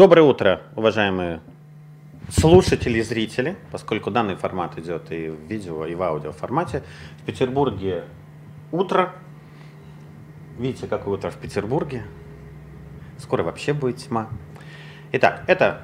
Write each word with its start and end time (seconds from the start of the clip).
Доброе 0.00 0.22
утро, 0.22 0.62
уважаемые 0.76 1.42
слушатели 2.30 3.00
и 3.00 3.02
зрители, 3.02 3.58
поскольку 3.70 4.10
данный 4.10 4.34
формат 4.34 4.78
идет 4.78 5.12
и 5.12 5.28
в 5.28 5.42
видео, 5.42 5.84
и 5.84 5.94
в 5.94 6.02
аудио 6.02 6.32
формате. 6.32 6.82
В 7.18 7.26
Петербурге 7.26 8.04
утро. 8.72 9.12
Видите, 10.56 10.86
какое 10.86 11.18
утро 11.18 11.28
в 11.28 11.36
Петербурге. 11.36 12.04
Скоро 13.18 13.42
вообще 13.42 13.74
будет 13.74 13.98
тьма. 13.98 14.30
Итак, 15.12 15.44
это 15.46 15.82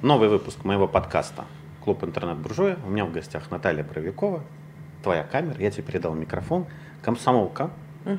новый 0.00 0.28
выпуск 0.28 0.62
моего 0.62 0.86
подкаста 0.86 1.44
«Клуб 1.82 2.04
интернет-буржуя». 2.04 2.78
У 2.86 2.90
меня 2.90 3.04
в 3.04 3.10
гостях 3.10 3.50
Наталья 3.50 3.82
Бровикова, 3.82 4.44
твоя 5.02 5.24
камера, 5.24 5.56
я 5.58 5.72
тебе 5.72 5.82
передал 5.82 6.14
микрофон, 6.14 6.66
комсомолка, 7.02 7.72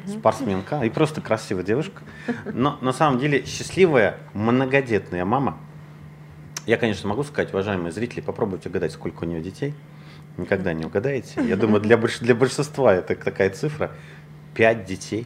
спортсменка 0.07 0.81
и 0.81 0.89
просто 0.89 1.21
красивая 1.21 1.63
девушка. 1.63 2.03
Но 2.45 2.77
на 2.81 2.93
самом 2.93 3.19
деле 3.19 3.45
счастливая 3.45 4.17
многодетная 4.33 5.25
мама. 5.25 5.57
Я, 6.65 6.77
конечно, 6.77 7.07
могу 7.07 7.23
сказать, 7.23 7.53
уважаемые 7.53 7.91
зрители, 7.91 8.19
попробуйте 8.19 8.69
угадать, 8.69 8.91
сколько 8.91 9.23
у 9.23 9.27
нее 9.27 9.41
детей. 9.41 9.73
Никогда 10.35 10.73
не 10.73 10.85
угадаете. 10.85 11.41
Я 11.47 11.55
думаю, 11.55 11.81
для, 11.81 11.97
больш... 11.97 12.19
для 12.19 12.35
большинства 12.35 12.93
это 12.93 13.15
такая 13.15 13.49
цифра. 13.49 13.91
Пять 14.53 14.85
детей, 14.85 15.25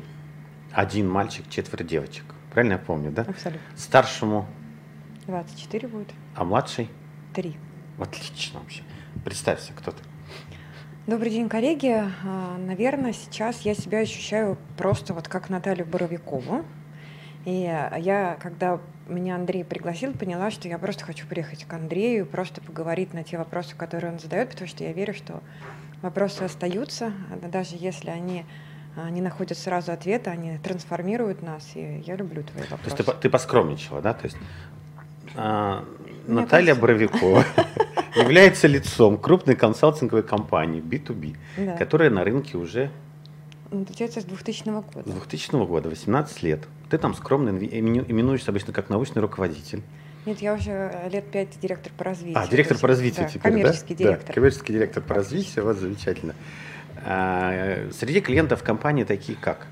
один 0.72 1.10
мальчик, 1.10 1.50
четверо 1.50 1.84
девочек. 1.84 2.24
Правильно 2.54 2.74
я 2.74 2.78
помню, 2.80 3.12
да? 3.12 3.24
Абсолютно. 3.24 3.62
Старшему, 3.76 4.48
24 5.26 5.88
будет. 5.88 6.10
а 6.36 6.44
младший? 6.44 6.90
3. 7.34 7.56
Отлично 7.98 8.60
вообще. 8.60 8.84
Представься, 9.24 9.74
кто 9.74 9.92
ты. 9.92 10.04
Добрый 11.08 11.32
день, 11.32 11.50
коллеги. 11.50 12.04
А, 12.24 12.58
Наверное, 12.58 13.14
сейчас 13.14 13.62
я 13.62 13.74
себя 13.74 14.00
ощущаю 14.00 14.58
просто 14.78 15.14
вот 15.14 15.28
как 15.28 15.50
Наталью 15.50 15.86
Боровикову. 15.86 16.64
И 17.46 17.52
я, 17.54 18.38
когда 18.40 18.80
меня 19.08 19.36
Андрей 19.36 19.64
пригласил, 19.64 20.14
поняла, 20.14 20.52
что 20.52 20.68
я 20.68 20.78
просто 20.78 21.04
хочу 21.06 21.26
приехать 21.26 21.66
к 21.66 21.74
Андрею, 21.74 22.26
просто 22.28 22.62
поговорить 22.62 23.14
на 23.16 23.24
те 23.24 23.38
вопросы, 23.38 23.76
которые 23.76 24.14
он 24.14 24.20
задает, 24.20 24.52
потому 24.52 24.68
что 24.68 24.84
я 24.84 24.94
верю, 24.94 25.14
что 25.16 25.42
вопросы 26.04 26.44
остаются, 26.44 27.12
даже 27.52 27.76
если 27.80 28.12
они 28.12 28.46
а, 28.96 29.10
не 29.10 29.22
находят 29.22 29.58
сразу 29.58 29.92
ответа, 29.92 30.30
они 30.30 30.60
трансформируют 30.60 31.42
нас, 31.42 31.68
и 31.74 32.04
я 32.06 32.16
люблю 32.16 32.44
твои 32.44 32.64
То 32.66 32.72
вопросы. 32.76 32.96
есть 32.96 33.06
ты, 33.12 33.14
ты 33.22 33.30
поскромничала, 33.32 34.02
да? 34.02 34.14
То 34.14 34.26
есть 34.26 34.38
а, 35.36 35.84
Наталья 36.28 36.76
кажется- 36.76 36.82
Боровикова 36.82 37.44
является 38.16 38.68
лицом 38.68 39.18
крупной 39.18 39.56
консалтинговой 39.56 40.24
компании 40.24 40.82
B2B, 40.82 41.36
Да. 41.58 41.78
которая 41.78 42.10
на 42.10 42.24
рынке 42.24 42.58
уже 42.58 42.90
Ну, 43.74 43.86
Получается, 43.86 44.20
с 44.20 44.26
2000 44.26 44.64
с 44.64 44.66
года. 44.94 45.10
2000 45.10 45.66
года, 45.66 45.90
18 45.90 46.44
лет. 46.44 46.68
Ты 46.90 46.98
там 46.98 47.14
скромно 47.16 47.50
именю- 47.50 48.04
именуешься 48.06 48.52
обычно 48.52 48.74
как 48.74 48.90
научный 48.90 49.22
руководитель. 49.22 49.82
Нет, 50.26 50.40
я 50.42 50.54
уже 50.54 50.92
лет 51.12 51.24
пять 51.32 51.58
директор 51.62 51.92
по 51.98 52.04
развитию. 52.04 52.38
А, 52.38 52.48
директор 52.48 52.76
То 52.78 52.82
по 52.82 52.88
есть, 52.88 53.00
развитию 53.00 53.26
да, 53.26 53.30
теперь, 53.32 53.42
коммерческий 53.54 53.96
да? 53.96 54.04
директор. 54.04 54.28
Да, 54.28 54.34
коммерческий 54.34 54.74
директор 54.74 55.02
по 55.04 55.14
развитию, 55.16 55.64
вот 55.66 55.78
замечательно. 55.78 56.36
А, 57.06 57.90
Среди 57.94 58.20
клиентов 58.20 58.62
компании 58.62 59.06
такие 59.06 59.38
как? 59.40 59.68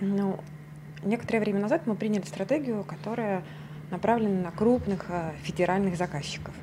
Ну, 0.00 0.38
некоторое 1.02 1.40
время 1.40 1.60
назад 1.60 1.86
мы 1.86 1.96
приняли 1.96 2.24
стратегию, 2.24 2.84
которая 2.84 3.42
направлена 3.90 4.40
на 4.44 4.50
крупных 4.50 5.06
э, 5.08 5.32
федеральных 5.42 5.96
заказчиков. 5.96 6.54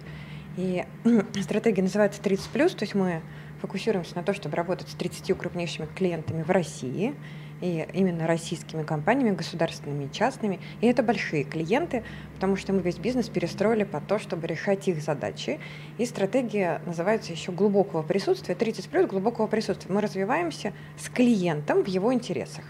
И 0.57 0.85
стратегия 1.41 1.81
называется 1.81 2.21
30+, 2.21 2.75
то 2.75 2.83
есть 2.83 2.95
мы 2.95 3.21
фокусируемся 3.61 4.15
на 4.15 4.23
то, 4.23 4.33
чтобы 4.33 4.55
работать 4.55 4.89
с 4.89 4.93
30 4.95 5.37
крупнейшими 5.37 5.87
клиентами 5.95 6.41
в 6.43 6.49
России, 6.49 7.13
и 7.61 7.87
именно 7.93 8.25
российскими 8.27 8.83
компаниями, 8.83 9.35
государственными 9.35 10.05
и 10.05 10.11
частными. 10.11 10.59
И 10.81 10.87
это 10.87 11.03
большие 11.03 11.43
клиенты, 11.43 12.03
потому 12.33 12.55
что 12.55 12.73
мы 12.73 12.81
весь 12.81 12.97
бизнес 12.97 13.29
перестроили 13.29 13.83
под 13.83 14.07
то, 14.07 14.17
чтобы 14.17 14.47
решать 14.47 14.87
их 14.87 15.01
задачи. 15.01 15.59
И 15.99 16.05
стратегия 16.05 16.81
называется 16.85 17.31
еще 17.31 17.51
глубокого 17.51 18.01
присутствия, 18.01 18.55
30 18.55 18.89
плюс 18.89 19.07
глубокого 19.07 19.45
присутствия. 19.47 19.93
Мы 19.93 20.01
развиваемся 20.01 20.73
с 20.97 21.07
клиентом 21.09 21.83
в 21.83 21.87
его 21.87 22.11
интересах. 22.13 22.65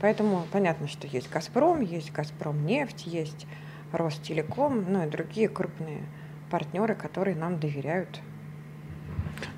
Поэтому 0.00 0.46
понятно, 0.50 0.88
что 0.88 1.06
есть 1.06 1.30
«Газпром», 1.30 1.80
есть 1.80 2.10
«Газпром 2.10 2.64
нефть», 2.64 3.06
есть 3.06 3.46
«Ростелеком», 3.92 4.90
ну 4.90 5.06
и 5.06 5.10
другие 5.10 5.48
крупные 5.48 6.00
партнеры, 6.52 6.94
которые 6.94 7.34
нам 7.34 7.58
доверяют. 7.58 8.20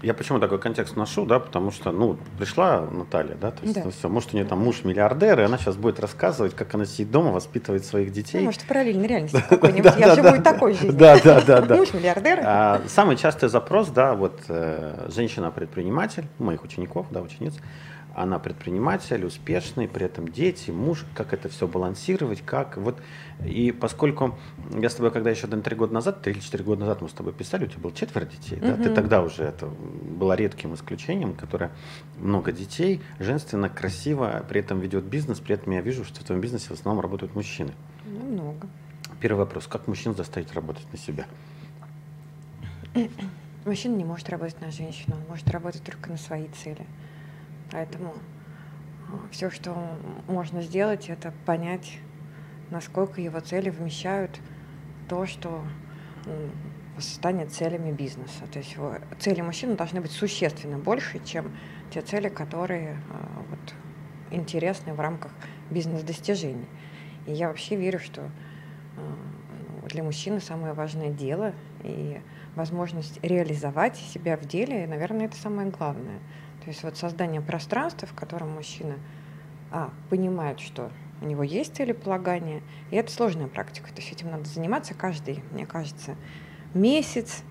Я 0.00 0.14
почему 0.14 0.38
такой 0.38 0.58
контекст 0.58 0.96
ношу, 0.96 1.26
да, 1.26 1.38
потому 1.40 1.70
что, 1.72 1.90
ну, 1.90 2.16
пришла 2.38 2.82
Наталья, 2.90 3.34
да, 3.34 3.50
то 3.50 3.62
есть, 3.62 3.74
Да. 3.74 3.82
ну, 3.84 3.90
всё, 3.90 4.08
может, 4.08 4.32
у 4.32 4.36
нее 4.36 4.46
там 4.46 4.60
муж 4.60 4.84
миллиардер, 4.84 5.40
и 5.40 5.42
она 5.42 5.58
сейчас 5.58 5.76
будет 5.76 5.98
рассказывать, 6.00 6.54
как 6.54 6.74
она 6.74 6.86
сидит 6.86 7.10
дома, 7.10 7.32
воспитывает 7.32 7.84
своих 7.84 8.12
детей. 8.12 8.38
Ну, 8.38 8.44
может, 8.46 8.62
в 8.62 8.66
параллельной 8.66 9.08
реальности 9.08 9.42
какой-нибудь. 9.50 9.92
Я 9.98 10.14
живу 10.14 10.36
и 10.36 10.40
такой 10.40 10.72
жизнью. 10.74 10.92
Да, 10.94 11.18
да, 11.22 11.40
да, 11.42 11.60
да. 11.62 11.76
Муж 11.76 11.92
миллиардер. 11.92 12.40
А, 12.44 12.80
Самый 12.86 13.16
частый 13.16 13.48
запрос, 13.48 13.88
да, 13.88 14.14
вот 14.14 14.40
э, 14.48 15.08
женщина-предприниматель, 15.14 16.24
моих 16.38 16.62
учеников, 16.64 17.06
да, 17.10 17.20
учениц, 17.20 17.54
она 18.14 18.38
предприниматель, 18.38 19.24
успешный, 19.24 19.88
при 19.88 20.06
этом 20.06 20.28
дети, 20.28 20.70
муж, 20.70 21.04
как 21.14 21.32
это 21.32 21.48
все 21.48 21.66
балансировать, 21.66 22.42
как 22.42 22.76
вот. 22.76 23.00
И 23.44 23.72
поскольку 23.72 24.38
я 24.72 24.88
с 24.88 24.94
тобой, 24.94 25.10
когда 25.10 25.30
еще 25.30 25.46
три 25.46 25.76
года 25.76 25.92
назад, 25.92 26.22
три 26.22 26.32
или 26.32 26.40
четыре 26.40 26.64
года 26.64 26.82
назад 26.82 27.02
мы 27.02 27.08
с 27.08 27.12
тобой 27.12 27.32
писали, 27.32 27.64
у 27.64 27.66
тебя 27.66 27.80
было 27.80 27.92
четверо 27.92 28.24
детей, 28.24 28.58
да, 28.60 28.76
ты 28.76 28.94
тогда 28.94 29.22
уже 29.22 29.42
это 29.42 29.66
было 29.66 30.34
редким 30.34 30.74
исключением, 30.74 31.34
которое 31.34 31.70
много 32.18 32.52
детей, 32.52 33.00
женственно, 33.18 33.68
красиво, 33.68 34.44
при 34.48 34.60
этом 34.60 34.80
ведет 34.80 35.04
бизнес, 35.04 35.40
при 35.40 35.54
этом 35.54 35.72
я 35.72 35.80
вижу, 35.80 36.04
что 36.04 36.20
в 36.20 36.24
твоем 36.24 36.40
бизнесе 36.40 36.68
в 36.68 36.72
основном 36.72 37.02
работают 37.02 37.34
мужчины. 37.34 37.72
Ну, 38.04 38.20
много. 38.20 38.68
Первый 39.20 39.38
вопрос, 39.38 39.66
как 39.66 39.88
мужчин 39.88 40.14
заставить 40.14 40.52
работать 40.52 40.86
на 40.92 40.98
себя? 40.98 41.26
Мужчина 43.64 43.96
не 43.96 44.04
может 44.04 44.28
работать 44.28 44.60
на 44.60 44.70
женщину, 44.70 45.16
он 45.16 45.22
может 45.28 45.48
работать 45.50 45.82
только 45.82 46.10
на 46.10 46.16
свои 46.16 46.46
цели. 46.62 46.86
Поэтому 47.74 48.14
все, 49.32 49.50
что 49.50 49.76
можно 50.28 50.62
сделать, 50.62 51.10
это 51.10 51.34
понять, 51.44 51.98
насколько 52.70 53.20
его 53.20 53.40
цели 53.40 53.68
вмещают 53.68 54.38
то, 55.08 55.26
что 55.26 55.60
станет 56.98 57.50
целями 57.50 57.90
бизнеса. 57.90 58.44
То 58.52 58.60
есть 58.60 58.74
его- 58.74 58.94
цели 59.18 59.40
мужчины 59.40 59.74
должны 59.74 60.00
быть 60.00 60.12
существенно 60.12 60.78
больше, 60.78 61.18
чем 61.24 61.50
те 61.92 62.00
цели, 62.00 62.28
которые 62.28 62.96
а, 63.10 63.42
вот, 63.50 63.74
интересны 64.30 64.94
в 64.94 65.00
рамках 65.00 65.32
бизнес-достижений. 65.68 66.68
И 67.26 67.32
я 67.32 67.48
вообще 67.48 67.74
верю, 67.74 67.98
что 67.98 68.22
а, 68.22 68.30
ну, 69.82 69.88
для 69.88 70.04
мужчины 70.04 70.38
самое 70.38 70.74
важное 70.74 71.10
дело 71.10 71.52
и 71.82 72.20
возможность 72.54 73.18
реализовать 73.24 73.96
себя 73.96 74.36
в 74.36 74.46
деле, 74.46 74.86
наверное, 74.86 75.26
это 75.26 75.36
самое 75.36 75.68
главное. 75.70 76.20
То 76.64 76.70
есть 76.70 76.82
вот 76.82 76.96
создание 76.96 77.42
пространства, 77.42 78.08
в 78.08 78.14
котором 78.14 78.50
мужчина 78.52 78.94
а, 79.70 79.90
понимает, 80.08 80.60
что 80.60 80.90
у 81.20 81.26
него 81.26 81.42
есть 81.42 81.76
целеполагание, 81.76 82.62
и 82.90 82.96
это 82.96 83.12
сложная 83.12 83.48
практика. 83.48 83.88
То 83.88 84.00
есть 84.00 84.12
этим 84.12 84.30
надо 84.30 84.44
заниматься 84.44 84.94
каждый, 84.94 85.42
мне 85.52 85.66
кажется, 85.66 86.16
месяц. 86.72 87.42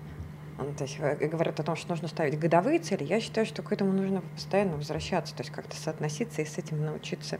То 0.76 0.84
есть 0.84 0.96
э, 0.98 1.28
говорят 1.28 1.58
о 1.60 1.62
том, 1.62 1.76
что 1.76 1.90
нужно 1.90 2.08
ставить 2.08 2.38
годовые 2.38 2.78
цели. 2.78 3.04
Я 3.04 3.20
считаю, 3.20 3.46
что 3.46 3.62
к 3.62 3.72
этому 3.72 3.92
нужно 3.92 4.22
постоянно 4.34 4.76
возвращаться, 4.76 5.34
то 5.34 5.42
есть 5.42 5.52
как-то 5.52 5.76
соотноситься 5.76 6.42
и 6.42 6.44
с 6.44 6.58
этим 6.58 6.84
научиться 6.84 7.38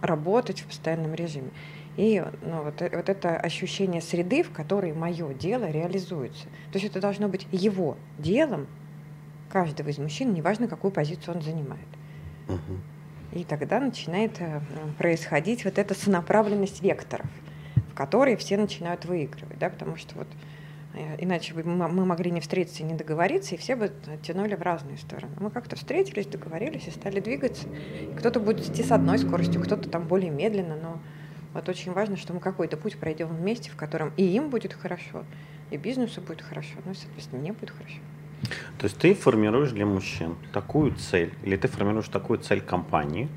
работать 0.00 0.60
в 0.60 0.66
постоянном 0.66 1.14
режиме. 1.14 1.50
И 1.96 2.22
ну, 2.42 2.62
вот, 2.62 2.82
э- 2.82 2.90
вот 2.94 3.08
это 3.08 3.36
ощущение 3.36 4.02
среды, 4.02 4.42
в 4.42 4.50
которой 4.50 4.92
мое 4.92 5.32
дело 5.34 5.70
реализуется. 5.70 6.44
То 6.72 6.78
есть 6.78 6.86
это 6.86 7.00
должно 7.00 7.28
быть 7.28 7.46
его 7.52 7.96
делом 8.18 8.66
каждого 9.48 9.88
из 9.88 9.98
мужчин, 9.98 10.32
неважно, 10.32 10.68
какую 10.68 10.90
позицию 10.90 11.36
он 11.36 11.42
занимает. 11.42 11.86
Мгм. 12.48 12.82
И 13.32 13.44
тогда 13.44 13.80
начинает 13.80 14.40
э, 14.40 14.60
происходить 14.98 15.64
вот 15.64 15.78
эта 15.78 15.94
сонаправленность 15.94 16.82
векторов, 16.82 17.26
в 17.90 17.94
которой 17.94 18.36
все 18.36 18.56
начинают 18.56 19.04
выигрывать, 19.04 19.58
да, 19.58 19.68
потому 19.68 19.96
что 19.96 20.16
вот 20.16 20.28
э, 20.94 21.16
иначе 21.18 21.52
бы 21.52 21.62
мы 21.64 22.06
могли 22.06 22.30
не 22.30 22.40
встретиться 22.40 22.82
и 22.82 22.86
не 22.86 22.94
договориться, 22.94 23.54
и 23.54 23.58
все 23.58 23.76
бы 23.76 23.92
тянули 24.22 24.54
в 24.54 24.62
разные 24.62 24.96
стороны. 24.96 25.34
Мы 25.38 25.50
как-то 25.50 25.76
встретились, 25.76 26.26
договорились 26.26 26.86
и 26.86 26.90
стали 26.90 27.20
двигаться. 27.20 27.68
Кто-то 28.16 28.40
будет 28.40 28.68
идти 28.68 28.82
с 28.82 28.92
одной 28.92 29.18
скоростью, 29.18 29.60
кто-то 29.60 29.88
там 29.88 30.06
более 30.06 30.30
медленно, 30.30 30.76
но 30.76 30.98
вот 31.52 31.68
очень 31.68 31.92
важно, 31.92 32.16
что 32.16 32.32
мы 32.32 32.40
какой-то 32.40 32.76
путь 32.76 32.96
пройдем 32.96 33.28
вместе, 33.28 33.70
в 33.70 33.76
котором 33.76 34.12
и 34.16 34.22
им 34.22 34.50
будет 34.50 34.72
хорошо, 34.72 35.24
и 35.70 35.76
бизнесу 35.76 36.20
будет 36.20 36.42
хорошо, 36.42 36.74
ну 36.84 36.92
и, 36.92 36.94
соответственно, 36.94 37.40
мне 37.40 37.52
будет 37.52 37.70
хорошо. 37.70 37.98
То 38.78 38.84
есть 38.84 38.98
ты 38.98 39.14
формируешь 39.14 39.70
для 39.70 39.86
мужчин 39.86 40.36
такую 40.52 40.94
цель, 40.94 41.32
или 41.42 41.56
ты 41.56 41.68
формируешь 41.68 42.08
такую 42.08 42.38
цель 42.38 42.60
компании, 42.60 43.28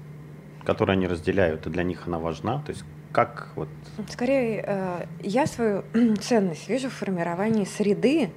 которую 0.65 0.93
они 0.93 1.07
разделяют, 1.07 1.67
и 1.67 1.69
для 1.69 1.83
них 1.83 2.07
она 2.07 2.19
важна. 2.19 2.61
То 2.65 2.71
есть 2.71 2.83
как 3.11 3.49
вот 3.55 3.69
Скорее, 4.09 4.63
э, 4.65 5.05
я 5.23 5.47
свою 5.47 5.83
ценность 6.21 6.69
вижу 6.69 6.89
в 6.89 6.93
формировании 6.93 7.65
среды, 7.65 8.29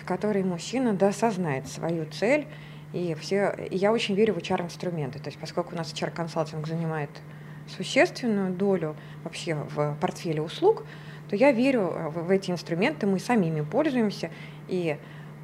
в 0.00 0.04
которой 0.04 0.44
мужчина 0.44 0.92
досознает 0.92 1.66
свою 1.68 2.06
цель. 2.06 2.46
И, 2.92 3.14
все, 3.20 3.54
и 3.70 3.76
я 3.76 3.92
очень 3.92 4.16
верю 4.16 4.34
в 4.34 4.38
HR-инструменты. 4.38 5.20
То 5.20 5.28
есть 5.28 5.38
поскольку 5.38 5.74
у 5.74 5.78
нас 5.78 5.92
HR-консалтинг 5.92 6.66
занимает 6.66 7.10
существенную 7.68 8.52
долю 8.52 8.96
вообще 9.22 9.54
в 9.54 9.96
портфеле 10.00 10.42
услуг, 10.42 10.84
то 11.28 11.36
я 11.36 11.52
верю 11.52 11.92
э, 11.94 12.08
в, 12.08 12.30
эти 12.30 12.50
инструменты, 12.50 13.06
мы 13.06 13.18
самими 13.20 13.60
пользуемся, 13.62 14.30
и 14.68 14.96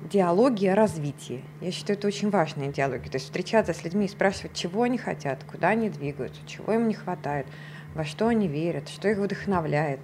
диалоги 0.03 0.67
о 0.67 0.75
развитии. 0.75 1.43
Я 1.61 1.73
считаю, 1.73 1.99
это 1.99 2.07
очень 2.07 2.31
важные 2.31 2.73
диалоги. 2.73 3.09
То 3.09 3.17
есть 3.17 3.27
встречаться 3.27 3.73
с 3.73 3.83
людьми 3.85 4.07
и 4.07 4.09
спрашивать, 4.09 4.55
чего 4.55 4.83
они 4.83 4.99
хотят, 4.99 5.45
куда 5.45 5.69
они 5.69 5.91
двигаются, 5.91 6.41
чего 6.47 6.75
им 6.75 6.89
не 6.89 6.95
хватает, 6.95 7.47
во 7.95 8.05
что 8.05 8.29
они 8.29 8.49
верят, 8.49 8.89
что 8.89 9.09
их 9.09 9.19
вдохновляет. 9.19 10.01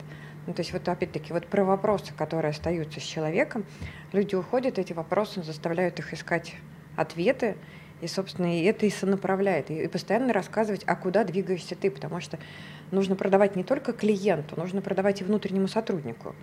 Ну, 0.47 0.55
то 0.55 0.61
есть 0.61 0.73
вот 0.73 0.89
опять-таки 0.89 1.33
вот 1.33 1.47
про 1.47 1.65
вопросы, 1.65 2.12
которые 2.15 2.50
остаются 2.50 2.99
с 2.99 3.05
человеком, 3.05 3.65
люди 4.12 4.35
уходят, 4.35 4.79
эти 4.79 4.93
вопросы 4.93 5.43
заставляют 5.43 5.99
их 6.00 6.12
искать 6.12 6.55
ответы, 6.97 7.56
и, 8.00 8.09
собственно, 8.09 8.59
и 8.59 8.65
это 8.65 8.85
и 8.85 8.91
сонаправляет, 8.91 9.71
и, 9.71 9.85
и 9.85 9.87
постоянно 9.87 10.33
рассказывать, 10.33 10.83
а 10.87 10.97
куда 10.97 11.23
двигаешься 11.23 11.77
ты, 11.77 11.89
потому 11.89 12.21
что 12.21 12.41
нужно 12.91 13.15
продавать 13.15 13.55
не 13.55 13.62
только 13.62 13.93
клиенту, 13.93 14.56
нужно 14.56 14.83
продавать 14.83 15.21
и 15.21 15.25
внутреннему 15.25 15.69
сотруднику. 15.69 16.35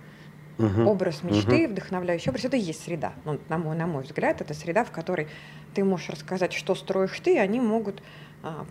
Угу. 0.60 0.82
Образ 0.90 1.22
мечты, 1.22 1.64
угу. 1.64 1.72
вдохновляющий 1.72 2.30
образ, 2.30 2.44
это 2.44 2.56
и 2.56 2.60
есть 2.60 2.84
среда. 2.84 3.12
Ну, 3.24 3.38
на, 3.48 3.58
мой, 3.58 3.76
на 3.76 3.86
мой 3.86 4.02
взгляд, 4.02 4.40
это 4.40 4.52
среда, 4.52 4.84
в 4.84 4.90
которой 4.90 5.28
ты 5.74 5.84
можешь 5.84 6.10
рассказать, 6.10 6.52
что 6.52 6.74
строишь 6.74 7.18
ты, 7.20 7.36
и 7.36 7.38
они 7.38 7.60
могут, 7.60 8.02
а, 8.42 8.66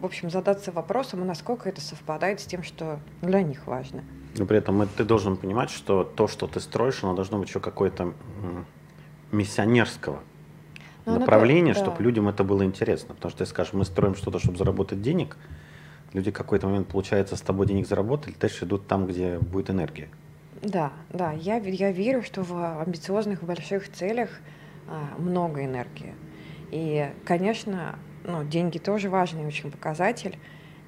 в 0.00 0.06
общем, 0.06 0.30
задаться 0.30 0.70
вопросом, 0.70 1.26
насколько 1.26 1.68
это 1.68 1.80
совпадает 1.80 2.40
с 2.40 2.44
тем, 2.44 2.62
что 2.62 3.00
для 3.22 3.42
них 3.42 3.66
важно. 3.66 4.04
Но 4.36 4.46
при 4.46 4.58
этом 4.58 4.88
ты 4.96 5.04
должен 5.04 5.36
понимать, 5.36 5.70
что 5.70 6.04
то, 6.04 6.28
что 6.28 6.46
ты 6.46 6.60
строишь, 6.60 7.02
оно 7.02 7.14
должно 7.14 7.38
быть 7.38 7.48
еще 7.48 7.60
какое-то 7.60 8.14
миссионерского 9.30 10.20
Но 11.06 11.14
ну, 11.14 11.20
направления, 11.20 11.74
да. 11.74 11.80
чтобы 11.80 12.02
людям 12.02 12.28
это 12.28 12.44
было 12.44 12.64
интересно. 12.64 13.14
Потому 13.14 13.30
что 13.30 13.44
ты 13.44 13.46
скажешь, 13.46 13.72
мы 13.72 13.84
строим 13.84 14.14
что-то, 14.14 14.38
чтобы 14.38 14.56
заработать 14.56 15.02
денег, 15.02 15.36
люди 16.12 16.30
в 16.30 16.34
какой-то 16.34 16.66
момент, 16.66 16.88
получается, 16.88 17.36
с 17.36 17.40
тобой 17.40 17.66
денег 17.66 17.86
заработали, 17.86 18.34
дальше 18.38 18.64
идут 18.64 18.86
там, 18.86 19.06
где 19.06 19.38
будет 19.38 19.70
энергия. 19.70 20.08
Да, 20.62 20.92
да, 21.10 21.32
я, 21.32 21.56
я 21.56 21.90
верю, 21.90 22.22
что 22.22 22.42
в 22.42 22.82
амбициозных 22.82 23.42
больших 23.42 23.90
целях 23.90 24.30
а, 24.86 25.18
много 25.18 25.64
энергии. 25.64 26.14
И, 26.70 27.10
конечно, 27.24 27.98
ну, 28.24 28.44
деньги 28.44 28.78
тоже 28.78 29.10
важный 29.10 29.44
очень 29.44 29.72
показатель. 29.72 30.38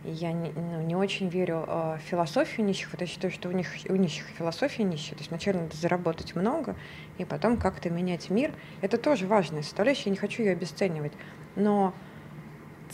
Я 0.04 0.30
не, 0.32 0.50
ну, 0.52 0.80
не 0.82 0.94
очень 0.94 1.28
верю 1.28 1.64
э, 1.66 1.96
в 1.98 2.08
философию 2.08 2.66
нищих, 2.66 2.92
вот 2.92 3.00
я 3.00 3.06
считаю, 3.06 3.32
что 3.32 3.48
у 3.48 3.52
них 3.52 3.66
у 3.88 3.96
нищих 3.96 4.26
философия 4.38 4.84
нищая. 4.84 5.14
То 5.14 5.20
есть 5.20 5.30
вначале 5.30 5.60
надо 5.62 5.76
заработать 5.76 6.36
много, 6.36 6.76
и 7.16 7.24
потом 7.24 7.56
как-то 7.56 7.88
менять 7.90 8.28
мир. 8.28 8.52
Это 8.82 8.98
тоже 8.98 9.26
важная 9.26 9.62
составляющая, 9.62 10.04
я 10.06 10.10
не 10.10 10.18
хочу 10.18 10.42
ее 10.42 10.52
обесценивать. 10.52 11.12
Но 11.56 11.94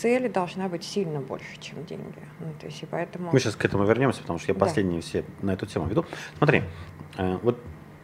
цель 0.01 0.29
должна 0.29 0.69
быть 0.69 0.85
сильно 0.85 1.21
больше, 1.21 1.61
чем 1.61 1.85
деньги. 1.85 2.21
Ну, 2.41 2.47
то 2.59 2.67
есть, 2.67 2.83
и 2.83 2.87
поэтому... 2.87 3.31
Мы 3.33 3.41
сейчас 3.41 3.57
к 3.57 3.65
этому 3.65 3.85
вернемся, 3.85 4.21
потому 4.23 4.39
что 4.39 4.53
я 4.53 4.55
да. 4.55 4.65
последние 4.65 5.01
все 5.01 5.25
на 5.43 5.53
эту 5.53 5.67
тему 5.67 5.87
веду. 5.87 6.05
Смотри, 6.39 6.63
э, 7.19 7.39
вот 7.43 7.59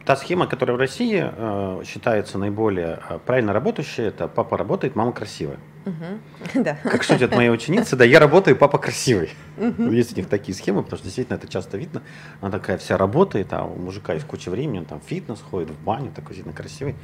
та 0.05 0.15
схема, 0.15 0.47
которая 0.47 0.77
в 0.77 0.79
России 0.79 1.21
э, 1.21 1.83
считается 1.85 2.37
наиболее 2.37 2.99
э, 3.09 3.19
правильно 3.25 3.51
работающей, 3.51 4.03
это 4.03 4.27
папа 4.27 4.57
работает, 4.57 4.95
мама 4.95 5.11
красивая. 5.11 5.57
Угу. 5.85 6.53
Да. 6.63 6.77
Как 6.83 7.03
шутят 7.03 7.35
мои 7.35 7.49
ученицы, 7.49 7.95
да, 7.95 8.05
я 8.05 8.19
работаю, 8.19 8.55
папа 8.55 8.77
красивый. 8.77 9.31
Угу. 9.57 9.89
Есть 9.91 10.13
у 10.13 10.15
них 10.15 10.29
такие 10.29 10.55
схемы, 10.55 10.83
потому 10.83 10.97
что 10.97 11.05
действительно 11.05 11.37
это 11.37 11.47
часто 11.47 11.77
видно. 11.77 12.03
Она 12.41 12.51
такая 12.51 12.77
вся 12.77 12.97
работает, 12.97 13.53
а 13.53 13.63
у 13.63 13.75
мужика 13.75 14.13
есть 14.13 14.27
куча 14.27 14.49
времени, 14.49 14.79
он 14.79 14.85
там 14.85 15.01
в 15.01 15.03
фитнес 15.03 15.39
ходит, 15.41 15.71
в 15.71 15.83
баню, 15.83 16.11
такой 16.11 16.35
действительно 16.35 16.55
красивый. 16.55 16.95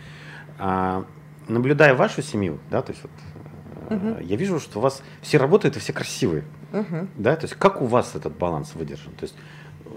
А, 0.59 1.05
наблюдая 1.47 1.95
вашу 1.95 2.21
семью, 2.21 2.59
да, 2.69 2.81
то 2.81 2.91
есть 2.91 3.03
вот 3.03 3.11
угу. 3.89 4.19
я 4.21 4.35
вижу, 4.35 4.59
что 4.59 4.79
у 4.79 4.81
вас 4.81 5.01
все 5.21 5.37
работают 5.37 5.77
и 5.77 5.79
все 5.79 5.93
красивые. 5.93 6.43
Угу. 6.71 7.07
Да, 7.17 7.35
то 7.35 7.45
есть 7.45 7.55
как 7.55 7.81
у 7.81 7.85
вас 7.85 8.15
этот 8.15 8.35
баланс 8.37 8.73
выдержан? 8.75 9.13
То 9.13 9.23
есть 9.23 9.35
э, 9.85 9.89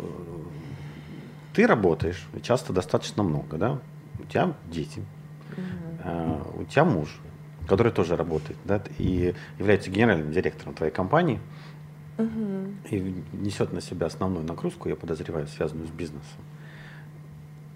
ты 1.55 1.67
работаешь, 1.67 2.27
часто 2.43 2.73
достаточно 2.73 3.23
много, 3.23 3.57
да? 3.57 3.79
У 4.19 4.25
тебя 4.25 4.55
дети, 4.71 5.03
угу. 5.57 6.63
у 6.63 6.65
тебя 6.65 6.85
муж, 6.85 7.19
который 7.69 7.93
тоже 7.93 8.17
работает, 8.17 8.59
да, 8.65 8.83
и 8.99 9.35
является 9.59 9.91
генеральным 9.91 10.33
директором 10.33 10.75
твоей 10.75 10.93
компании, 10.93 11.41
угу. 12.19 12.73
и 12.91 13.23
несет 13.33 13.73
на 13.73 13.81
себя 13.81 14.07
основную 14.07 14.45
нагрузку, 14.45 14.89
я 14.89 14.97
подозреваю, 14.97 15.47
связанную 15.47 15.89
с 15.89 15.91
бизнесом. 15.91 16.41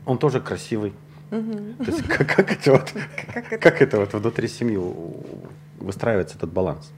Он 0.06 0.18
тоже 0.18 0.40
красивый. 0.40 0.92
Угу. 1.30 1.84
То 1.84 1.90
есть 1.90 2.06
как, 2.08 2.26
как 2.26 2.52
это 2.52 2.72
вот, 2.72 2.92
как, 3.32 3.60
как 3.60 3.82
это 3.82 3.98
вот 4.00 4.12
внутри 4.12 4.48
семьи 4.48 4.78
выстраивается 5.78 6.36
этот 6.36 6.52
баланс? 6.52 6.90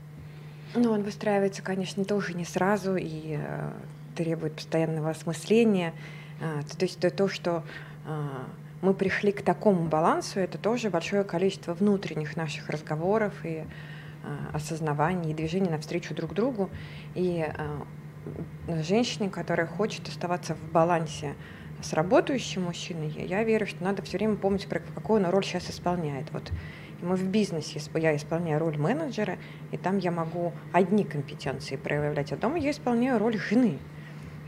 Ну, 0.75 0.91
он 0.91 1.03
выстраивается, 1.03 1.63
конечно, 1.63 2.05
тоже 2.05 2.33
не 2.33 2.47
сразу 2.47 2.97
и 2.97 3.39
э, 3.39 3.71
требует 4.17 4.55
постоянного 4.55 5.11
осмысления. 5.11 5.93
А, 6.41 6.63
то, 6.63 6.77
то 6.79 6.85
есть 6.85 6.99
то, 6.99 7.11
то 7.11 7.29
что 7.29 7.63
а, 8.07 8.47
мы 8.81 8.95
пришли 8.95 9.33
к 9.33 9.43
такому 9.43 9.89
балансу, 9.89 10.41
это 10.41 10.59
тоже 10.59 10.91
большое 10.91 11.25
количество 11.25 11.75
внутренних 11.75 12.37
наших 12.37 12.69
разговоров 12.69 13.33
и 13.45 13.65
а, 14.25 14.57
осознаваний, 14.57 15.33
и 15.33 15.35
движений 15.35 15.71
навстречу 15.71 16.15
друг 16.15 16.35
другу. 16.35 16.71
И 17.15 17.45
а, 17.47 17.85
женщине, 18.83 19.31
которая 19.31 19.67
хочет 19.67 20.09
оставаться 20.09 20.55
в 20.55 20.73
балансе 20.73 21.35
с 21.83 21.93
работающим 21.93 22.63
мужчиной, 22.63 23.11
я 23.11 23.43
верю, 23.45 23.67
что 23.67 23.83
надо 23.83 24.03
все 24.03 24.19
время 24.19 24.37
помнить, 24.37 24.67
про 24.67 24.81
какую 24.81 25.21
он 25.23 25.31
роль 25.31 25.45
сейчас 25.45 25.71
исполняет. 25.71 26.31
Вот 26.33 26.51
мы 27.03 27.17
в 27.17 27.27
бизнесе, 27.27 27.81
я 27.95 28.17
исполняю 28.17 28.61
роль 28.61 28.79
менеджера, 28.79 29.39
и 29.73 29.77
там 29.77 29.99
я 29.99 30.11
могу 30.11 30.53
одни 30.73 31.05
компетенции 31.05 31.77
проявлять, 31.77 32.33
а 32.33 32.37
дома 32.37 32.59
я 32.59 32.71
исполняю 32.71 33.19
роль 33.19 33.37
жены. 33.37 33.79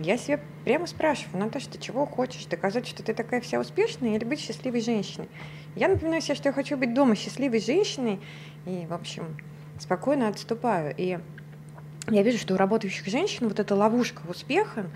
Я 0.00 0.16
себе 0.16 0.40
прямо 0.64 0.86
спрашиваю, 0.86 1.38
Наташа, 1.38 1.70
ты 1.70 1.78
чего 1.78 2.04
хочешь? 2.06 2.46
Доказать, 2.46 2.86
что 2.86 3.04
ты 3.04 3.14
такая 3.14 3.40
вся 3.40 3.60
успешная 3.60 4.16
или 4.16 4.24
быть 4.24 4.40
счастливой 4.40 4.80
женщиной? 4.80 5.28
Я 5.76 5.88
напоминаю 5.88 6.20
себе, 6.20 6.34
что 6.34 6.48
я 6.48 6.52
хочу 6.52 6.76
быть 6.76 6.94
дома 6.94 7.14
счастливой 7.14 7.60
женщиной 7.60 8.20
и, 8.66 8.86
в 8.88 8.92
общем, 8.92 9.36
спокойно 9.78 10.28
отступаю. 10.28 10.94
И 10.96 11.18
я 12.08 12.22
вижу, 12.22 12.38
что 12.38 12.54
у 12.54 12.56
работающих 12.56 13.06
женщин 13.06 13.48
вот 13.48 13.60
эта 13.60 13.74
ловушка 13.74 14.22
успеха, 14.28 14.86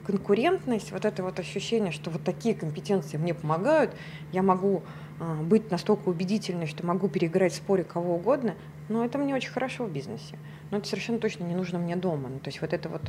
конкурентность, 0.00 0.92
вот 0.92 1.04
это 1.04 1.22
вот 1.22 1.38
ощущение, 1.38 1.92
что 1.92 2.10
вот 2.10 2.22
такие 2.22 2.54
компетенции 2.54 3.16
мне 3.16 3.34
помогают, 3.34 3.92
я 4.32 4.42
могу 4.42 4.82
э, 5.20 5.42
быть 5.42 5.70
настолько 5.70 6.08
убедительной, 6.08 6.66
что 6.66 6.86
могу 6.86 7.08
переиграть 7.08 7.52
в 7.52 7.56
споре 7.56 7.84
кого 7.84 8.16
угодно, 8.16 8.54
но 8.88 9.04
это 9.04 9.18
мне 9.18 9.34
очень 9.34 9.50
хорошо 9.50 9.84
в 9.84 9.92
бизнесе. 9.92 10.36
Но 10.70 10.78
это 10.78 10.88
совершенно 10.88 11.18
точно 11.18 11.44
не 11.44 11.54
нужно 11.54 11.78
мне 11.78 11.96
дома. 11.96 12.28
Ну, 12.28 12.38
то 12.38 12.48
есть 12.48 12.60
вот 12.60 12.72
это 12.72 12.88
вот 12.88 13.02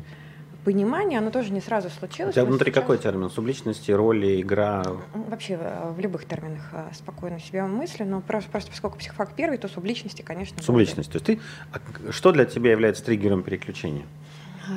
понимание, 0.64 1.20
оно 1.20 1.32
тоже 1.32 1.52
не 1.52 1.62
сразу 1.62 1.90
случилось. 1.90 2.32
У 2.32 2.36
тебя 2.36 2.46
внутри 2.46 2.72
сейчас... 2.72 2.82
какой 2.82 2.98
термин? 2.98 3.30
Субличности, 3.30 3.92
роли, 3.92 4.42
игра? 4.42 4.84
Вообще 5.14 5.58
э, 5.60 5.92
в 5.92 6.00
любых 6.00 6.26
терминах 6.26 6.62
э, 6.72 6.90
спокойно 6.94 7.40
себе 7.40 7.64
мысли, 7.64 8.04
но 8.04 8.22
просто, 8.22 8.50
просто 8.50 8.72
поскольку 8.72 8.98
психфак 8.98 9.34
первый, 9.36 9.58
то 9.58 9.68
субличности, 9.68 10.22
конечно. 10.22 10.62
Субличность. 10.62 11.12
То 11.12 11.16
есть 11.18 11.26
ты, 11.26 11.40
а 11.72 12.12
что 12.12 12.32
для 12.32 12.46
тебя 12.46 12.72
является 12.72 13.04
триггером 13.04 13.44
переключения? 13.44 14.06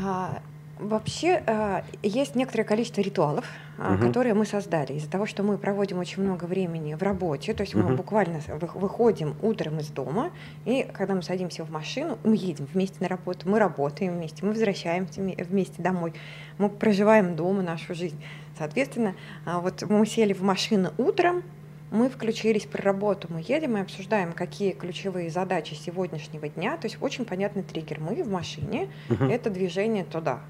А, 0.04 0.40
Вообще 0.78 1.42
э, 1.46 1.82
есть 2.02 2.34
некоторое 2.34 2.64
количество 2.64 3.00
ритуалов, 3.00 3.46
угу. 3.78 3.98
которые 3.98 4.34
мы 4.34 4.44
создали 4.44 4.92
из-за 4.92 5.10
того, 5.10 5.24
что 5.24 5.42
мы 5.42 5.56
проводим 5.56 5.98
очень 5.98 6.22
много 6.22 6.44
времени 6.44 6.94
в 6.94 7.02
работе, 7.02 7.54
то 7.54 7.62
есть 7.62 7.74
угу. 7.74 7.88
мы 7.88 7.96
буквально 7.96 8.40
выходим 8.74 9.36
утром 9.40 9.78
из 9.78 9.88
дома, 9.88 10.32
и 10.66 10.86
когда 10.92 11.14
мы 11.14 11.22
садимся 11.22 11.64
в 11.64 11.70
машину, 11.70 12.18
мы 12.24 12.36
едем 12.36 12.66
вместе 12.72 12.96
на 13.00 13.08
работу, 13.08 13.48
мы 13.48 13.58
работаем 13.58 14.16
вместе, 14.16 14.44
мы 14.44 14.52
возвращаемся 14.52 15.22
вместе 15.22 15.80
домой, 15.80 16.12
мы 16.58 16.68
проживаем 16.68 17.36
дома 17.36 17.62
нашу 17.62 17.94
жизнь. 17.94 18.22
Соответственно, 18.58 19.14
а, 19.46 19.60
вот 19.60 19.82
мы 19.88 20.04
сели 20.04 20.34
в 20.34 20.42
машину 20.42 20.92
утром, 20.98 21.42
мы 21.90 22.10
включились 22.10 22.66
про 22.66 22.82
работу, 22.82 23.28
мы 23.30 23.42
едем 23.46 23.76
и 23.76 23.80
обсуждаем, 23.80 24.32
какие 24.32 24.72
ключевые 24.72 25.30
задачи 25.30 25.74
сегодняшнего 25.74 26.48
дня. 26.48 26.76
То 26.76 26.86
есть 26.86 26.98
очень 27.00 27.24
понятный 27.24 27.62
триггер. 27.62 28.00
Мы 28.00 28.22
в 28.22 28.28
машине, 28.28 28.88
угу. 29.08 29.24
это 29.24 29.50
движение 29.50 30.04
туда. 30.04 30.40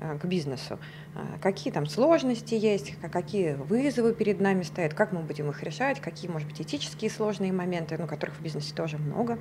Э, 0.00 0.16
к 0.18 0.24
бизнесу. 0.24 0.78
А, 1.14 1.38
какие 1.42 1.70
там 1.70 1.84
сложности 1.84 2.54
есть, 2.54 2.94
какие 3.12 3.52
вызовы 3.52 4.14
перед 4.14 4.40
нами 4.40 4.62
стоят, 4.62 4.94
как 4.94 5.12
мы 5.12 5.20
будем 5.20 5.50
их 5.50 5.62
решать, 5.62 6.00
какие, 6.00 6.30
может 6.30 6.48
быть, 6.48 6.62
этические 6.62 7.10
сложные 7.10 7.52
моменты, 7.52 7.98
ну, 7.98 8.06
которых 8.06 8.36
в 8.36 8.40
бизнесе 8.40 8.74
тоже 8.74 8.96
много. 8.96 9.38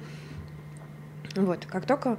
Вот, 1.36 1.66
как 1.66 1.86
только 1.86 2.18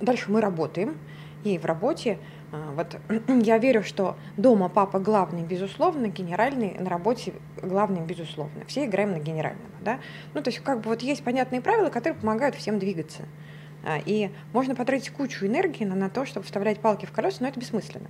дальше 0.00 0.30
мы 0.30 0.40
работаем, 0.40 0.96
и 1.44 1.58
в 1.58 1.66
работе, 1.66 2.18
а, 2.50 2.72
вот 2.72 2.98
я 3.44 3.58
верю, 3.58 3.82
что 3.82 4.16
дома 4.38 4.70
папа 4.70 4.98
главный, 4.98 5.42
безусловно, 5.42 6.06
генеральный, 6.06 6.78
на 6.78 6.88
работе 6.88 7.34
главный, 7.60 8.00
безусловно. 8.00 8.64
Все 8.68 8.86
играем 8.86 9.12
на 9.12 9.18
генерального, 9.18 9.68
да. 9.82 10.00
Ну, 10.32 10.40
то 10.40 10.48
есть 10.48 10.60
как 10.60 10.80
бы 10.80 10.88
вот 10.88 11.02
есть 11.02 11.22
понятные 11.22 11.60
правила, 11.60 11.90
которые 11.90 12.18
помогают 12.18 12.54
всем 12.54 12.78
двигаться. 12.78 13.24
А, 13.84 13.98
и 14.04 14.30
можно 14.52 14.74
потратить 14.74 15.10
кучу 15.10 15.46
энергии 15.46 15.84
на, 15.84 15.94
на 15.94 16.08
то, 16.08 16.24
чтобы 16.24 16.46
вставлять 16.46 16.80
палки 16.80 17.06
в 17.06 17.12
колеса, 17.12 17.38
но 17.40 17.48
это 17.48 17.58
бессмысленно. 17.58 18.08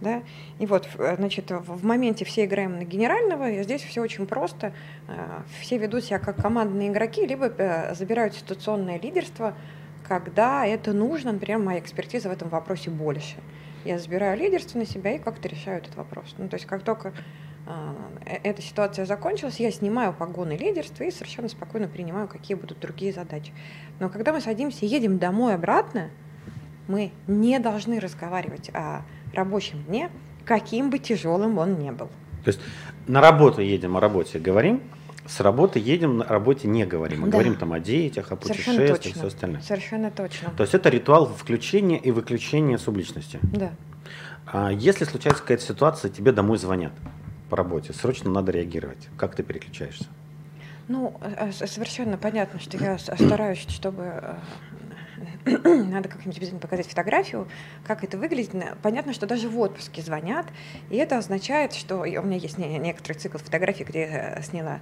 Да? 0.00 0.22
И 0.58 0.66
вот, 0.66 0.88
э, 0.98 1.16
значит, 1.16 1.50
в 1.50 1.84
моменте 1.84 2.24
все 2.24 2.44
играем 2.44 2.78
на 2.78 2.84
генерального, 2.84 3.50
и 3.50 3.62
здесь 3.62 3.82
все 3.82 4.02
очень 4.02 4.26
просто. 4.26 4.72
А, 5.08 5.42
все 5.60 5.78
ведут 5.78 6.04
себя 6.04 6.18
как 6.18 6.36
командные 6.36 6.90
игроки, 6.90 7.26
либо 7.26 7.46
э, 7.46 7.94
забирают 7.94 8.34
ситуационное 8.34 8.98
лидерство, 8.98 9.54
когда 10.06 10.66
это 10.66 10.92
нужно, 10.92 11.32
например, 11.32 11.58
моя 11.58 11.80
экспертиза 11.80 12.28
в 12.28 12.32
этом 12.32 12.48
вопросе 12.48 12.90
больше. 12.90 13.36
я 13.84 13.98
забираю 13.98 14.38
лидерство 14.38 14.78
на 14.78 14.86
себя 14.86 15.12
и 15.12 15.18
как-то 15.18 15.48
решаю 15.48 15.78
этот 15.78 15.96
вопрос. 15.96 16.34
Ну, 16.38 16.48
то 16.48 16.56
есть 16.56 16.66
как 16.66 16.82
только 16.82 17.12
эта 18.24 18.62
ситуация 18.62 19.06
закончилась, 19.06 19.58
я 19.58 19.70
снимаю 19.70 20.12
погоны 20.12 20.56
лидерства 20.56 21.04
и 21.04 21.10
совершенно 21.10 21.48
спокойно 21.48 21.88
принимаю, 21.88 22.28
какие 22.28 22.56
будут 22.56 22.78
другие 22.80 23.12
задачи. 23.12 23.52
Но 23.98 24.08
когда 24.08 24.32
мы 24.32 24.40
садимся 24.40 24.86
и 24.86 24.88
едем 24.88 25.18
домой 25.18 25.54
обратно, 25.54 26.10
мы 26.88 27.12
не 27.26 27.58
должны 27.58 27.98
разговаривать 27.98 28.70
о 28.72 29.02
рабочем 29.34 29.82
дне, 29.84 30.10
каким 30.44 30.90
бы 30.90 30.98
тяжелым 30.98 31.58
он 31.58 31.78
ни 31.78 31.90
был. 31.90 32.08
То 32.44 32.48
есть 32.50 32.60
на 33.08 33.20
работу 33.20 33.60
едем, 33.60 33.96
о 33.96 34.00
работе 34.00 34.38
говорим, 34.38 34.80
с 35.26 35.40
работы 35.40 35.80
едем, 35.80 36.18
на 36.18 36.24
работе 36.24 36.68
не 36.68 36.86
говорим. 36.86 37.22
Мы 37.22 37.26
да. 37.26 37.32
говорим 37.32 37.56
там 37.56 37.72
о 37.72 37.80
детях, 37.80 38.30
о 38.30 38.36
путешествиях 38.36 39.04
и 39.04 39.12
все 39.12 39.26
остальное. 39.26 39.60
Совершенно 39.60 40.12
точно. 40.12 40.50
То 40.56 40.62
есть 40.62 40.74
это 40.74 40.88
ритуал 40.88 41.26
включения 41.26 41.98
и 41.98 42.12
выключения 42.12 42.78
субличности. 42.78 43.40
Да. 43.42 43.72
А 44.46 44.70
если 44.70 45.04
случается 45.04 45.42
какая-то 45.42 45.64
ситуация, 45.64 46.08
тебе 46.08 46.30
домой 46.30 46.58
звонят 46.58 46.92
по 47.48 47.56
работе, 47.56 47.92
срочно 47.92 48.30
надо 48.30 48.52
реагировать. 48.52 49.08
Как 49.16 49.34
ты 49.34 49.42
переключаешься? 49.42 50.06
Ну, 50.88 51.18
э, 51.20 51.50
э, 51.50 51.66
совершенно 51.66 52.16
понятно, 52.16 52.60
что 52.60 52.76
я 52.76 52.98
стараюсь, 52.98 53.66
чтобы 53.68 54.04
э, 54.04 54.36
надо 55.44 56.08
как-нибудь 56.08 56.36
обязательно 56.36 56.60
показать 56.60 56.86
фотографию, 56.86 57.48
как 57.86 58.04
это 58.04 58.18
выглядит. 58.18 58.52
Понятно, 58.82 59.12
что 59.12 59.26
даже 59.26 59.48
в 59.48 59.58
отпуске 59.58 60.02
звонят, 60.02 60.46
и 60.90 60.96
это 60.96 61.18
означает, 61.18 61.72
что 61.72 61.98
у 61.98 62.04
меня 62.04 62.36
есть 62.36 62.58
некоторый 62.58 63.14
цикл 63.14 63.38
фотографий, 63.38 63.84
где 63.84 64.00
я 64.00 64.42
сняла, 64.42 64.80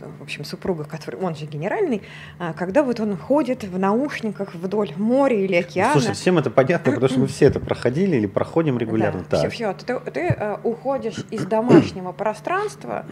в 0.00 0.22
общем, 0.22 0.44
супруга, 0.44 0.84
который, 0.84 1.20
он 1.20 1.34
же 1.34 1.46
генеральный, 1.46 2.02
а, 2.38 2.52
когда 2.52 2.82
вот 2.82 3.00
он 3.00 3.16
ходит 3.16 3.64
в 3.64 3.78
наушниках 3.78 4.54
вдоль 4.54 4.92
моря 4.96 5.38
или 5.38 5.54
океана. 5.54 5.92
Слушай, 5.92 6.14
всем 6.14 6.38
это 6.38 6.50
понятно, 6.50 6.92
потому 6.92 7.08
что 7.08 7.20
мы 7.20 7.26
все 7.26 7.46
это 7.46 7.60
проходили 7.60 8.16
или 8.16 8.26
проходим 8.26 8.78
регулярно. 8.78 9.24
Да, 9.28 9.38
все, 9.38 9.48
все. 9.50 9.72
Ты, 9.74 9.98
ты 10.10 10.20
э, 10.20 10.58
уходишь 10.62 11.24
из 11.30 11.46
домашнего 11.46 12.12
пространства, 12.12 13.06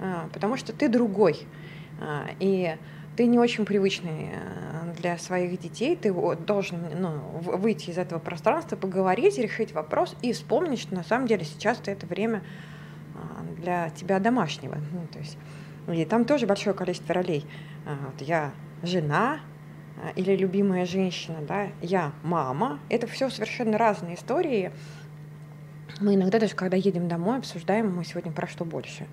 а, 0.00 0.28
потому 0.32 0.56
что 0.56 0.72
ты 0.72 0.88
другой. 0.88 1.46
А, 2.00 2.26
и 2.40 2.76
ты 3.16 3.26
не 3.26 3.38
очень 3.38 3.64
привычный 3.64 4.30
э, 4.32 4.94
для 4.98 5.18
своих 5.18 5.58
детей, 5.60 5.96
ты 5.96 6.12
должен 6.12 6.78
ну, 6.98 7.10
выйти 7.40 7.90
из 7.90 7.98
этого 7.98 8.18
пространства, 8.18 8.76
поговорить, 8.76 9.38
решить 9.38 9.72
вопрос 9.72 10.16
и 10.22 10.32
вспомнить, 10.32 10.80
что 10.80 10.94
на 10.94 11.04
самом 11.04 11.26
деле 11.26 11.44
сейчас 11.44 11.80
это 11.84 12.06
время 12.06 12.42
а, 13.14 13.42
для 13.60 13.90
тебя 13.90 14.18
домашнего. 14.18 14.76
Ну, 14.92 15.06
то 15.12 15.18
есть, 15.18 15.36
и 15.92 16.04
там 16.04 16.24
тоже 16.24 16.46
большое 16.46 16.74
количество 16.74 17.14
ролей. 17.14 17.44
А, 17.86 17.98
вот 18.06 18.26
я 18.26 18.52
жена 18.82 19.40
или 20.16 20.34
любимая 20.34 20.86
женщина, 20.86 21.38
да, 21.46 21.68
я 21.80 22.12
мама. 22.22 22.80
Это 22.88 23.06
все 23.06 23.28
совершенно 23.28 23.76
разные 23.76 24.16
истории. 24.16 24.72
Мы 26.00 26.14
иногда 26.14 26.38
даже, 26.38 26.54
когда 26.54 26.76
едем 26.76 27.08
домой, 27.08 27.38
обсуждаем, 27.38 27.94
мы 27.94 28.04
сегодня 28.04 28.32
про 28.32 28.46
что 28.46 28.64
больше. 28.64 29.06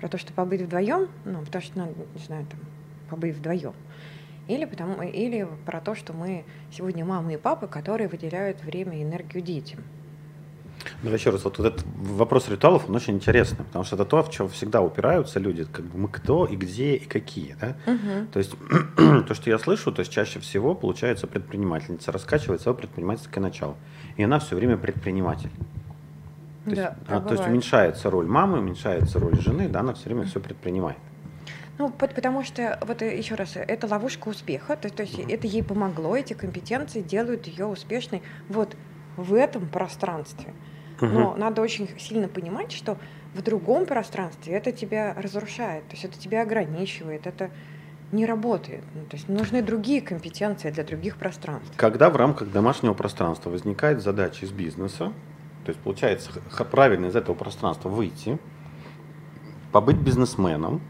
Про 0.00 0.08
то, 0.08 0.18
что 0.18 0.32
побыть 0.32 0.62
вдвоем, 0.62 1.08
ну, 1.24 1.42
потому 1.42 1.62
что, 1.62 1.78
ну, 1.78 1.94
не 2.14 2.24
знаю, 2.24 2.46
там, 2.46 2.58
побыть 3.12 3.36
вдвоем. 3.36 3.74
Или, 4.48 4.64
потому, 4.64 5.02
или 5.02 5.46
про 5.66 5.80
то, 5.80 5.94
что 5.94 6.12
мы 6.12 6.44
сегодня 6.72 7.04
мамы 7.04 7.34
и 7.34 7.36
папы, 7.36 7.66
которые 7.66 8.08
выделяют 8.08 8.62
время 8.64 8.98
и 8.98 9.02
энергию 9.02 9.42
детям. 9.42 9.80
Ну, 11.02 11.10
еще 11.10 11.30
раз, 11.30 11.44
вот 11.44 11.60
этот 11.60 11.84
вопрос 11.96 12.48
ритуалов, 12.48 12.88
он 12.88 12.96
очень 12.96 13.14
интересный, 13.14 13.64
потому 13.64 13.84
что 13.84 13.94
это 13.94 14.04
то, 14.04 14.22
в 14.22 14.30
чем 14.30 14.48
всегда 14.48 14.80
упираются 14.80 15.38
люди, 15.38 15.64
как 15.64 15.84
бы 15.84 15.96
мы 15.96 16.08
кто 16.08 16.46
и 16.46 16.56
где 16.56 16.96
и 16.96 17.04
какие, 17.04 17.56
да? 17.60 17.76
Угу. 17.86 18.26
То 18.32 18.38
есть 18.38 18.54
то, 19.28 19.34
что 19.34 19.50
я 19.50 19.58
слышу, 19.58 19.92
то 19.92 20.00
есть 20.00 20.10
чаще 20.10 20.40
всего 20.40 20.74
получается 20.74 21.28
предпринимательница 21.28 22.10
раскачивает 22.10 22.62
свое 22.62 22.76
предпринимательское 22.76 23.40
начало, 23.40 23.76
и 24.16 24.24
она 24.24 24.40
все 24.40 24.56
время 24.56 24.76
предприниматель. 24.76 25.50
То, 26.64 26.74
да, 26.74 26.82
есть, 26.82 26.92
а, 27.08 27.20
то 27.20 27.34
есть 27.34 27.46
уменьшается 27.46 28.10
роль 28.10 28.26
мамы, 28.26 28.58
уменьшается 28.58 29.20
роль 29.20 29.38
жены, 29.40 29.68
да, 29.68 29.80
она 29.80 29.94
все 29.94 30.06
время 30.06 30.24
все 30.24 30.40
предпринимает. 30.40 30.98
Ну, 31.82 31.90
потому 31.90 32.44
что, 32.44 32.78
вот 32.86 33.02
э, 33.02 33.18
еще 33.18 33.34
раз, 33.34 33.56
это 33.56 33.88
ловушка 33.88 34.28
успеха, 34.28 34.76
то, 34.76 34.88
то 34.88 35.02
есть 35.02 35.18
mm-hmm. 35.18 35.34
это 35.34 35.46
ей 35.48 35.64
помогло, 35.64 36.16
эти 36.16 36.32
компетенции 36.32 37.00
делают 37.00 37.48
ее 37.48 37.66
успешной 37.66 38.22
вот 38.48 38.76
в 39.16 39.34
этом 39.34 39.66
пространстве. 39.66 40.54
Mm-hmm. 41.00 41.08
Но 41.08 41.34
надо 41.34 41.60
очень 41.60 41.88
сильно 41.98 42.28
понимать, 42.28 42.70
что 42.70 42.98
в 43.34 43.42
другом 43.42 43.84
пространстве 43.86 44.54
это 44.54 44.70
тебя 44.70 45.12
разрушает, 45.18 45.82
то 45.88 45.94
есть 45.94 46.04
это 46.04 46.16
тебя 46.16 46.42
ограничивает, 46.42 47.26
это 47.26 47.50
не 48.12 48.26
работает. 48.26 48.84
Ну, 48.94 49.04
то 49.06 49.16
есть 49.16 49.28
нужны 49.28 49.60
другие 49.60 50.02
компетенции 50.02 50.70
для 50.70 50.84
других 50.84 51.16
пространств. 51.16 51.72
Когда 51.76 52.10
в 52.10 52.16
рамках 52.16 52.52
домашнего 52.52 52.94
пространства 52.94 53.50
возникает 53.50 54.02
задача 54.02 54.46
из 54.46 54.52
бизнеса, 54.52 55.12
то 55.64 55.70
есть 55.70 55.80
получается 55.80 56.30
правильно 56.70 57.06
из 57.06 57.16
этого 57.16 57.34
пространства 57.34 57.88
выйти, 57.88 58.38
побыть 59.72 59.96
бизнесменом, 59.96 60.80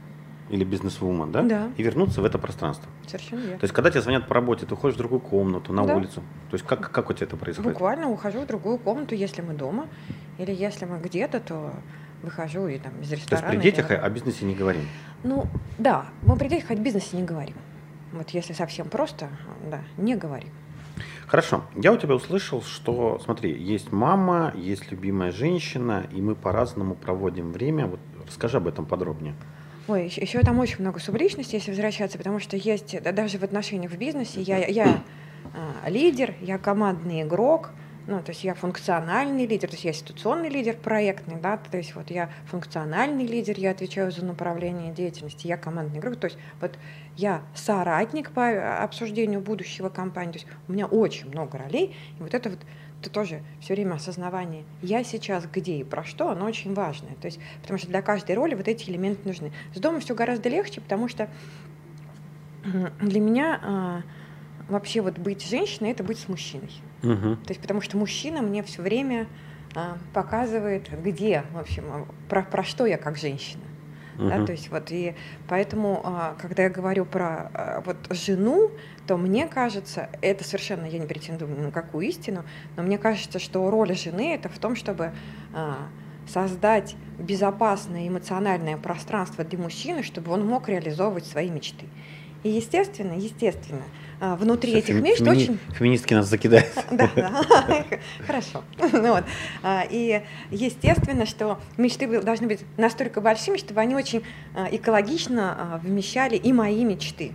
или 0.52 0.64
бизнес-вумен, 0.64 1.32
да? 1.32 1.42
Да. 1.42 1.70
И 1.78 1.82
вернуться 1.82 2.20
в 2.20 2.24
это 2.26 2.38
пространство. 2.38 2.88
Совершенно 3.06 3.40
верно. 3.40 3.58
То 3.58 3.64
есть, 3.64 3.74
когда 3.74 3.90
тебе 3.90 4.02
звонят 4.02 4.28
по 4.28 4.34
работе, 4.34 4.66
ты 4.66 4.74
уходишь 4.74 4.96
в 4.96 4.98
другую 4.98 5.20
комнату, 5.20 5.72
на 5.72 5.84
да. 5.86 5.96
улицу. 5.96 6.22
То 6.50 6.54
есть, 6.54 6.66
как, 6.66 6.90
как 6.90 7.08
у 7.08 7.14
тебя 7.14 7.26
это 7.26 7.36
происходит? 7.38 7.72
Буквально 7.72 8.08
ухожу 8.10 8.40
в 8.40 8.46
другую 8.46 8.76
комнату, 8.76 9.14
если 9.14 9.40
мы 9.40 9.54
дома. 9.54 9.88
Или 10.38 10.52
если 10.52 10.84
мы 10.84 10.98
где-то, 10.98 11.40
то 11.40 11.72
выхожу 12.22 12.66
и 12.68 12.78
там 12.78 12.92
из 13.00 13.10
ресторана. 13.10 13.46
То 13.46 13.52
есть, 13.54 13.62
при 13.62 13.70
детях 13.70 13.90
или... 13.90 13.96
о 13.96 14.10
бизнесе 14.10 14.44
не 14.44 14.54
говорим? 14.54 14.82
Ну, 15.24 15.46
да. 15.78 16.06
Мы 16.22 16.36
при 16.36 16.48
детях 16.48 16.70
о 16.70 16.74
бизнесе 16.74 17.16
не 17.16 17.22
говорим. 17.22 17.56
Вот 18.12 18.28
если 18.30 18.52
совсем 18.52 18.90
просто, 18.90 19.30
да, 19.70 19.80
не 19.96 20.16
говорим. 20.16 20.50
Хорошо. 21.26 21.64
Я 21.76 21.92
у 21.92 21.96
тебя 21.96 22.14
услышал, 22.14 22.60
что, 22.60 23.18
смотри, 23.24 23.58
есть 23.58 23.90
мама, 23.90 24.52
есть 24.54 24.90
любимая 24.90 25.32
женщина, 25.32 26.06
и 26.12 26.20
мы 26.20 26.34
по-разному 26.34 26.94
проводим 26.94 27.52
время. 27.52 27.86
Вот 27.86 28.00
расскажи 28.26 28.58
об 28.58 28.68
этом 28.68 28.84
подробнее. 28.84 29.34
Ой, 29.88 30.04
еще 30.14 30.40
там 30.42 30.60
очень 30.60 30.80
много 30.80 31.00
субличности, 31.00 31.56
если 31.56 31.70
возвращаться, 31.70 32.16
потому 32.16 32.38
что 32.38 32.56
есть 32.56 33.02
даже 33.02 33.38
в 33.38 33.42
отношениях 33.42 33.90
в 33.90 33.96
бизнесе 33.96 34.40
я, 34.40 34.64
я 34.66 35.02
а, 35.54 35.90
лидер, 35.90 36.34
я 36.40 36.58
командный 36.58 37.22
игрок, 37.22 37.70
ну, 38.06 38.20
то 38.20 38.30
есть 38.30 38.44
я 38.44 38.54
функциональный 38.54 39.46
лидер, 39.46 39.68
то 39.68 39.74
есть 39.74 39.84
я 39.84 39.92
ситуационный 39.92 40.48
лидер 40.48 40.76
проектный, 40.76 41.36
да, 41.40 41.56
то 41.56 41.76
есть 41.76 41.94
вот 41.96 42.10
я 42.10 42.30
функциональный 42.46 43.26
лидер, 43.26 43.58
я 43.58 43.72
отвечаю 43.72 44.12
за 44.12 44.24
направление 44.24 44.92
деятельности, 44.92 45.48
я 45.48 45.56
командный 45.56 45.98
игрок, 45.98 46.16
то 46.16 46.26
есть 46.26 46.38
вот 46.60 46.78
я 47.16 47.42
соратник 47.54 48.30
по 48.30 48.82
обсуждению 48.82 49.40
будущего 49.40 49.88
компании, 49.88 50.32
то 50.32 50.38
есть 50.38 50.48
у 50.68 50.72
меня 50.72 50.86
очень 50.86 51.28
много 51.28 51.58
ролей, 51.58 51.96
и 52.18 52.22
вот 52.22 52.34
это 52.34 52.50
вот 52.50 52.60
это 53.02 53.10
тоже 53.10 53.42
все 53.60 53.74
время 53.74 53.94
осознавание 53.94 54.64
«я 54.80 55.02
сейчас 55.02 55.46
где 55.52 55.78
и 55.78 55.84
про 55.84 56.04
что», 56.04 56.30
оно 56.30 56.46
очень 56.46 56.72
важное. 56.72 57.14
То 57.20 57.26
есть, 57.26 57.40
потому 57.60 57.78
что 57.78 57.88
для 57.88 58.00
каждой 58.00 58.36
роли 58.36 58.54
вот 58.54 58.68
эти 58.68 58.88
элементы 58.88 59.26
нужны. 59.26 59.52
С 59.74 59.80
домом 59.80 60.00
все 60.00 60.14
гораздо 60.14 60.48
легче, 60.48 60.80
потому 60.80 61.08
что 61.08 61.28
для 63.00 63.20
меня 63.20 63.60
а, 63.62 64.02
вообще 64.68 65.00
вот 65.00 65.18
быть 65.18 65.44
женщиной– 65.44 65.90
это 65.92 66.04
быть 66.04 66.18
с 66.18 66.28
мужчиной. 66.28 66.70
Угу. 67.02 67.36
То 67.44 67.48
есть, 67.48 67.60
потому 67.60 67.80
что 67.80 67.96
мужчина 67.96 68.40
мне 68.40 68.62
все 68.62 68.82
время 68.82 69.26
а, 69.74 69.98
показывает, 70.14 70.88
где, 71.02 71.44
в 71.52 71.58
общем, 71.58 72.06
про, 72.28 72.42
про 72.42 72.62
что 72.62 72.86
я 72.86 72.98
как 72.98 73.18
женщина. 73.18 73.62
Uh-huh. 74.18 74.28
Да, 74.28 74.44
то 74.44 74.52
есть 74.52 74.68
вот 74.68 74.90
и 74.90 75.14
поэтому, 75.48 76.02
а, 76.04 76.36
когда 76.38 76.64
я 76.64 76.70
говорю 76.70 77.06
про 77.06 77.50
а, 77.54 77.82
вот 77.84 77.96
жену, 78.10 78.70
то 79.06 79.16
мне 79.16 79.46
кажется, 79.46 80.08
это 80.20 80.44
совершенно 80.44 80.86
я 80.86 80.98
не 80.98 81.06
претендую 81.06 81.54
ни 81.56 81.60
на 81.60 81.70
какую 81.70 82.06
истину, 82.06 82.44
но 82.76 82.82
мне 82.82 82.98
кажется, 82.98 83.38
что 83.38 83.68
роль 83.70 83.94
жены 83.96 84.34
это 84.34 84.48
в 84.48 84.58
том, 84.58 84.76
чтобы 84.76 85.12
а, 85.52 85.78
создать 86.28 86.94
безопасное 87.18 88.06
эмоциональное 88.08 88.76
пространство 88.76 89.44
для 89.44 89.58
мужчины, 89.58 90.02
чтобы 90.02 90.32
он 90.32 90.46
мог 90.46 90.68
реализовывать 90.68 91.26
свои 91.26 91.50
мечты. 91.50 91.86
И 92.44 92.48
естественно, 92.48 93.12
естественно, 93.12 93.82
а, 94.20 94.36
внутри 94.36 94.70
Все, 94.72 94.78
этих 94.80 94.94
феми- 94.96 95.00
мечт 95.02 95.20
фемини- 95.20 95.30
очень... 95.30 95.58
Феминистки 95.76 96.14
нас 96.14 96.26
закидают. 96.26 96.66
Да, 96.90 97.10
да, 97.16 97.84
хорошо. 98.26 98.62
Ну 98.78 98.88
вот. 99.14 99.24
А, 99.62 99.84
и 99.88 100.22
естественно, 100.50 101.26
что 101.26 101.58
мечты 101.76 102.06
должны 102.20 102.46
быть 102.46 102.60
настолько 102.76 103.20
большими, 103.20 103.56
чтобы 103.58 103.80
они 103.80 103.94
очень 103.96 104.22
экологично 104.70 105.80
вмещали 105.82 106.36
и 106.36 106.52
мои 106.52 106.84
мечты. 106.84 107.32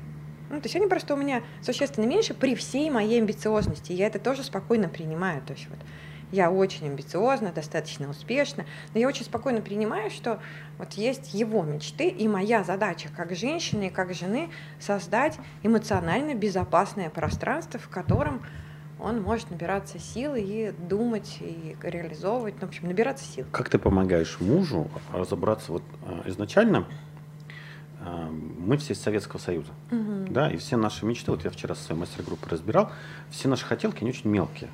Ну, 0.50 0.58
то 0.62 0.66
есть 0.66 0.76
они 0.76 0.88
просто 0.88 1.14
у 1.14 1.18
меня 1.18 1.44
существенно 1.62 2.06
меньше 2.06 2.34
при 2.34 2.56
всей 2.56 2.90
моей 2.90 3.20
амбициозности. 3.20 3.92
Я 3.92 4.08
это 4.08 4.20
тоже 4.20 4.44
спокойно 4.44 4.88
принимаю. 4.90 5.42
То 5.42 5.54
есть 5.54 5.68
вот 5.70 5.80
я 6.32 6.52
очень 6.52 6.88
амбициозна, 6.88 7.52
достаточно 7.52 8.10
успешна, 8.10 8.66
но 8.94 9.00
я 9.00 9.08
очень 9.08 9.24
спокойно 9.24 9.62
принимаю, 9.62 10.10
что 10.10 10.40
вот 10.78 10.94
есть 10.94 11.34
его 11.34 11.64
мечты, 11.64 12.10
и 12.10 12.28
моя 12.28 12.64
задача 12.64 13.10
как 13.16 13.36
женщины 13.36 13.88
и 13.88 13.90
как 13.90 14.14
жены 14.14 14.50
создать 14.80 15.38
эмоционально 15.64 16.36
безопасное 16.36 17.10
пространство, 17.10 17.80
в 17.80 17.88
котором 17.88 18.42
он 19.00 19.22
может 19.22 19.52
набираться 19.52 20.00
силы 20.00 20.42
и 20.42 20.72
думать, 20.72 21.38
и 21.40 21.76
реализовывать, 21.82 22.56
ну, 22.60 22.68
в 22.68 22.70
общем, 22.72 22.88
набираться 22.88 23.26
сил. 23.26 23.46
Как 23.52 23.70
ты 23.70 23.78
помогаешь 23.78 24.38
мужу 24.40 24.90
разобраться 25.14 25.72
вот 25.72 25.84
а, 26.06 26.28
изначально? 26.28 26.88
А, 28.10 28.30
мы 28.32 28.78
все 28.78 28.94
из 28.94 29.02
Советского 29.02 29.40
Союза, 29.40 29.72
угу. 29.92 30.28
да, 30.30 30.50
и 30.50 30.56
все 30.58 30.78
наши 30.78 31.06
мечты, 31.06 31.30
вот 31.32 31.44
я 31.44 31.50
вчера 31.52 31.76
со 31.76 31.84
своей 31.84 32.00
мастер-группой 32.00 32.50
разбирал, 32.50 32.90
все 33.30 33.50
наши 33.50 33.66
хотелки, 33.66 34.00
они 34.02 34.12
очень 34.12 34.30
мелкие. 34.30 34.70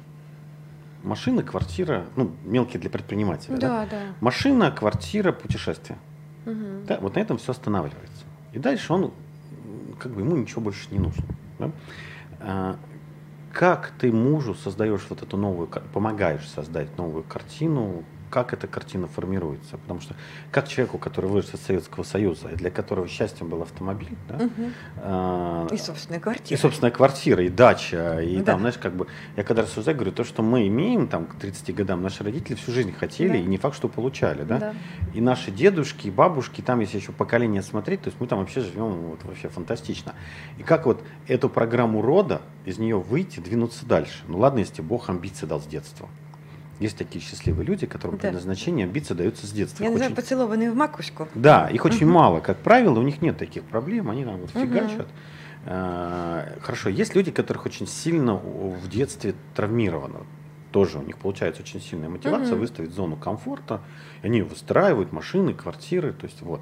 машина, 1.03 1.41
квартира, 1.43 2.05
ну, 2.15 2.31
мелкие 2.45 2.79
для 2.79 2.89
предпринимателя. 2.91 3.57
Да, 3.57 3.67
Да, 3.67 3.87
да. 3.89 4.01
Машина, 4.21 4.71
квартира, 4.71 5.31
путешествие. 5.31 5.97
Мгм. 6.45 6.85
Да, 6.85 6.99
вот 6.99 7.15
на 7.15 7.19
этом 7.19 7.37
все 7.37 7.51
останавливается. 7.51 8.23
И 8.53 8.59
дальше 8.59 8.93
он, 8.93 9.11
как 9.99 10.11
бы 10.13 10.21
ему 10.21 10.35
ничего 10.37 10.61
больше 10.61 10.87
не 10.91 10.99
нужно. 10.99 11.23
да. 11.59 11.71
А, 12.39 12.77
Как 13.51 13.91
ты 13.99 14.11
мужу 14.11 14.53
создаешь 14.55 15.05
вот 15.09 15.21
эту 15.23 15.37
новую, 15.37 15.67
помогаешь 15.93 16.47
создать 16.47 16.97
новую 16.97 17.23
картину, 17.23 18.03
как 18.33 18.51
эта 18.51 18.65
картина 18.65 19.07
формируется? 19.07 19.77
Потому 19.77 20.01
что 20.01 20.15
как 20.51 20.67
человеку, 20.67 20.97
который 20.97 21.27
вырос 21.29 21.53
из 21.53 21.59
Советского 21.61 22.01
Союза, 22.03 22.47
и 22.49 22.55
для 22.55 22.71
которого 22.71 23.07
счастьем 23.07 23.47
был 23.47 23.61
автомобиль, 23.61 24.17
да, 24.27 24.35
Мгм. 24.37 24.73
а, 24.97 25.67
И 25.71 25.77
собственная 25.77 26.19
и 26.19 26.21
квартира. 26.23 26.59
собственная 26.59 26.89
квартира, 26.91 27.43
и 27.43 27.49
дача, 27.49 28.21
и 28.21 28.37
Да. 28.37 28.43
там, 28.53 28.61
знаешь, 28.61 28.79
как 28.79 28.95
бы, 28.95 29.05
я 29.37 29.43
когда 29.43 29.61
рассуждаю, 29.61 29.95
говорю, 29.97 30.11
то, 30.13 30.23
что 30.23 30.41
мы 30.41 30.67
имеем 30.67 31.07
там 31.07 31.27
к 31.27 31.35
30 31.35 31.71
годам, 31.73 32.01
наши 32.01 32.23
родители 32.23 32.55
всю 32.55 32.71
жизнь 32.71 32.91
хотели, 32.91 33.29
Да. 33.33 33.37
и 33.37 33.43
не 33.43 33.57
факт, 33.57 33.75
что 33.75 33.87
получали, 33.87 34.43
да? 34.43 34.57
Да. 34.57 34.73
И 35.13 35.21
наши 35.21 35.51
дедушки, 35.51 36.07
и 36.07 36.11
бабушки, 36.11 36.61
там, 36.61 36.79
если 36.79 36.97
еще 36.97 37.11
поколение 37.11 37.61
смотреть, 37.61 38.01
то 38.01 38.07
есть 38.07 38.19
мы 38.19 38.25
там 38.25 38.39
вообще 38.39 38.61
живем 38.61 38.93
вот, 39.09 39.23
вообще 39.25 39.47
фантастично. 39.49 40.15
И 40.57 40.63
как 40.63 40.87
вот 40.87 41.03
эту 41.27 41.49
программу 41.49 42.01
рода, 42.01 42.41
из 42.65 42.79
нее 42.79 42.97
выйти, 42.97 43.39
двинуться 43.41 43.85
дальше? 43.85 44.23
Ну 44.27 44.39
ладно, 44.39 44.57
если 44.59 44.81
Бог 44.81 45.07
амбиции 45.09 45.45
дал 45.45 45.61
с 45.61 45.65
детства. 45.65 46.09
Есть 46.80 46.98
такие 46.98 47.24
счастливые 47.24 47.65
люди, 47.65 47.86
которым 47.86 48.18
Да. 48.18 48.24
предназначение 48.24 48.86
амбиции 48.86 49.13
даются 49.13 49.46
с 49.48 49.51
детства. 49.51 49.84
Я 49.84 49.89
Их 49.89 49.94
называю 49.94 50.12
очень- 50.12 50.15
поцелованные 50.22 50.72
в 50.72 50.75
макушку. 50.75 51.27
да, 51.36 51.68
их 51.70 51.86
очень 51.86 52.06
Мгм. 52.06 52.15
мало, 52.15 52.39
как 52.39 52.58
правило, 52.58 53.00
у 53.00 53.03
них 53.03 53.22
нет 53.22 53.38
таких 53.38 53.63
проблем, 53.63 54.10
они 54.10 54.25
там 54.25 54.38
вот 54.38 54.50
фигачат. 54.51 55.08
А, 55.65 56.46
Хорошо, 56.62 56.89
есть 56.89 57.15
люди, 57.15 57.32
которых 57.32 57.65
очень 57.65 57.88
сильно 57.88 58.36
в 58.36 58.88
детстве 58.89 59.34
травмировано. 59.56 60.22
Тоже 60.72 60.98
у 60.98 61.03
них 61.03 61.18
получается 61.20 61.62
очень 61.62 61.80
сильная 61.80 62.10
мотивация 62.10 62.53
Мгм. 62.53 62.60
выставить 62.60 62.92
зону 62.92 63.15
комфорта. 63.15 63.82
Они 64.24 64.42
выстраивают 64.42 65.12
машины, 65.13 65.53
квартиры. 65.53 66.12
То 66.13 66.25
есть 66.25 66.42
вот. 66.42 66.60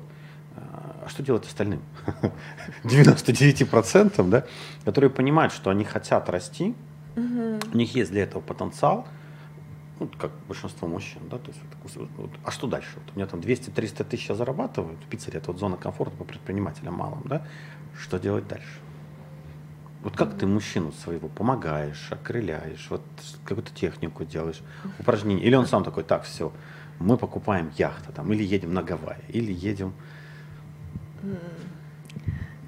А 0.56 1.08
что 1.08 1.24
делать 1.24 1.46
остальным? 1.48 1.82
99%, 2.84 4.30
да, 4.30 4.44
которые 4.86 5.10
понимают, 5.10 5.53
что 5.53 5.70
они 5.70 5.84
хотят 5.84 6.30
расти, 6.30 6.75
Мгм. 7.15 7.60
у 7.74 7.77
них 7.77 7.96
есть 7.96 8.12
для 8.12 8.24
этого 8.24 8.41
потенциал, 8.41 9.08
ну, 10.01 10.10
как 10.17 10.31
большинство 10.48 10.88
мужчин, 10.88 11.22
да, 11.29 11.38
то 11.38 11.51
есть 11.51 11.60
вот, 11.96 12.10
вот, 12.17 12.31
а 12.43 12.50
что 12.50 12.65
дальше? 12.65 12.89
Вот 12.96 13.13
у 13.13 13.15
меня 13.15 13.27
там 13.27 13.39
200-300 13.39 14.03
тысяч 14.03 14.29
я 14.29 14.36
зарабатываю, 14.36 14.98
в 14.98 15.08
Питере 15.08 15.38
это 15.38 15.51
вот 15.51 15.60
зона 15.60 15.77
комфорта 15.77 16.15
по 16.17 16.24
предпринимателям 16.24 16.96
малым, 16.96 17.22
да, 17.25 17.46
что 18.00 18.17
делать 18.17 18.48
дальше? 18.48 18.79
Вот 20.01 20.17
как 20.17 20.36
ты 20.36 20.48
мужчину 20.48 20.91
своего 20.91 21.27
помогаешь, 21.27 22.12
окрыляешь, 22.12 22.88
вот 22.89 23.03
какую-то 23.46 23.72
технику 23.75 24.25
делаешь, 24.25 24.62
упражнения, 24.98 25.43
или 25.43 25.53
он 25.53 25.67
сам 25.67 25.84
такой, 25.84 26.03
так, 26.03 26.24
все, 26.24 26.51
мы 26.98 27.15
покупаем 27.15 27.72
яхту 27.77 28.12
там, 28.12 28.34
или 28.34 28.43
едем 28.43 28.74
на 28.74 28.81
Гавайи, 28.81 29.22
или 29.29 29.53
едем. 29.53 29.93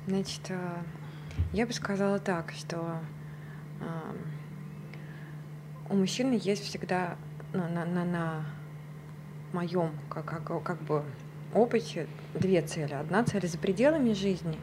Значит, 0.06 0.42
э, 0.50 0.84
я 1.52 1.66
бы 1.66 1.74
сказала 1.74 2.20
так, 2.20 2.52
что 2.52 3.00
у 5.90 5.96
мужчины 5.96 6.40
есть 6.42 6.64
всегда 6.64 7.18
ну, 7.54 7.68
на, 7.70 7.86
на, 7.86 8.06
на 8.06 8.46
моем 9.52 9.92
как, 10.10 10.26
как, 10.26 10.64
как 10.64 10.82
бы 10.82 11.04
опыте 11.54 12.08
две 12.34 12.62
цели. 12.62 12.94
Одна 12.94 13.24
цель 13.24 13.48
за 13.48 13.58
пределами 13.58 14.14
жизни, 14.14 14.58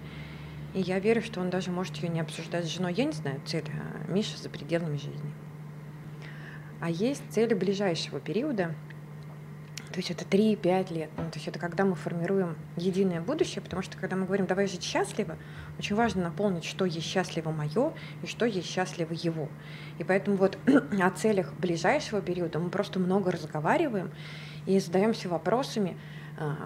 и 0.74 0.80
я 0.80 0.98
верю, 0.98 1.22
что 1.22 1.40
он 1.40 1.50
даже 1.50 1.70
может 1.70 1.96
ее 1.96 2.08
не 2.08 2.20
обсуждать 2.20 2.64
с 2.64 2.68
женой. 2.68 2.94
Я 2.94 3.04
не 3.04 3.12
знаю 3.12 3.40
цель 3.44 3.64
а 3.68 4.10
Миши 4.10 4.36
за 4.36 4.48
пределами 4.48 4.96
жизни. 4.96 5.32
А 6.80 6.90
есть 6.90 7.22
цели 7.30 7.54
ближайшего 7.54 8.20
периода, 8.20 8.74
то 9.92 9.98
есть 9.98 10.10
это 10.10 10.24
3-5 10.24 10.90
лет. 10.90 11.10
Ну, 11.16 11.24
то 11.30 11.36
есть 11.36 11.48
это 11.48 11.58
когда 11.58 11.84
мы 11.84 11.96
формируем 11.96 12.56
единое 12.76 13.20
будущее, 13.20 13.60
потому 13.60 13.82
что 13.82 13.96
когда 13.96 14.16
мы 14.16 14.24
говорим 14.26 14.46
«давай 14.46 14.66
жить 14.68 14.82
счастливо», 14.82 15.36
очень 15.78 15.96
важно 15.96 16.22
наполнить, 16.22 16.64
что 16.64 16.84
есть 16.84 17.06
счастливо 17.06 17.50
мое 17.50 17.92
и 18.22 18.26
что 18.26 18.46
есть 18.46 18.68
счастливо 18.68 19.12
его. 19.12 19.48
И 19.98 20.04
поэтому 20.04 20.36
вот 20.36 20.58
о 21.00 21.10
целях 21.10 21.52
ближайшего 21.54 22.20
периода 22.20 22.58
мы 22.58 22.70
просто 22.70 23.00
много 23.00 23.32
разговариваем 23.32 24.10
и 24.66 24.78
задаемся 24.78 25.28
вопросами. 25.28 25.96
а, 26.38 26.56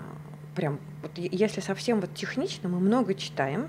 Прям, 0.55 0.79
вот 1.03 1.11
если 1.17 1.61
совсем 1.61 2.01
вот 2.01 2.15
технично, 2.15 2.69
мы 2.69 2.79
много 2.79 3.15
читаем, 3.15 3.69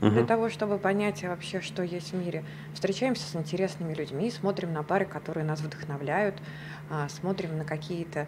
для 0.00 0.10
Мгм. 0.10 0.26
того, 0.26 0.48
чтобы 0.48 0.78
понять 0.78 1.22
вообще, 1.24 1.60
что 1.60 1.82
есть 1.82 2.12
в 2.12 2.16
мире. 2.16 2.44
Встречаемся 2.72 3.26
с 3.26 3.34
интересными 3.34 3.94
людьми, 3.94 4.30
смотрим 4.30 4.72
на 4.72 4.82
пары, 4.82 5.04
которые 5.04 5.44
нас 5.44 5.60
вдохновляют, 5.60 6.36
а, 6.88 7.08
смотрим 7.08 7.58
на 7.58 7.64
какие-то 7.64 8.26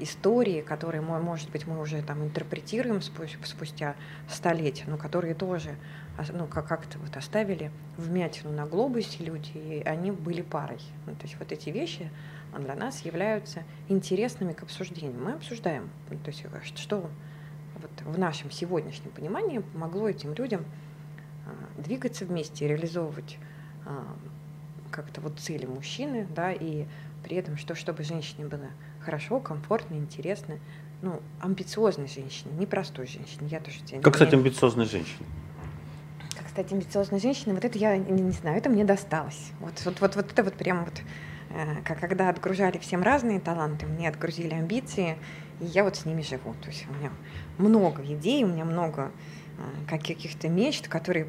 истории, 0.00 0.60
которые, 0.60 1.00
мо- 1.00 1.20
может 1.20 1.50
быть, 1.50 1.66
мы 1.66 1.80
уже 1.80 2.02
там 2.02 2.22
интерпретируем 2.24 2.98
спу- 2.98 3.28
спустя 3.44 3.94
столетия, 4.28 4.84
но 4.86 4.96
которые 4.96 5.34
тоже 5.34 5.76
ну, 6.32 6.46
как- 6.46 6.66
как-то 6.66 6.98
вот 6.98 7.16
оставили 7.16 7.70
вмятину 7.96 8.52
на 8.52 8.66
глобусе 8.66 9.24
люди, 9.24 9.52
и 9.54 9.82
они 9.84 10.10
были 10.10 10.42
парой. 10.42 10.80
Ну, 11.06 11.14
то 11.14 11.22
есть 11.22 11.36
вот 11.38 11.52
эти 11.52 11.70
вещи 11.70 12.10
а, 12.52 12.58
для 12.58 12.74
нас 12.74 13.00
являются 13.04 13.62
интересными 13.88 14.52
к 14.52 14.62
обсуждению. 14.62 15.18
Мы 15.18 15.32
обсуждаем, 15.32 15.90
ну, 16.10 16.18
то 16.18 16.30
есть 16.30 16.44
э, 16.44 16.48
что 16.76 17.08
вот 17.80 18.14
в 18.14 18.18
нашем 18.18 18.50
сегодняшнем 18.50 19.10
понимании 19.10 19.58
помогло 19.58 20.08
этим 20.08 20.34
людям 20.34 20.64
а, 21.46 21.80
двигаться 21.80 22.24
вместе, 22.26 22.68
реализовывать 22.68 23.38
а, 23.86 24.04
как-то 24.90 25.20
вот 25.22 25.38
цели 25.38 25.64
мужчины, 25.66 26.26
да, 26.34 26.52
и 26.52 26.84
при 27.22 27.36
этом, 27.36 27.56
что 27.56 27.74
чтобы 27.74 28.04
женщине 28.04 28.46
было 28.46 28.68
хорошо, 29.00 29.40
комфортно, 29.40 29.94
интересно, 29.94 30.58
ну, 31.02 31.20
амбициозной 31.40 32.08
женщине, 32.08 32.52
не 32.58 32.66
простой 32.66 33.06
женщине. 33.06 33.48
Я 33.50 33.60
тоже 33.60 33.80
тебе 33.84 34.00
Как, 34.00 34.14
кстати, 34.14 34.34
амбициозная 34.34 34.86
женщина. 34.86 35.26
как 36.36 36.48
стать 36.48 36.72
амбициозной 36.72 37.20
женщиной, 37.20 37.54
вот 37.54 37.64
это 37.64 37.78
я 37.78 37.96
не, 37.96 38.22
не 38.22 38.32
знаю, 38.32 38.56
это 38.56 38.70
мне 38.70 38.84
досталось. 38.84 39.50
Вот, 39.60 39.72
вот, 39.84 40.00
вот, 40.00 40.16
вот 40.16 40.32
это 40.32 40.44
вот 40.44 40.54
прям 40.54 40.84
вот, 40.84 41.02
э, 41.50 41.82
как 41.84 42.00
когда 42.00 42.28
отгружали 42.28 42.78
всем 42.78 43.02
разные 43.02 43.40
таланты, 43.40 43.86
мне 43.86 44.08
отгрузили 44.08 44.54
амбиции, 44.54 45.16
и 45.60 45.66
я 45.66 45.84
вот 45.84 45.96
с 45.96 46.04
ними 46.04 46.22
живу. 46.22 46.54
То 46.62 46.68
есть 46.68 46.86
у 46.88 46.94
меня 46.98 47.10
много 47.58 48.02
идей, 48.04 48.44
у 48.44 48.48
меня 48.48 48.64
много 48.64 49.10
э, 49.58 49.88
каких-то 49.88 50.48
мечт, 50.48 50.88
которые 50.88 51.26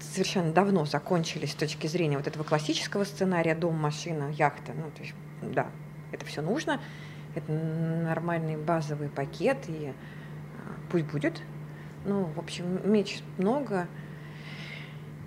совершенно 0.00 0.52
давно 0.52 0.84
закончились 0.84 1.52
с 1.52 1.54
точки 1.54 1.86
зрения 1.86 2.16
вот 2.16 2.26
этого 2.26 2.44
классического 2.44 3.04
сценария 3.04 3.54
дом, 3.54 3.76
машина, 3.76 4.30
яхта. 4.30 4.72
Ну, 4.74 4.90
то 4.90 5.02
есть, 5.02 5.14
да, 5.42 5.68
это 6.12 6.24
все 6.26 6.42
нужно, 6.42 6.80
это 7.34 7.52
нормальный 7.52 8.56
базовый 8.56 9.08
пакет, 9.08 9.58
и 9.68 9.88
э, 9.88 9.92
пусть 10.90 11.04
будет. 11.06 11.42
Ну, 12.04 12.24
в 12.24 12.38
общем, 12.38 12.80
меч 12.90 13.20
много. 13.38 13.86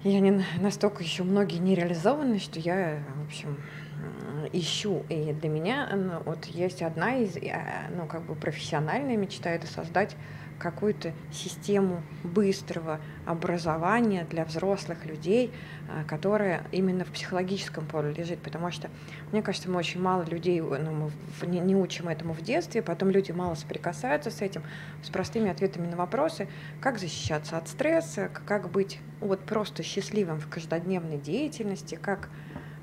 Я 0.04 0.20
не 0.20 0.32
на- 0.32 0.44
настолько 0.60 1.04
еще 1.04 1.24
многие 1.24 1.58
не 1.58 1.76
реализованы, 1.76 2.40
что 2.40 2.60
я, 2.60 3.04
в 3.24 3.28
общем, 3.28 3.58
м, 4.02 4.50
ищу. 4.52 5.04
И 5.10 5.32
для 5.34 5.50
меня 5.50 5.90
ну, 5.94 6.24
вот 6.26 6.46
есть 6.46 6.82
одна 6.82 7.18
из, 7.18 7.38
э, 7.38 7.54
ну, 7.96 8.08
как 8.08 8.24
бы 8.24 8.34
профессиональная 8.36 9.16
мечта, 9.16 9.52
это 9.52 9.68
создать 9.68 10.16
какую-то 10.62 11.13
систему 11.32 12.04
быстрого 12.24 13.00
образования 13.26 14.26
для 14.30 14.45
взрослых 14.45 15.06
людей, 15.06 15.52
а, 15.89 16.04
которая 16.04 16.63
именно 16.71 17.04
в 17.04 17.10
психологическом 17.10 17.86
поле 17.86 18.13
лежит, 18.13 18.39
потому 18.39 18.69
что, 18.71 18.89
мне 19.32 19.41
кажется, 19.41 19.69
мы 19.69 19.78
очень 19.78 20.00
мало 20.00 20.24
людей, 20.24 20.62
ну, 20.62 21.10
мы 21.41 21.47
не, 21.47 21.60
не 21.60 21.76
учим 21.76 22.08
этому 22.08 22.34
в 22.34 22.41
детстве, 22.41 22.82
потом 22.82 23.10
люди 23.10 23.32
мало 23.32 23.56
соприкасаются 23.56 24.30
с 24.30 24.41
этим, 24.41 24.62
с 25.04 25.10
простыми 25.10 25.50
ответами 25.50 25.88
на 25.88 25.97
вопросы, 25.97 26.47
как 26.80 27.00
защищаться 27.00 27.58
от 27.58 27.67
стресса, 27.67 28.30
как 28.45 28.69
быть 28.69 29.00
вот 29.19 29.39
просто 29.41 29.82
счастливым 29.84 30.39
в 30.39 30.47
каждодневной 30.47 31.17
деятельности, 31.17 31.95
как 31.95 32.30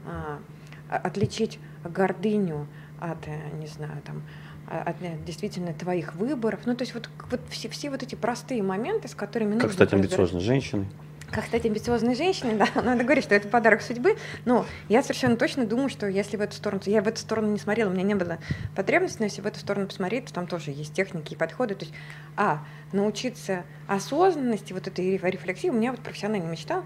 а, 0.05 0.41
отличить 0.89 1.61
гордыню 1.85 2.67
от, 3.01 3.29
э, 3.29 3.51
не 3.53 3.67
знаю, 3.67 4.03
там, 4.05 4.23
от 4.71 4.97
э, 5.01 5.17
действительно 5.27 5.73
твоих 5.73 6.15
выборов. 6.15 6.61
Ну, 6.67 6.75
то 6.77 6.83
есть 6.83 6.95
вот, 6.95 7.09
вот 7.31 7.41
все, 7.51 7.69
все 7.69 7.91
вот 7.91 8.03
эти 8.03 8.15
простые 8.15 8.63
моменты, 8.63 9.09
с 9.09 9.15
которыми 9.15 9.55
Как 9.55 9.63
нужно 9.65 9.73
стать 9.73 9.93
разбираться. 9.93 10.17
амбициозной 10.17 10.41
женщиной? 10.43 10.87
Как 11.31 11.45
стать 11.45 11.67
амбициозной 11.67 12.15
женщиной, 12.15 12.55
да, 12.57 12.67
надо 12.83 13.05
говорить, 13.05 13.23
что 13.25 13.35
это 13.35 13.49
подарок 13.49 13.83
судьбы, 13.83 14.17
но 14.47 14.65
я 14.89 15.03
совершенно 15.03 15.37
точно 15.37 15.67
думаю, 15.67 15.91
что 15.91 16.07
если 16.07 16.39
в 16.39 16.41
эту 16.41 16.55
сторону, 16.55 16.81
я 16.87 17.03
в 17.03 17.07
эту 17.09 17.19
сторону 17.21 17.51
не 17.53 17.59
смотрела, 17.59 17.91
у 17.91 17.93
меня 17.93 18.03
не 18.03 18.15
было 18.15 18.39
потребности, 18.75 19.19
но 19.19 19.25
если 19.27 19.43
в 19.43 19.47
эту 19.47 19.59
сторону 19.61 19.89
посмотреть, 19.89 20.25
то 20.27 20.33
там 20.33 20.47
тоже 20.47 20.71
есть 20.71 20.95
техники 20.95 21.35
и 21.35 21.37
подходы, 21.37 21.75
то 21.75 21.85
есть, 21.85 21.95
а, 22.37 22.65
научиться 22.93 23.65
осознанности, 23.89 24.73
вот 24.73 24.87
этой 24.87 25.05
реф- 25.19 25.25
рефлексии, 25.25 25.69
у 25.69 25.75
меня 25.75 25.91
вот 25.91 26.01
профессиональная 26.01 26.51
мечта 26.51 26.83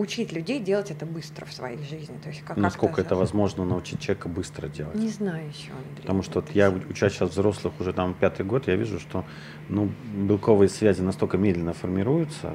учить 0.00 0.32
людей 0.32 0.60
делать 0.60 0.90
это 0.90 1.04
быстро 1.04 1.44
в 1.44 1.52
своей 1.52 1.78
жизни, 1.84 2.16
то 2.22 2.30
есть 2.30 2.42
как 2.42 2.56
Насколько 2.56 3.02
это 3.02 3.16
возможно 3.16 3.64
научить 3.64 4.00
человека 4.00 4.28
быстро 4.28 4.68
делать? 4.68 4.94
Не 4.94 5.08
знаю 5.08 5.46
еще, 5.48 5.72
Андрей. 5.72 6.00
Потому 6.02 6.22
что 6.22 6.40
вот 6.40 6.50
я, 6.52 6.70
учась 6.70 7.12
сейчас 7.12 7.30
взрослых 7.30 7.74
уже 7.78 7.92
там 7.92 8.14
пятый 8.14 8.46
год, 8.46 8.66
я 8.66 8.76
вижу, 8.76 8.98
что 8.98 9.24
ну, 9.68 9.90
белковые 10.14 10.70
связи 10.70 11.02
настолько 11.02 11.36
медленно 11.36 11.74
формируются, 11.74 12.54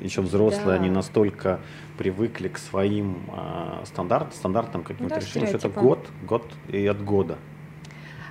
еще 0.00 0.20
взрослые, 0.20 0.66
Да. 0.78 0.82
они 0.82 0.90
настолько 0.90 1.60
привыкли 1.96 2.48
к 2.48 2.58
своим 2.58 3.18
э, 3.32 3.84
стандарт, 3.84 4.34
стандартам, 4.34 4.82
каким-то 4.82 5.14
Да, 5.14 5.20
решениям, 5.20 5.48
что 5.48 5.68
это 5.68 5.68
год, 5.68 6.08
год 6.26 6.44
и 6.68 6.86
от 6.86 7.04
года. 7.04 7.38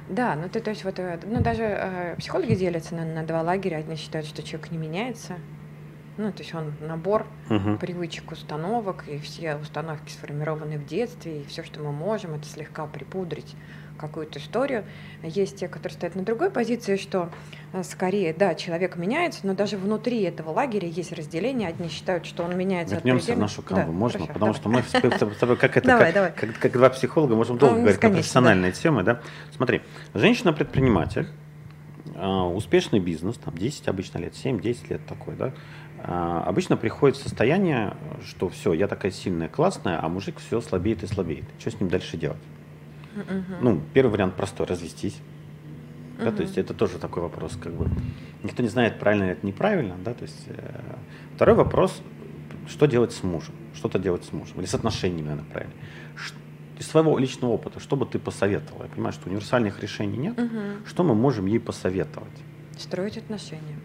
Да, 0.10 0.36
ну 0.36 0.50
ты, 0.50 0.60
то 0.60 0.70
есть 0.70 0.84
вот, 0.84 1.00
э, 1.00 1.20
ну 1.26 1.42
даже 1.42 1.64
э, 1.64 2.16
психологи 2.18 2.56
делятся 2.56 2.96
на, 2.96 3.06
на 3.06 3.24
два 3.24 3.42
лагеря. 3.42 3.78
Одни 3.78 3.96
считают, 3.96 4.28
что 4.28 4.42
человек 4.42 4.72
не 4.72 4.78
меняется, 4.78 5.38
ну 6.18 6.32
то 6.32 6.40
есть 6.44 6.54
он 6.54 6.74
набор 6.82 7.26
Мгм. 7.50 7.78
привычек, 7.78 8.32
установок, 8.32 9.06
и 9.08 9.18
все 9.20 9.56
установки 9.56 10.12
сформированы 10.12 10.78
в 10.78 10.86
детстве, 10.86 11.42
и 11.42 11.46
все, 11.46 11.64
что 11.64 11.80
мы 11.82 11.92
можем, 11.92 12.34
это 12.34 12.46
слегка 12.46 12.86
припудрить 12.88 13.56
какую-то 13.98 14.38
историю. 14.38 14.84
Есть 15.24 15.58
те, 15.58 15.68
которые 15.68 15.96
стоят 15.96 16.14
на 16.16 16.24
другой 16.24 16.52
позиции, 16.52 16.98
что 16.98 17.30
э, 17.74 17.82
скорее, 17.84 18.32
да, 18.34 18.54
человек 18.54 18.96
меняется, 18.96 19.40
но 19.48 19.56
даже 19.56 19.76
внутри 19.78 20.22
этого 20.22 20.52
лагеря 20.52 20.88
есть 20.88 21.12
разделение. 21.12 21.68
Одни 21.70 21.90
считают, 21.90 22.26
что 22.28 22.44
он 22.44 22.56
меняется 22.56 22.96
Вернемся 22.96 23.34
в 23.34 23.40
нашу 23.40 23.64
канву, 23.64 23.92
Да, 23.92 23.98
можно? 23.98 24.20
хорошо, 24.20 24.34
Потому 24.34 24.54
давай. 24.54 24.84
что 24.84 25.10
мы 25.10 25.34
с 25.34 25.38
тобой 25.38 25.58
как 25.58 25.78
это, 25.78 25.88
Давай, 25.88 26.06
как, 26.06 26.14
давай. 26.14 26.32
Как, 26.34 26.60
как 26.60 26.72
два 26.74 26.90
психолога 26.92 27.36
можем 27.36 27.58
долго 27.58 27.76
Ну, 27.76 27.82
говорить 27.82 27.98
бесконечно, 27.98 28.20
профессиональные 28.22 28.72
темы, 28.72 29.02
да? 29.04 29.22
Смотри, 29.56 29.82
женщина-предприниматель, 30.14 31.28
а, 32.16 32.48
успешный 32.48 33.00
бизнес, 33.00 33.38
там 33.38 33.58
10 33.58 33.88
обычно 33.88 34.20
лет, 34.20 34.34
7-10 34.36 34.90
лет 34.90 35.06
такой, 35.08 35.36
да, 35.36 35.54
обычно 36.04 36.78
приходит 36.78 37.18
состояние, 37.18 37.96
что 38.26 38.50
все, 38.50 38.74
я 38.74 38.88
такая 38.88 39.12
сильная, 39.12 39.48
классная, 39.50 40.00
а 40.04 40.08
мужик 40.10 40.38
все 40.40 40.62
слабеет 40.62 41.04
и 41.04 41.08
слабеет. 41.08 41.46
Что 41.60 41.72
с 41.72 41.80
ним 41.80 41.90
дальше 41.90 42.18
делать? 42.18 42.38
Мгм. 43.16 43.46
Ну, 43.62 43.82
первый 43.94 44.12
вариант 44.12 44.36
простой, 44.36 44.68
развестись. 44.68 45.18
Да, 46.20 46.32
то 46.32 46.42
есть 46.42 46.58
это 46.58 46.74
тоже 46.74 46.98
такой 46.98 47.22
вопрос, 47.24 47.58
как 47.62 47.74
бы. 47.74 47.88
Никто 48.44 48.64
не 48.64 48.70
знает, 48.70 49.00
правильно 49.00 49.26
это 49.26 49.46
неправильно, 49.46 49.96
да, 50.04 50.14
то 50.14 50.24
есть. 50.24 50.44
э, 50.48 50.82
Второй 51.36 51.56
вопрос, 51.56 52.02
что 52.68 52.86
делать 52.88 53.12
с 53.12 53.22
мужем? 53.24 53.54
Что-то 53.76 54.00
делать 54.00 54.24
с 54.26 54.34
мужем. 54.34 54.58
Или 54.60 54.66
с 54.66 54.74
отношениями, 54.74 55.28
наверное, 55.28 55.50
правильно. 55.52 55.74
Ш- 56.16 56.34
Из 56.80 56.88
своего 56.88 57.18
личного 57.20 57.52
опыта, 57.52 57.80
что 57.80 57.96
бы 57.96 58.06
ты 58.08 58.18
посоветовал? 58.20 58.84
Я 58.84 58.90
понимаю, 58.90 59.14
что 59.14 59.30
универсальных 59.30 59.80
решений 59.82 60.18
нет. 60.18 60.38
Мгм. 60.38 60.86
Что 60.88 61.04
мы 61.04 61.14
можем 61.16 61.46
ей 61.46 61.60
посоветовать? 61.60 62.30
Строить 62.78 63.18
отношения. 63.18 63.78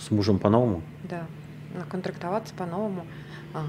С 0.00 0.10
мужем 0.10 0.38
по-новому? 0.38 0.82
Да, 1.04 1.26
контрактоваться 1.90 2.54
по-новому. 2.54 3.06
А, 3.52 3.64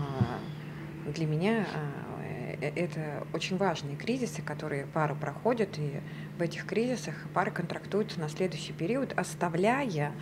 Для 1.14 1.26
меня 1.26 1.66
а, 1.74 2.24
э, 2.62 2.72
это 2.76 3.26
очень 3.34 3.58
важные 3.58 3.98
кризисы, 3.98 4.42
которые 4.42 4.86
пары 4.86 5.16
проходят, 5.16 5.78
и 5.78 6.00
в 6.38 6.42
этих 6.42 6.66
кризисах 6.66 7.16
пары 7.34 7.52
контрактуются 7.52 8.20
на 8.20 8.30
следующий 8.30 8.72
период, 8.72 9.14
оставляя 9.18 10.14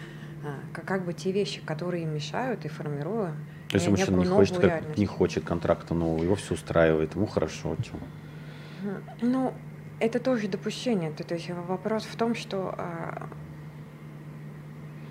а, 0.43 0.55
как, 0.73 1.05
бы 1.05 1.13
те 1.13 1.31
вещи, 1.31 1.61
которые 1.61 2.03
им 2.03 2.13
мешают, 2.15 2.65
и 2.65 2.69
формируя 2.69 3.33
То 3.69 3.75
есть 3.75 3.87
мужчина 3.87 4.15
не 4.17 4.25
хочет, 4.25 4.57
как- 4.57 4.97
не 4.97 5.05
хочет 5.05 5.43
контракта 5.43 5.93
нового, 5.93 6.23
его 6.23 6.35
все 6.35 6.55
устраивает, 6.55 7.15
ему 7.15 7.27
хорошо. 7.27 7.75
Мгм. 8.81 9.03
Ну, 9.21 9.53
это 9.99 10.19
тоже 10.19 10.47
допущение. 10.47 11.11
То, 11.11 11.23
то 11.23 11.35
есть 11.35 11.49
вопрос 11.49 12.05
в 12.05 12.15
том, 12.15 12.33
что 12.35 12.73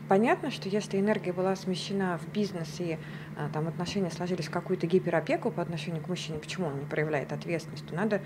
понятно, 0.09 0.51
что 0.51 0.69
если 0.69 0.99
энергия 0.99 1.33
была 1.33 1.55
смещена 1.55 2.19
в 2.19 2.33
бизнес 2.33 2.81
и 2.81 2.99
а, 3.37 3.49
там 3.53 3.69
отношения 3.69 4.11
сложились 4.11 4.47
в 4.47 4.51
какую-то 4.51 4.87
гиперопеку 4.87 5.51
по 5.51 5.63
отношению 5.63 6.03
к 6.03 6.09
мужчине, 6.09 6.39
почему 6.39 6.67
он 6.67 6.79
не 6.79 6.87
проявляет 6.87 7.33
ответственность, 7.33 7.87
то 7.87 7.95
надо 7.95 8.23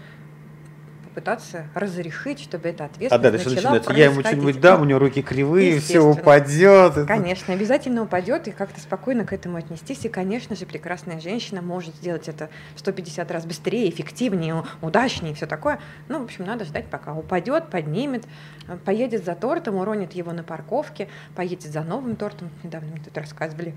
попытаться 1.13 1.67
разрешить, 1.75 2.41
чтобы 2.41 2.69
эта 2.71 2.85
А 2.85 2.87
ответственность 2.87 3.23
дальше 3.45 3.51
начала 3.51 3.75
начинается, 3.75 3.93
я 4.01 4.05
ему 4.07 4.21
что-нибудь 4.21 4.61
дам, 4.61 4.81
у 4.81 4.85
него 4.85 4.99
руки 4.99 5.21
кривые, 5.23 5.73
все 5.81 5.99
Естественно. 5.99 6.11
упадет. 6.11 6.93
Это- 6.93 7.07
Конечно, 7.07 7.55
обязательно 7.55 8.03
упадет, 8.03 8.49
и 8.49 8.51
как-то 8.51 8.81
спокойно 8.81 9.25
к 9.27 9.33
этому 9.33 9.59
отнестись. 9.59 10.05
И, 10.05 10.09
конечно 10.09 10.57
же, 10.57 10.65
прекрасная 10.65 11.21
женщина 11.21 11.61
может 11.61 11.95
сделать 11.97 12.29
это 12.29 12.49
в 12.75 12.81
150 12.81 13.31
раз 13.31 13.45
быстрее, 13.45 13.89
эффективнее, 13.91 14.65
удачнее 14.81 15.33
и 15.33 15.35
все 15.35 15.47
такое. 15.47 15.79
Ну, 16.09 16.21
в 16.21 16.25
общем, 16.25 16.45
надо 16.47 16.65
ждать, 16.65 16.87
пока 16.87 17.13
упадет, 17.13 17.69
поднимет, 17.69 18.25
э, 18.69 18.77
поедет 18.85 19.25
за 19.25 19.35
тортом, 19.35 19.77
уронит 19.77 20.13
его 20.15 20.33
на 20.33 20.43
парковке, 20.43 21.09
поедет 21.35 21.71
за 21.73 21.83
новым 21.83 22.17
тортом. 22.17 22.51
Недавно 22.63 22.91
мне 22.93 23.03
тут 23.05 23.17
рассказывали. 23.19 23.75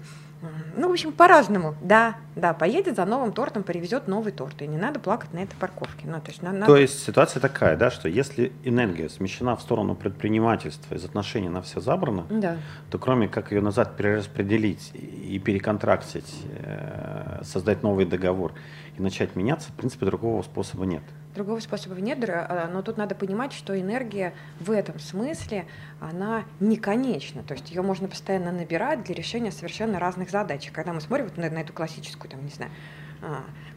Ну, 0.77 0.89
в 0.89 0.91
общем, 0.91 1.12
по-разному. 1.13 1.75
Да, 1.81 2.15
да, 2.36 2.53
поедет 2.53 2.95
за 2.97 3.05
новым 3.05 3.31
тортом, 3.31 3.63
привезет 3.63 4.08
новый 4.08 4.31
торт. 4.31 4.62
И 4.62 4.67
не 4.67 4.77
надо 4.77 4.99
плакать 4.99 5.34
на 5.34 5.39
этой 5.39 5.55
парковке. 5.55 6.05
Ну, 6.05 6.19
то 6.19 6.29
есть, 6.31 6.41
на- 6.41 6.51
надо- 6.51 6.65
То 6.65 6.77
есть 6.77 7.03
ситуация 7.03 7.39
такая, 7.39 7.77
да, 7.77 7.89
что 7.91 8.10
если 8.10 8.51
энергия 8.63 9.10
смещена 9.10 9.55
в 9.55 9.62
сторону 9.62 9.95
предпринимательства, 9.95 10.95
из 10.95 11.05
отношений 11.05 11.49
на 11.49 11.62
все 11.62 11.79
забрано, 11.79 12.25
Да. 12.29 12.58
то 12.89 12.97
кроме 12.99 13.27
как 13.27 13.51
ее 13.51 13.62
назад 13.62 13.95
перераспределить 13.97 14.91
и 14.93 15.39
переконтрактить, 15.39 16.34
э, 16.60 17.41
создать 17.43 17.84
новый 17.84 18.05
договор 18.05 18.53
и 18.97 19.01
начать 19.01 19.36
меняться, 19.36 19.69
в 19.71 19.75
принципе, 19.75 20.05
другого 20.05 20.41
способа 20.41 20.86
нет. 20.86 21.03
Другого 21.36 21.60
способа 21.60 22.00
нет, 22.00 22.17
др- 22.19 22.45
а, 22.48 22.69
но 22.71 22.82
тут 22.82 22.95
надо 22.95 23.13
понимать, 23.13 23.52
что 23.52 23.80
энергия 23.80 24.34
в 24.62 24.71
этом 24.71 25.00
смысле, 25.00 25.65
она 26.00 26.45
не 26.62 26.78
конечна. 26.78 27.43
То 27.43 27.54
есть 27.54 27.69
ее 27.69 27.82
можно 27.82 28.08
постоянно 28.08 28.54
набирать 28.54 29.04
для 29.04 29.13
решения 29.13 29.52
совершенно 29.52 30.00
разных 30.00 30.30
задач. 30.30 30.71
Когда 30.71 30.93
мы 30.93 31.02
смотрим 31.02 31.26
вот 31.26 31.38
на, 31.38 31.50
на 31.50 31.60
эту 31.60 31.74
классическую, 31.74 32.32
там, 32.32 32.41
не 32.43 32.52
знаю, 32.52 32.71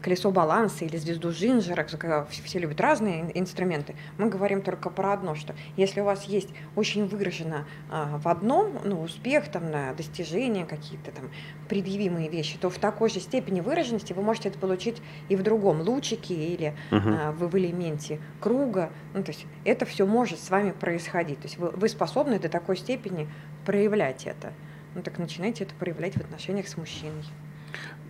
колесо 0.01 0.31
баланса 0.31 0.85
или 0.85 0.97
звезду 0.97 1.31
Жинжера, 1.31 1.83
когда 1.83 2.25
все 2.25 2.59
любят 2.59 2.79
разные 2.79 3.21
ин- 3.21 3.31
инструменты, 3.33 3.95
мы 4.17 4.29
говорим 4.29 4.61
только 4.61 4.89
про 4.89 5.13
одно, 5.13 5.35
что 5.35 5.55
если 5.75 6.01
у 6.01 6.05
вас 6.05 6.23
есть 6.25 6.49
очень 6.75 7.05
выражено 7.05 7.65
а, 7.89 8.17
в 8.17 8.27
одном 8.27 8.79
ну, 8.83 9.01
успех, 9.01 9.49
там, 9.51 9.69
на 9.69 9.93
достижения, 9.93 10.65
какие-то 10.65 11.11
там 11.11 11.29
предъявимые 11.67 12.29
вещи, 12.29 12.57
то 12.57 12.69
в 12.69 12.77
такой 12.77 13.09
же 13.09 13.19
степени 13.19 13.59
выраженности 13.61 14.13
вы 14.13 14.21
можете 14.21 14.49
это 14.49 14.59
получить 14.59 15.01
и 15.27 15.35
в 15.35 15.43
другом 15.43 15.81
лучике 15.81 16.33
или 16.33 16.75
Мгм. 16.91 17.13
а, 17.13 17.31
в, 17.31 17.47
в 17.49 17.57
элементе 17.57 18.19
круга. 18.39 18.91
Ну, 19.13 19.23
то 19.23 19.31
есть 19.31 19.45
это 19.65 19.85
все 19.85 20.05
может 20.05 20.39
с 20.39 20.49
вами 20.49 20.71
происходить. 20.71 21.39
То 21.39 21.47
есть 21.47 21.57
вы, 21.57 21.69
вы 21.71 21.89
способны 21.89 22.39
до 22.39 22.49
такой 22.49 22.77
степени 22.77 23.27
проявлять 23.65 24.25
это. 24.25 24.53
Ну 24.95 25.01
так 25.01 25.17
начинайте 25.19 25.65
это 25.65 25.75
проявлять 25.75 26.15
в 26.15 26.21
отношениях 26.21 26.67
с 26.67 26.77
мужчиной. 26.77 27.23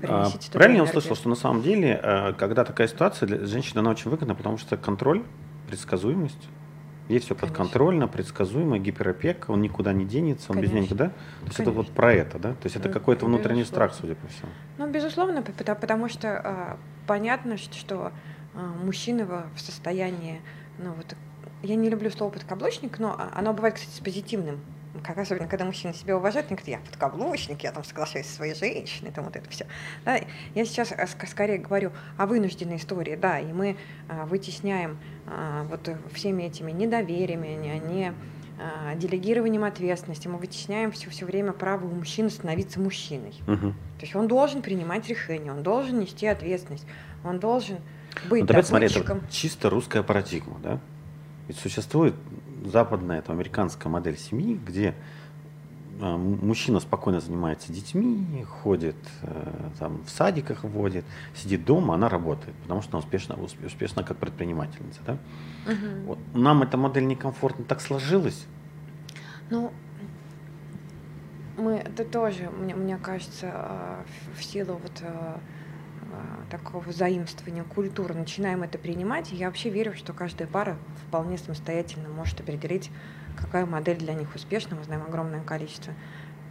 А, 0.04 0.22
Принесите 0.24 0.48
туда 0.48 0.60
Правильно 0.60 0.78
я 0.78 0.84
услышал, 0.84 1.16
что 1.16 1.30
на 1.30 1.36
самом 1.36 1.62
деле, 1.62 2.00
э, 2.02 2.34
когда 2.34 2.64
такая 2.64 2.88
ситуация, 2.88 3.28
для 3.28 3.46
женщины 3.46 3.80
она 3.80 3.92
очень 3.92 4.10
выгодна, 4.10 4.36
потому 4.36 4.58
что 4.58 4.78
контроль, 4.78 5.24
предсказуемость, 5.68 6.50
ей 7.10 7.20
все 7.20 7.36
Конечно. 7.36 7.48
подконтрольно, 7.48 8.08
предсказуемо, 8.08 8.78
гиперопека, 8.80 9.52
он 9.52 9.62
никуда 9.62 9.94
не 9.94 10.06
денется, 10.06 10.52
он 10.52 10.62
без 10.62 10.70
нее 10.70 10.84
Конечно. 10.88 10.94
никуда. 10.96 11.10
То 11.10 11.46
есть 11.48 11.60
это 11.60 11.72
вот 11.72 11.76
Конечно. 11.88 11.96
про 11.96 12.14
это, 12.14 12.40
да? 12.40 12.50
То 12.52 12.66
есть 12.66 12.76
это 12.76 12.88
Ну, 12.88 12.94
какой-то 12.94 13.26
внутренний 13.26 13.62
безусловно. 13.62 13.90
страх, 13.90 14.00
судя 14.00 14.16
по 14.16 14.28
всему. 14.28 14.52
Ну, 14.78 14.90
безусловно, 14.90 15.42
потому, 15.42 16.08
что 16.10 16.28
а, 16.30 16.78
понятно, 17.08 17.58
что, 17.58 18.12
а, 18.54 18.60
мужчина 18.84 19.26
в 19.56 19.60
состоянии, 19.60 20.42
ну 20.78 20.94
вот, 20.94 21.16
я 21.64 21.76
не 21.76 21.90
люблю 21.90 22.10
слово 22.12 22.32
подкаблучник, 22.32 23.00
но 23.00 23.16
а, 23.18 23.32
оно 23.36 23.54
бывает, 23.54 23.76
кстати, 23.76 23.96
с 23.96 24.00
позитивным. 24.00 24.60
Как 25.04 25.18
особенно, 25.18 25.48
когда 25.48 25.66
мужчина 25.66 25.94
себя 25.94 26.18
уважает, 26.18 26.48
он 26.50 26.56
говорит, 26.58 26.68
я 26.68 26.80
подкаблучник, 26.80 27.62
я 27.64 27.72
там 27.72 27.84
соглашаюсь 27.84 28.28
со 28.28 28.36
своей 28.36 28.56
женщиной, 28.56 29.12
там 29.12 29.26
вот 29.26 29.36
это 29.36 29.50
все. 29.50 29.66
я 30.06 30.66
сейчас 30.66 30.92
ск- 30.92 31.28
скорее 31.28 31.58
говорю 31.58 31.92
о 32.18 32.26
вынужденной 32.26 32.78
истории, 32.78 33.16
да, 33.16 33.40
и 33.40 33.52
мы 33.52 33.78
а, 34.08 34.26
вытесняем 34.26 34.98
а, 35.26 35.64
вот 35.64 35.88
э, 35.88 35.98
всеми 36.14 36.44
этими 36.44 36.72
недовериями, 36.72 37.48
не, 37.50 37.80
не 37.80 38.14
а, 38.60 38.96
делегированием 38.96 39.64
ответственности, 39.64 40.28
мы 40.28 40.38
вытесняем 40.38 40.92
все, 40.92 41.10
все 41.10 41.26
время 41.26 41.54
право 41.54 41.86
у 41.86 41.96
мужчины 41.96 42.30
становиться 42.30 42.80
мужчиной. 42.80 43.34
Мгм. 43.48 43.74
То 43.98 44.02
есть 44.02 44.16
он 44.16 44.28
должен 44.28 44.62
принимать 44.62 45.08
решения, 45.08 45.52
он 45.52 45.64
должен 45.64 46.00
нести 46.00 46.28
ответственность, 46.28 46.86
он 47.24 47.40
должен 47.40 47.78
быть 48.30 48.42
Ну, 48.42 48.50
опять 48.50 48.68
смотри, 48.68 48.88
это 48.88 48.96
добытчиком. 48.96 49.30
чисто 49.30 49.70
русская 49.70 50.04
парадигма, 50.04 50.60
да? 50.62 50.80
Ведь 51.48 51.58
существует 51.58 52.16
западная, 52.66 53.20
это 53.20 53.32
американская 53.32 53.92
модель 53.92 54.18
семьи, 54.18 54.60
где 54.66 54.96
а, 56.02 56.18
мужчина 56.18 56.80
спокойно 56.80 57.20
занимается 57.20 57.74
детьми, 57.74 58.46
ходит 58.64 58.96
э, 59.22 59.70
там, 59.80 60.02
в 60.06 60.10
садиках 60.10 60.64
водит, 60.64 61.04
сидит 61.36 61.66
дома, 61.66 61.96
она 61.96 62.08
работает, 62.10 62.56
потому 62.64 62.82
что 62.82 62.98
она 62.98 63.00
успешна, 63.06 63.34
усп- 63.34 63.66
успешна 63.66 64.04
как 64.04 64.18
предпринимательница. 64.18 65.00
Да? 65.06 65.18
Вот. 66.06 66.20
Нам 66.34 66.64
эта 66.64 66.78
модель 66.78 67.06
некомфортно 67.06 67.66
так 67.66 67.82
сложилась. 67.82 68.46
Ну, 69.50 69.72
мы 71.58 71.74
это 71.74 72.06
тоже, 72.06 72.50
мне, 72.50 72.76
мне 72.76 72.98
кажется, 72.98 73.52
а, 73.54 74.06
в- 74.38 74.44
силу 74.44 74.80
вот 74.82 75.02
а, 75.02 75.40
такого 76.50 76.92
заимствования 76.92 77.64
культуры 77.64 78.14
начинаем 78.14 78.64
это 78.64 78.78
принимать. 78.78 79.32
И 79.32 79.36
я 79.36 79.48
вообще 79.48 79.70
верю, 79.70 79.96
что 79.96 80.14
каждая 80.14 80.48
пара 80.48 80.78
вполне 81.08 81.38
самостоятельно 81.38 82.10
может 82.10 82.40
определить, 82.40 82.92
какая 83.38 83.66
модель 83.66 83.98
для 83.98 84.14
них 84.14 84.34
успешна. 84.36 84.76
Мы 84.76 84.84
знаем 84.84 85.04
огромное 85.08 85.42
количество 85.42 85.94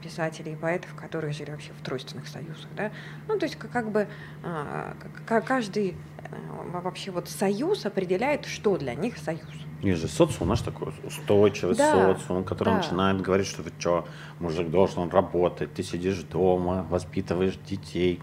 писателей 0.03 0.53
и 0.53 0.57
поэтов, 0.57 0.94
которые 0.94 1.33
жили 1.33 1.51
вообще 1.51 1.71
в 1.73 1.85
тройственных 1.85 2.29
союзах. 2.29 2.68
Да? 2.77 2.92
Ну, 3.27 3.38
то 3.38 3.47
есть 3.47 3.57
как, 3.57 3.71
как 3.71 3.90
бы 3.90 4.07
а, 4.44 4.94
к- 4.94 5.27
к- 5.27 5.47
каждый, 5.47 5.97
э, 6.23 6.81
вообще 6.83 7.11
вот 7.11 7.29
союз 7.29 7.85
определяет, 7.85 8.47
что 8.47 8.77
для 8.77 8.94
них 8.94 9.18
союз. 9.18 9.42
Есть 9.83 10.01
же 10.01 10.09
социум 10.09 10.49
наш 10.49 10.61
такой 10.61 10.92
устойчивый 11.05 11.77
да, 11.77 12.14
социум, 12.14 12.44
который 12.44 12.71
да. 12.71 12.77
начинает 12.77 13.21
говорить, 13.21 13.47
что 13.47 13.62
ты 13.62 13.73
что, 13.79 14.07
мужик 14.40 14.71
должен 14.71 15.09
работать, 15.09 15.75
ты 15.75 15.83
сидишь 15.83 16.23
дома, 16.23 16.87
воспитываешь 16.88 17.57
детей, 17.68 18.21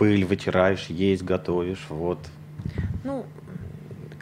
пыль 0.00 0.24
вытираешь, 0.24 0.86
есть 0.86 1.22
готовишь, 1.22 1.84
вот. 1.90 2.18
Ну, 3.04 3.26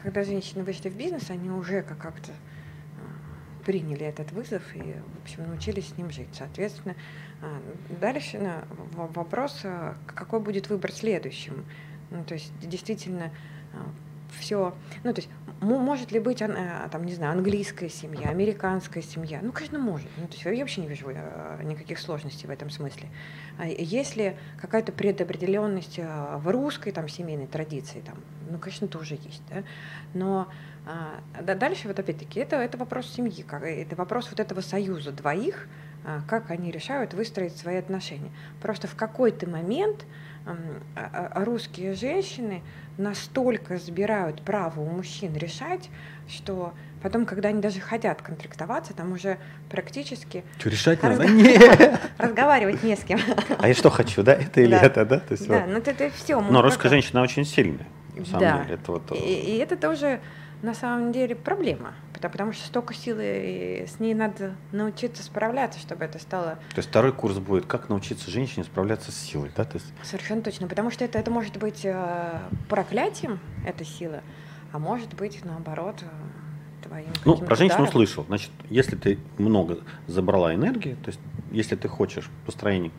когда 0.02 0.24
женщины 0.24 0.64
вышли 0.64 0.88
в 0.88 0.96
бизнес, 0.96 1.30
они 1.30 1.50
уже 1.50 1.82
как-то 1.82 2.32
а, 2.32 3.64
приняли 3.64 4.04
этот 4.04 4.32
вызов 4.32 4.60
и, 4.74 4.80
в 4.80 5.22
общем, 5.22 5.46
научились 5.46 5.90
с 5.90 5.96
ним 5.96 6.10
жить. 6.10 6.30
Соответственно, 6.32 6.96
а, 7.40 7.60
дальше 8.00 8.40
вопрос, 8.96 9.60
а, 9.62 9.94
какой 10.04 10.40
будет 10.40 10.68
выбор 10.68 10.90
следующим. 10.90 11.64
Ну, 12.10 12.24
то 12.24 12.34
есть, 12.34 12.52
действительно, 12.60 13.30
все, 14.38 14.74
ну, 15.04 15.12
то 15.12 15.20
есть, 15.20 15.30
может 15.60 16.12
ли 16.12 16.20
быть, 16.20 16.40
э, 16.40 16.88
там, 16.90 17.04
не 17.04 17.14
знаю, 17.14 17.32
английская 17.32 17.88
семья, 17.88 18.28
американская 18.28 19.02
семья? 19.02 19.40
Ну, 19.42 19.52
конечно, 19.52 19.78
может. 19.78 20.08
Ну, 20.16 20.26
то 20.26 20.34
есть 20.34 20.44
я 20.44 20.52
вообще 20.60 20.80
не 20.80 20.88
вижу 20.88 21.06
э, 21.08 21.62
никаких 21.64 21.98
сложностей 21.98 22.46
в 22.46 22.50
этом 22.50 22.70
смысле. 22.70 23.08
А 23.58 23.66
если 23.66 24.36
какая-то 24.60 24.92
предопределенность 24.92 25.98
э, 25.98 26.36
в 26.36 26.48
русской 26.48 26.92
там, 26.92 27.08
семейной 27.08 27.46
традиции, 27.46 28.00
там, 28.00 28.16
ну, 28.50 28.58
конечно, 28.58 28.86
тоже 28.86 29.14
есть. 29.14 29.42
Да? 29.50 29.64
Но 30.14 30.48
а, 30.88 31.20
да, 31.42 31.54
дальше, 31.54 31.86
вот 31.86 31.98
опять-таки, 31.98 32.40
это, 32.40 32.56
это 32.56 32.78
вопрос 32.78 33.12
семьи, 33.12 33.42
как, 33.42 33.62
это 33.62 33.94
вопрос 33.94 34.30
вот 34.30 34.40
этого 34.40 34.62
союза 34.62 35.12
двоих, 35.12 35.68
а, 36.04 36.22
как 36.26 36.50
они 36.50 36.70
решают 36.70 37.12
выстроить 37.12 37.54
свои 37.56 37.76
отношения. 37.76 38.30
Просто 38.62 38.86
в 38.86 38.94
какой-то 38.94 39.46
момент 39.46 40.06
русские 41.34 41.94
женщины 41.94 42.62
настолько 42.96 43.78
забирают 43.78 44.42
право 44.42 44.80
у 44.80 44.86
мужчин 44.86 45.34
решать, 45.36 45.88
что 46.28 46.74
потом, 47.02 47.26
когда 47.26 47.50
они 47.50 47.60
даже 47.60 47.80
хотят 47.80 48.22
контрактоваться, 48.22 48.92
там 48.92 49.12
уже 49.12 49.38
практически... 49.70 50.44
Что, 50.58 50.68
решать 50.68 51.02
надо? 51.02 51.26
Разговаривать 52.18 52.82
не 52.82 52.96
с 52.96 53.00
кем. 53.00 53.20
А 53.58 53.68
я 53.68 53.74
что 53.74 53.90
хочу, 53.90 54.22
да? 54.22 54.34
Это 54.34 54.60
или 54.60 54.76
это, 54.76 55.04
да? 55.04 55.20
То 55.20 55.32
есть, 55.32 55.46
да, 55.46 55.60
вот. 55.60 55.68
ну 55.68 55.78
это 55.78 56.10
все. 56.10 56.40
Но 56.40 56.60
русская 56.60 56.88
женщина 56.88 57.22
очень 57.22 57.44
сильная, 57.44 57.86
на 58.16 58.24
самом 58.24 58.40
да. 58.40 58.62
деле. 58.64 58.74
Это 58.74 58.92
вот... 58.92 59.12
и, 59.12 59.16
и 59.16 59.58
это 59.58 59.76
тоже 59.76 60.20
на 60.62 60.74
самом 60.74 61.12
деле 61.12 61.36
проблема, 61.36 61.94
потому, 62.26 62.50
потому 62.50 62.52
что 62.52 62.66
столько 62.66 62.94
силы, 62.94 63.24
и 63.24 63.86
с 63.86 64.00
ней 64.00 64.14
надо 64.14 64.54
научиться 64.72 65.22
справляться, 65.22 65.78
чтобы 65.78 66.04
это 66.04 66.18
стало... 66.18 66.56
То 66.70 66.78
есть 66.78 66.88
второй 66.88 67.12
курс 67.12 67.38
будет, 67.38 67.66
как 67.66 67.88
научиться 67.88 68.30
женщине 68.30 68.64
справляться 68.64 69.12
с 69.12 69.16
силой, 69.16 69.50
да? 69.56 69.64
То 69.64 69.76
есть... 69.76 69.86
Совершенно 70.02 70.42
точно, 70.42 70.66
потому 70.66 70.90
что 70.90 71.04
это, 71.04 71.18
это 71.18 71.30
может 71.30 71.56
быть 71.58 71.84
э, 71.84 72.40
проклятием, 72.68 73.38
эта 73.66 73.84
сила, 73.84 74.22
а 74.72 74.78
может 74.78 75.14
быть, 75.14 75.44
наоборот, 75.44 76.02
э, 76.02 76.86
твоим 76.86 77.08
Ну, 77.24 77.36
про 77.36 77.56
женщину 77.56 77.84
услышал. 77.84 78.24
Значит, 78.24 78.50
если 78.70 78.96
ты 78.96 79.18
много 79.36 79.78
забрала 80.06 80.54
энергии, 80.54 80.94
то 80.94 81.08
есть 81.08 81.20
если 81.50 81.76
ты 81.76 81.88
хочешь 81.88 82.30
построение 82.46 82.90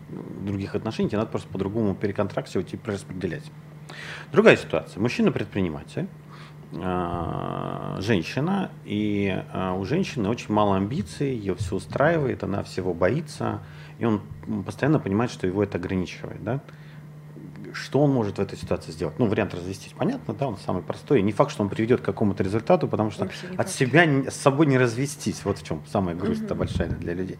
других 0.41 0.75
отношений, 0.75 1.09
тебе 1.09 1.19
надо 1.19 1.31
просто 1.31 1.47
по-другому 1.49 1.95
переконтрактировать 1.95 2.73
и 2.73 2.77
перераспределять. 2.77 3.43
Другая 4.31 4.57
ситуация. 4.57 5.01
Мужчина-предприниматель, 5.01 6.07
женщина, 6.71 8.69
и 8.85 9.43
а, 9.51 9.73
у 9.73 9.85
женщины 9.85 10.29
очень 10.29 10.53
мало 10.53 10.77
амбиций, 10.77 11.33
ее 11.33 11.55
все 11.55 11.75
устраивает, 11.75 12.43
она 12.43 12.61
всего 12.61 12.93
боится, 12.93 13.61
и 13.97 14.05
он 14.05 14.21
постоянно 14.65 14.99
понимает, 14.99 15.31
что 15.31 15.47
его 15.47 15.63
это 15.63 15.79
ограничивает. 15.79 16.43
Да? 16.43 16.61
Что 17.73 18.01
он 18.01 18.11
может 18.11 18.37
в 18.37 18.41
этой 18.41 18.57
ситуации 18.57 18.91
сделать? 18.91 19.17
Ну, 19.19 19.25
вариант 19.25 19.53
развестись, 19.53 19.93
понятно, 19.97 20.33
да, 20.33 20.47
он 20.47 20.57
самый 20.57 20.83
простой. 20.83 21.19
И 21.19 21.23
не 21.23 21.31
факт, 21.31 21.51
что 21.51 21.63
он 21.63 21.69
приведет 21.69 22.01
к 22.01 22.05
какому-то 22.05 22.43
результату, 22.43 22.87
потому 22.87 23.11
что 23.11 23.29
от 23.57 23.69
себя, 23.69 24.05
с 24.29 24.35
собой 24.35 24.65
не 24.65 24.77
развестись. 24.77 25.45
Вот 25.45 25.59
в 25.59 25.63
чем 25.65 25.81
самая 25.91 26.15
грусть-то 26.15 26.53
угу. 26.53 26.59
большая 26.59 26.89
для 26.89 27.13
людей. 27.13 27.37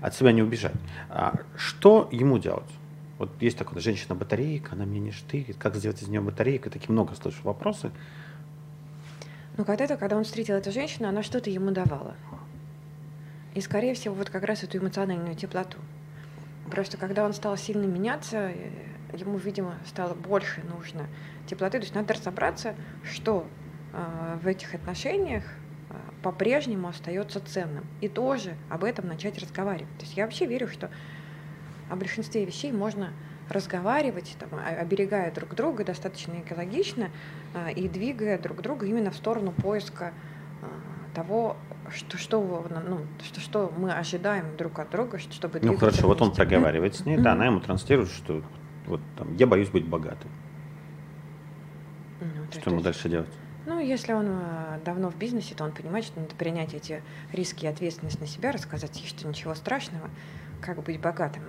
От 0.00 0.14
себя 0.14 0.32
не 0.32 0.42
убежать. 0.42 0.74
А 1.08 1.34
что 1.56 2.08
ему 2.12 2.38
делать? 2.38 2.70
Вот 3.18 3.30
есть 3.40 3.56
такая 3.56 3.80
женщина-батарейка, 3.80 4.72
она 4.72 4.84
мне 4.84 4.98
не 4.98 5.12
штырит, 5.12 5.56
как 5.56 5.76
сделать 5.76 6.02
из 6.02 6.08
нее 6.08 6.20
батарейку, 6.20 6.70
такие 6.70 6.90
много 6.90 7.14
слышу 7.14 7.38
вопросы. 7.44 7.92
Ну, 9.56 9.64
когда-то, 9.64 9.96
когда 9.96 10.16
он 10.16 10.24
встретил 10.24 10.54
эту 10.54 10.72
женщину, 10.72 11.08
она 11.08 11.22
что-то 11.22 11.50
ему 11.50 11.70
давала. 11.72 12.14
И, 13.54 13.60
скорее 13.60 13.94
всего, 13.94 14.14
вот 14.14 14.30
как 14.30 14.44
раз 14.44 14.62
эту 14.62 14.78
эмоциональную 14.78 15.34
теплоту. 15.34 15.78
Просто 16.70 16.96
когда 16.96 17.24
он 17.24 17.34
стал 17.34 17.56
сильно 17.58 17.84
меняться, 17.84 18.50
э, 18.50 18.70
ему, 19.12 19.36
видимо, 19.36 19.74
стало 19.84 20.14
больше 20.14 20.62
нужно 20.62 21.06
теплоты. 21.46 21.78
То 21.78 21.84
есть 21.84 21.94
надо 21.94 22.14
разобраться, 22.14 22.74
что 23.04 23.46
э, 23.92 24.38
в 24.42 24.46
этих 24.46 24.74
отношениях 24.74 25.44
э, 25.90 25.94
по-прежнему 26.22 26.88
остается 26.88 27.40
ценным. 27.40 27.84
И 28.00 28.08
тоже 28.08 28.56
об 28.70 28.84
этом 28.84 29.06
начать 29.06 29.38
разговаривать. 29.38 29.98
То 29.98 30.04
есть 30.04 30.16
я 30.16 30.24
вообще 30.24 30.46
верю, 30.46 30.66
что 30.66 30.90
о 31.90 31.96
большинстве 31.96 32.46
вещей 32.46 32.72
можно 32.72 33.12
разговаривать, 33.48 34.36
там, 34.38 34.58
оберегая 34.58 35.32
друг 35.32 35.54
друга 35.54 35.84
достаточно 35.84 36.40
экологично 36.40 37.10
а, 37.54 37.70
и 37.70 37.88
двигая 37.88 38.38
друг 38.38 38.62
друга 38.62 38.86
именно 38.86 39.10
в 39.10 39.16
сторону 39.16 39.52
поиска 39.52 40.12
а, 40.62 41.14
того, 41.14 41.56
что, 41.90 42.16
что, 42.18 42.66
ну, 42.88 43.00
что, 43.22 43.40
что 43.40 43.72
мы 43.76 43.92
ожидаем 43.92 44.56
друг 44.56 44.78
от 44.78 44.90
друга, 44.90 45.18
чтобы 45.18 45.60
Ну 45.62 45.76
хорошо, 45.76 46.06
вот 46.06 46.22
он 46.22 46.32
проговаривает 46.32 46.94
с 46.94 47.04
ней, 47.04 47.18
да, 47.18 47.32
она 47.32 47.46
ему 47.46 47.60
транслирует, 47.60 48.10
что 48.10 48.42
вот 48.86 49.00
там, 49.16 49.34
я 49.36 49.46
боюсь 49.46 49.68
быть 49.68 49.86
богатым. 49.86 50.30
Ну, 52.20 52.60
что 52.60 52.70
ему 52.70 52.80
дальше 52.80 53.08
делать? 53.08 53.28
Ну, 53.64 53.78
если 53.78 54.12
он 54.12 54.26
а, 54.28 54.80
давно 54.84 55.10
в 55.10 55.16
бизнесе, 55.16 55.54
то 55.54 55.64
он 55.64 55.72
понимает, 55.72 56.04
что 56.04 56.20
надо 56.20 56.34
принять 56.34 56.74
эти 56.74 57.02
риски 57.32 57.64
и 57.64 57.68
ответственность 57.68 58.20
на 58.20 58.26
себя, 58.26 58.50
рассказать 58.50 58.98
ей, 59.00 59.06
что 59.06 59.26
ничего 59.28 59.54
страшного, 59.54 60.10
как 60.60 60.82
быть 60.82 61.00
богатым. 61.00 61.42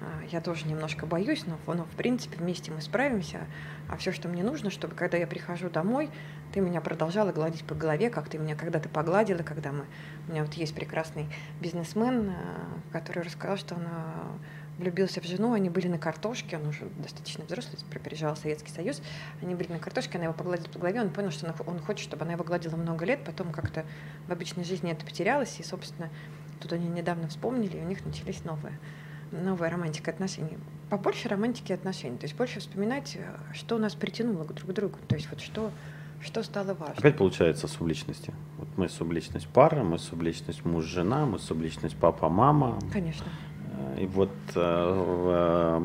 А, 0.00 0.24
я 0.30 0.40
тоже 0.40 0.66
немножко 0.66 1.06
боюсь, 1.06 1.44
но, 1.46 1.58
но 1.72 1.84
в 1.84 1.96
принципе 1.96 2.36
вместе 2.36 2.70
мы 2.70 2.80
справимся. 2.80 3.40
А 3.88 3.96
все, 3.96 4.12
что 4.12 4.28
мне 4.28 4.42
нужно, 4.42 4.70
чтобы 4.70 4.94
когда 4.94 5.16
я 5.16 5.26
прихожу 5.26 5.70
домой, 5.70 6.10
ты 6.52 6.60
меня 6.60 6.80
продолжала 6.80 7.32
гладить 7.32 7.64
по 7.64 7.74
голове, 7.74 8.10
как 8.10 8.28
ты 8.28 8.38
меня 8.38 8.56
когда-то 8.56 8.88
погладила, 8.88 9.42
когда 9.42 9.72
мы... 9.72 9.86
У 10.28 10.32
меня 10.32 10.44
вот 10.44 10.54
есть 10.54 10.74
прекрасный 10.74 11.26
бизнесмен, 11.60 12.30
а, 12.30 12.92
который 12.92 13.22
рассказал, 13.22 13.56
что 13.56 13.74
он 13.74 13.82
а, 13.86 14.38
влюбился 14.78 15.22
в 15.22 15.24
жену, 15.24 15.54
они 15.54 15.70
были 15.70 15.88
на 15.88 15.98
картошке, 15.98 16.58
он 16.58 16.66
уже 16.66 16.86
достаточно 16.98 17.44
взрослый, 17.44 17.78
переезжал 18.02 18.36
Советский 18.36 18.70
Союз, 18.70 19.00
они 19.40 19.54
были 19.54 19.72
на 19.72 19.78
картошке, 19.78 20.18
она 20.18 20.24
его 20.24 20.34
погладила 20.34 20.68
по 20.68 20.78
голове, 20.78 21.00
он 21.00 21.10
понял, 21.10 21.30
что 21.30 21.54
он 21.66 21.78
хочет, 21.80 22.02
чтобы 22.02 22.24
она 22.24 22.32
его 22.32 22.44
гладила 22.44 22.76
много 22.76 23.06
лет, 23.06 23.24
потом 23.24 23.52
как-то 23.52 23.86
в 24.28 24.32
обычной 24.32 24.64
жизни 24.64 24.92
это 24.92 25.06
потерялось, 25.06 25.58
и, 25.58 25.62
собственно, 25.62 26.10
тут 26.60 26.74
они 26.74 26.88
недавно 26.88 27.28
вспомнили, 27.28 27.78
и 27.78 27.80
у 27.80 27.84
них 27.84 28.04
начались 28.04 28.44
новые 28.44 28.78
новая 29.32 29.70
романтика 29.70 30.10
отношений. 30.10 30.58
Побольше 30.90 31.28
романтики 31.28 31.72
отношений, 31.72 32.16
то 32.16 32.24
есть 32.24 32.36
больше 32.36 32.60
вспоминать, 32.60 33.16
э, 33.16 33.54
что 33.54 33.78
нас 33.78 33.94
притянуло 33.94 34.44
друг 34.44 34.70
к 34.70 34.72
другу, 34.72 34.98
то 35.08 35.16
есть 35.16 35.28
вот 35.30 35.40
что, 35.40 35.72
что 36.20 36.42
стало 36.42 36.74
важно. 36.74 36.94
Опять 36.96 37.16
получается 37.16 37.66
субличности. 37.66 38.32
Вот 38.58 38.68
мы 38.76 38.88
субличность 38.88 39.48
пара, 39.48 39.82
мы 39.82 39.98
субличность 39.98 40.64
муж-жена, 40.64 41.26
мы 41.26 41.38
субличность 41.38 41.96
папа-мама. 41.96 42.78
Конечно. 42.92 43.26
Э, 43.96 44.02
и 44.02 44.06
вот 44.06 44.30
э, 44.54 45.80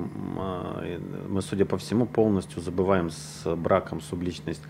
мы, 1.30 1.42
судя 1.42 1.66
по 1.66 1.78
всему, 1.78 2.06
полностью 2.06 2.62
забываем 2.62 3.10
с 3.10 3.56
браком 3.56 4.02
субличность 4.02 4.62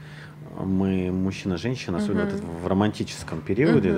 мы 0.59 1.11
мужчина-женщина, 1.11 1.97
особенно 1.97 2.27
uh-huh. 2.27 2.61
в 2.61 2.67
романтическом 2.67 3.41
периоде, 3.41 3.89
uh-huh. 3.89 3.95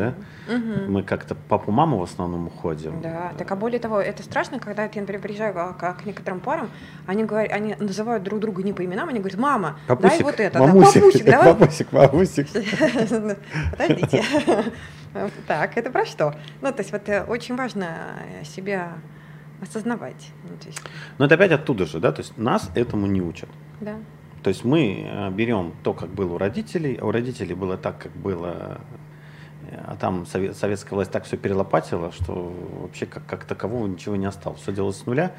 да, 0.48 0.54
uh-huh. 0.54 0.88
мы 0.88 1.04
как-то 1.04 1.36
папу-маму 1.36 1.98
в 1.98 2.04
основном 2.04 2.48
уходим. 2.48 3.02
Да, 3.02 3.34
так 3.38 3.52
а 3.52 3.56
более 3.56 3.80
того, 3.80 4.00
это 4.00 4.24
страшно, 4.24 4.60
когда 4.60 4.84
я, 4.84 4.90
например, 4.94 5.22
приезжаю 5.22 5.54
к, 5.54 5.94
к 5.94 6.06
некоторым 6.06 6.40
парам, 6.40 6.70
они 7.08 7.24
говорят, 7.24 7.52
они 7.52 7.76
называют 7.80 8.24
друг 8.24 8.40
друга 8.40 8.62
не 8.64 8.74
по 8.74 8.86
именам, 8.86 9.10
они 9.10 9.20
говорят, 9.20 9.40
мама, 9.40 9.80
папусик, 9.88 10.18
дай 10.18 10.24
вот 10.24 10.40
это, 10.40 10.60
мамусик, 10.60 10.94
да, 10.94 11.00
папусик, 11.02 11.26
давай. 11.26 11.54
Папусик, 11.54 11.92
мамусик. 11.92 12.48
Подождите. 13.72 14.24
Так, 15.46 15.78
это 15.78 15.92
про 15.92 16.08
что? 16.08 16.34
Ну, 16.62 16.72
то 16.72 16.80
есть 16.80 16.92
вот 16.92 17.08
э, 17.08 17.24
очень 17.24 17.56
важно 17.56 18.18
э, 18.42 18.46
себя 18.46 18.94
осознавать. 19.64 20.30
Ну, 20.44 20.56
Но 21.18 21.26
это 21.26 21.36
опять 21.36 21.52
оттуда 21.52 21.86
же, 21.86 22.00
да, 22.00 22.12
то 22.12 22.22
есть 22.22 22.38
нас 22.38 22.70
этому 22.76 23.08
не 23.08 23.22
учат. 23.22 23.50
Да. 23.82 23.96
То 24.44 24.50
есть 24.50 24.66
мы 24.66 25.08
э, 25.08 25.30
берем 25.32 25.74
то, 25.84 25.94
как 25.94 26.10
было 26.10 26.34
у 26.34 26.38
родителей, 26.38 26.98
а 27.02 27.06
у 27.06 27.12
родителей 27.12 27.56
было 27.56 27.78
так, 27.78 27.98
как 27.98 28.12
было, 28.12 28.82
э, 29.70 29.78
а 29.88 29.96
там 29.96 30.26
советская 30.26 30.96
власть 30.96 31.12
так 31.12 31.24
все 31.24 31.38
перелопатила, 31.38 32.12
что 32.12 32.54
вообще 32.82 33.06
как, 33.06 33.26
как 33.26 33.46
такового 33.46 33.88
ничего 33.88 34.16
не 34.18 34.26
осталось. 34.26 34.60
Все 34.62 34.74
делалось 34.74 34.98
с 34.98 35.06
нуля, 35.06 35.32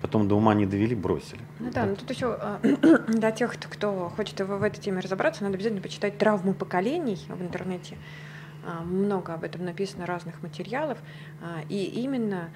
потом 0.00 0.26
до 0.26 0.36
ума 0.36 0.54
не 0.54 0.64
довели, 0.64 0.94
бросили. 0.94 1.40
Ну 1.58 1.70
да, 1.70 1.84
ну 1.84 1.96
тут 1.96 2.10
еще 2.10 2.32
а, 2.32 2.60
для 3.08 3.30
тех, 3.30 3.54
кто 3.58 4.10
хочет 4.16 4.40
в, 4.40 4.46
в 4.46 4.62
этой 4.62 4.80
теме 4.80 5.00
разобраться, 5.00 5.44
надо 5.44 5.56
обязательно 5.56 5.82
почитать 5.82 6.16
«Травмы 6.16 6.54
поколений» 6.54 7.18
в 7.28 7.42
интернете. 7.42 7.98
А, 8.66 8.82
много 8.82 9.34
об 9.34 9.44
этом 9.44 9.64
написано, 9.64 10.06
разных 10.06 10.42
материалов. 10.42 10.98
А, 11.42 11.60
и 11.68 11.84
именно 11.84 12.48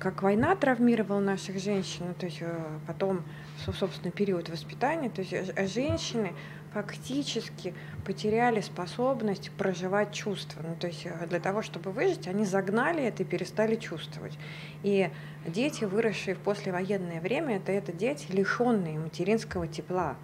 как 0.00 0.22
война 0.22 0.56
травмировала 0.56 1.20
наших 1.20 1.58
женщин, 1.58 2.06
ну, 2.08 2.14
то 2.14 2.26
есть 2.26 2.38
э, 2.40 2.78
потом, 2.86 3.22
собственно, 3.64 4.10
период 4.10 4.48
воспитания, 4.48 5.10
то 5.10 5.20
есть 5.20 5.32
э, 5.32 5.66
женщины 5.66 6.32
фактически 6.72 7.74
потеряли 8.06 8.60
способность 8.62 9.50
проживать 9.52 10.12
чувства. 10.12 10.62
Ну, 10.66 10.74
то 10.76 10.86
есть 10.86 11.06
для 11.28 11.40
того, 11.40 11.60
чтобы 11.62 11.90
выжить, 11.92 12.28
они 12.28 12.44
загнали 12.44 13.02
это 13.02 13.24
и 13.24 13.26
перестали 13.26 13.76
чувствовать. 13.76 14.38
И 14.82 15.10
дети, 15.46 15.84
выросшие 15.84 16.34
в 16.34 16.38
послевоенное 16.38 17.20
время, 17.20 17.56
это, 17.56 17.72
это 17.72 17.92
дети, 17.92 18.26
лишенные 18.30 18.98
материнского 18.98 19.66
тепла. 19.66 20.16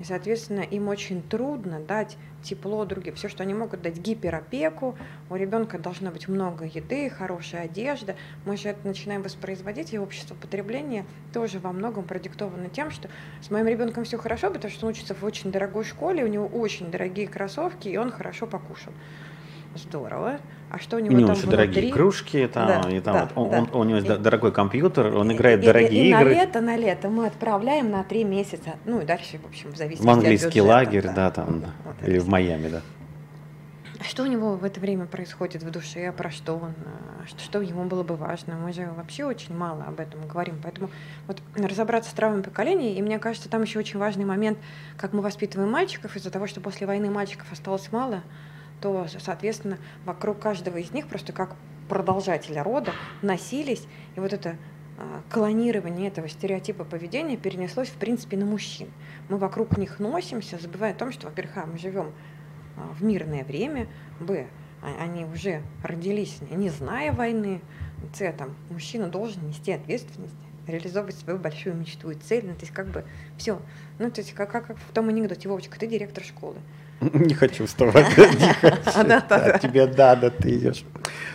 И, 0.00 0.04
соответственно, 0.04 0.60
им 0.60 0.88
очень 0.88 1.20
трудно 1.22 1.80
дать 1.80 2.16
тепло 2.42 2.84
другим. 2.84 3.14
Все, 3.14 3.28
что 3.28 3.42
они 3.42 3.54
могут 3.54 3.82
дать 3.82 3.98
гиперопеку, 3.98 4.96
у 5.30 5.36
ребенка 5.36 5.78
должно 5.78 6.10
быть 6.10 6.28
много 6.28 6.64
еды, 6.64 7.10
хорошая 7.10 7.62
одежда. 7.62 8.16
Мы 8.44 8.56
же 8.56 8.68
это 8.68 8.86
начинаем 8.86 9.22
воспроизводить, 9.22 9.92
и 9.92 9.98
общество 9.98 10.34
потребления 10.34 11.04
тоже 11.32 11.58
во 11.58 11.72
многом 11.72 12.04
продиктовано 12.04 12.68
тем, 12.68 12.90
что 12.90 13.08
с 13.42 13.50
моим 13.50 13.66
ребенком 13.66 14.04
все 14.04 14.18
хорошо, 14.18 14.50
потому 14.50 14.72
что 14.72 14.86
он 14.86 14.92
учится 14.92 15.14
в 15.14 15.24
очень 15.24 15.50
дорогой 15.50 15.84
школе, 15.84 16.24
у 16.24 16.28
него 16.28 16.46
очень 16.46 16.90
дорогие 16.90 17.28
кроссовки, 17.28 17.88
и 17.88 17.96
он 17.96 18.10
хорошо 18.10 18.46
покушал 18.46 18.92
здорово. 19.78 20.38
А 20.70 20.78
что 20.78 20.96
у 20.96 20.98
него 21.00 21.14
у 21.14 21.18
него 21.18 21.28
там 21.28 21.36
еще 21.36 21.46
внутри? 21.46 21.66
дорогие 21.66 21.92
кружки, 21.92 22.46
там, 22.46 22.82
Да, 22.82 22.90
и 22.90 23.00
там 23.00 23.14
да, 23.14 23.20
вот 23.24 23.32
он, 23.36 23.50
да. 23.50 23.58
он- 23.58 23.80
у 23.80 23.84
него 23.84 23.96
есть 23.96 24.08
И- 24.10 24.16
дорогой 24.18 24.52
компьютер, 24.52 25.14
он 25.16 25.30
И- 25.30 25.34
играет 25.34 25.62
и- 25.62 25.66
дорогие 25.66 26.04
и, 26.04 26.06
и 26.08 26.10
игры. 26.10 26.24
на 26.24 26.28
лето, 26.28 26.60
на 26.60 26.76
лето 26.76 27.08
мы 27.08 27.26
отправляем 27.26 27.90
на 27.90 28.04
три 28.04 28.24
месяца, 28.24 28.74
ну 28.84 29.00
и 29.00 29.04
дальше, 29.06 29.38
в 29.38 29.46
общем, 29.46 29.72
в 29.72 29.76
зависимости 29.76 30.06
В 30.06 30.10
английский 30.10 30.46
от 30.46 30.54
бюджета, 30.54 30.68
лагерь, 30.68 31.08
да, 31.14 31.30
там, 31.30 31.60
да. 31.60 31.68
Вот 31.86 32.06
или 32.06 32.18
в 32.18 32.28
Майами, 32.28 32.68
да. 32.68 32.82
А 34.00 34.04
Что 34.04 34.22
у 34.22 34.26
него 34.26 34.54
в 34.54 34.62
это 34.62 34.78
время 34.78 35.06
происходит 35.06 35.62
в 35.64 35.70
душе, 35.72 36.12
про 36.12 36.30
что 36.30 36.54
он, 36.54 36.72
а, 36.84 37.26
что, 37.26 37.40
что 37.40 37.60
ему 37.62 37.84
было 37.86 38.04
бы 38.04 38.14
важно? 38.14 38.54
Мы 38.56 38.72
же 38.72 38.88
вообще 38.96 39.24
очень 39.24 39.56
мало 39.56 39.82
об 39.88 39.98
этом 39.98 40.20
говорим. 40.28 40.60
Поэтому 40.62 40.88
вот 41.26 41.38
разобраться 41.56 42.10
с 42.10 42.12
травмами 42.12 42.42
поколений, 42.42 42.94
и 42.94 43.02
мне 43.02 43.18
кажется, 43.18 43.48
там 43.48 43.62
еще 43.62 43.80
очень 43.80 43.98
важный 43.98 44.24
момент, 44.24 44.56
как 44.96 45.12
мы 45.14 45.20
воспитываем 45.20 45.70
мальчиков, 45.72 46.14
из-за 46.14 46.30
того, 46.30 46.46
что 46.46 46.60
после 46.60 46.86
войны 46.86 47.10
мальчиков 47.10 47.50
осталось 47.50 47.90
мало, 47.90 48.22
то, 48.80 49.06
соответственно, 49.18 49.78
вокруг 50.04 50.38
каждого 50.38 50.76
из 50.76 50.92
них 50.92 51.08
просто 51.08 51.32
как 51.32 51.56
продолжателя 51.88 52.62
рода 52.62 52.92
носились, 53.22 53.86
и 54.14 54.20
вот 54.20 54.32
это 54.32 54.56
а, 54.98 55.22
клонирование 55.30 56.08
этого 56.08 56.28
стереотипа 56.28 56.84
поведения 56.84 57.36
перенеслось, 57.36 57.88
в 57.88 57.94
принципе, 57.94 58.36
на 58.36 58.44
мужчин. 58.44 58.88
Мы 59.28 59.38
вокруг 59.38 59.78
них 59.78 59.98
носимся, 59.98 60.58
забывая 60.58 60.92
о 60.92 60.96
том, 60.96 61.12
что, 61.12 61.28
во-первых, 61.28 61.56
а, 61.56 61.66
мы 61.66 61.78
живем 61.78 62.12
а, 62.76 62.92
в 62.94 63.02
мирное 63.02 63.44
время, 63.44 63.88
б, 64.20 64.46
они 65.00 65.24
уже 65.24 65.62
родились, 65.82 66.38
не 66.50 66.68
зная 66.68 67.12
войны, 67.12 67.60
с, 68.14 68.32
там, 68.32 68.54
мужчина 68.70 69.08
должен 69.08 69.46
нести 69.48 69.72
ответственность, 69.72 70.34
реализовывать 70.66 71.16
свою 71.16 71.38
большую 71.38 71.74
мечту 71.74 72.10
и 72.10 72.14
цель, 72.14 72.46
ну, 72.46 72.54
то 72.54 72.60
есть 72.60 72.72
как 72.72 72.88
бы 72.88 73.04
все. 73.36 73.60
Ну, 73.98 74.10
то 74.10 74.20
есть 74.20 74.32
как, 74.34 74.50
как, 74.50 74.66
как 74.66 74.76
в 74.76 74.92
том 74.92 75.08
анекдоте, 75.08 75.48
Вовочка, 75.48 75.78
ты 75.78 75.86
директор 75.86 76.22
школы. 76.22 76.56
Не 77.14 77.34
хочу 77.34 77.66
вставать. 77.66 78.06
да. 79.06 79.58
Тебе 79.58 79.86
да, 79.86 80.16
да, 80.16 80.30
ты 80.30 80.56
идешь. 80.56 80.84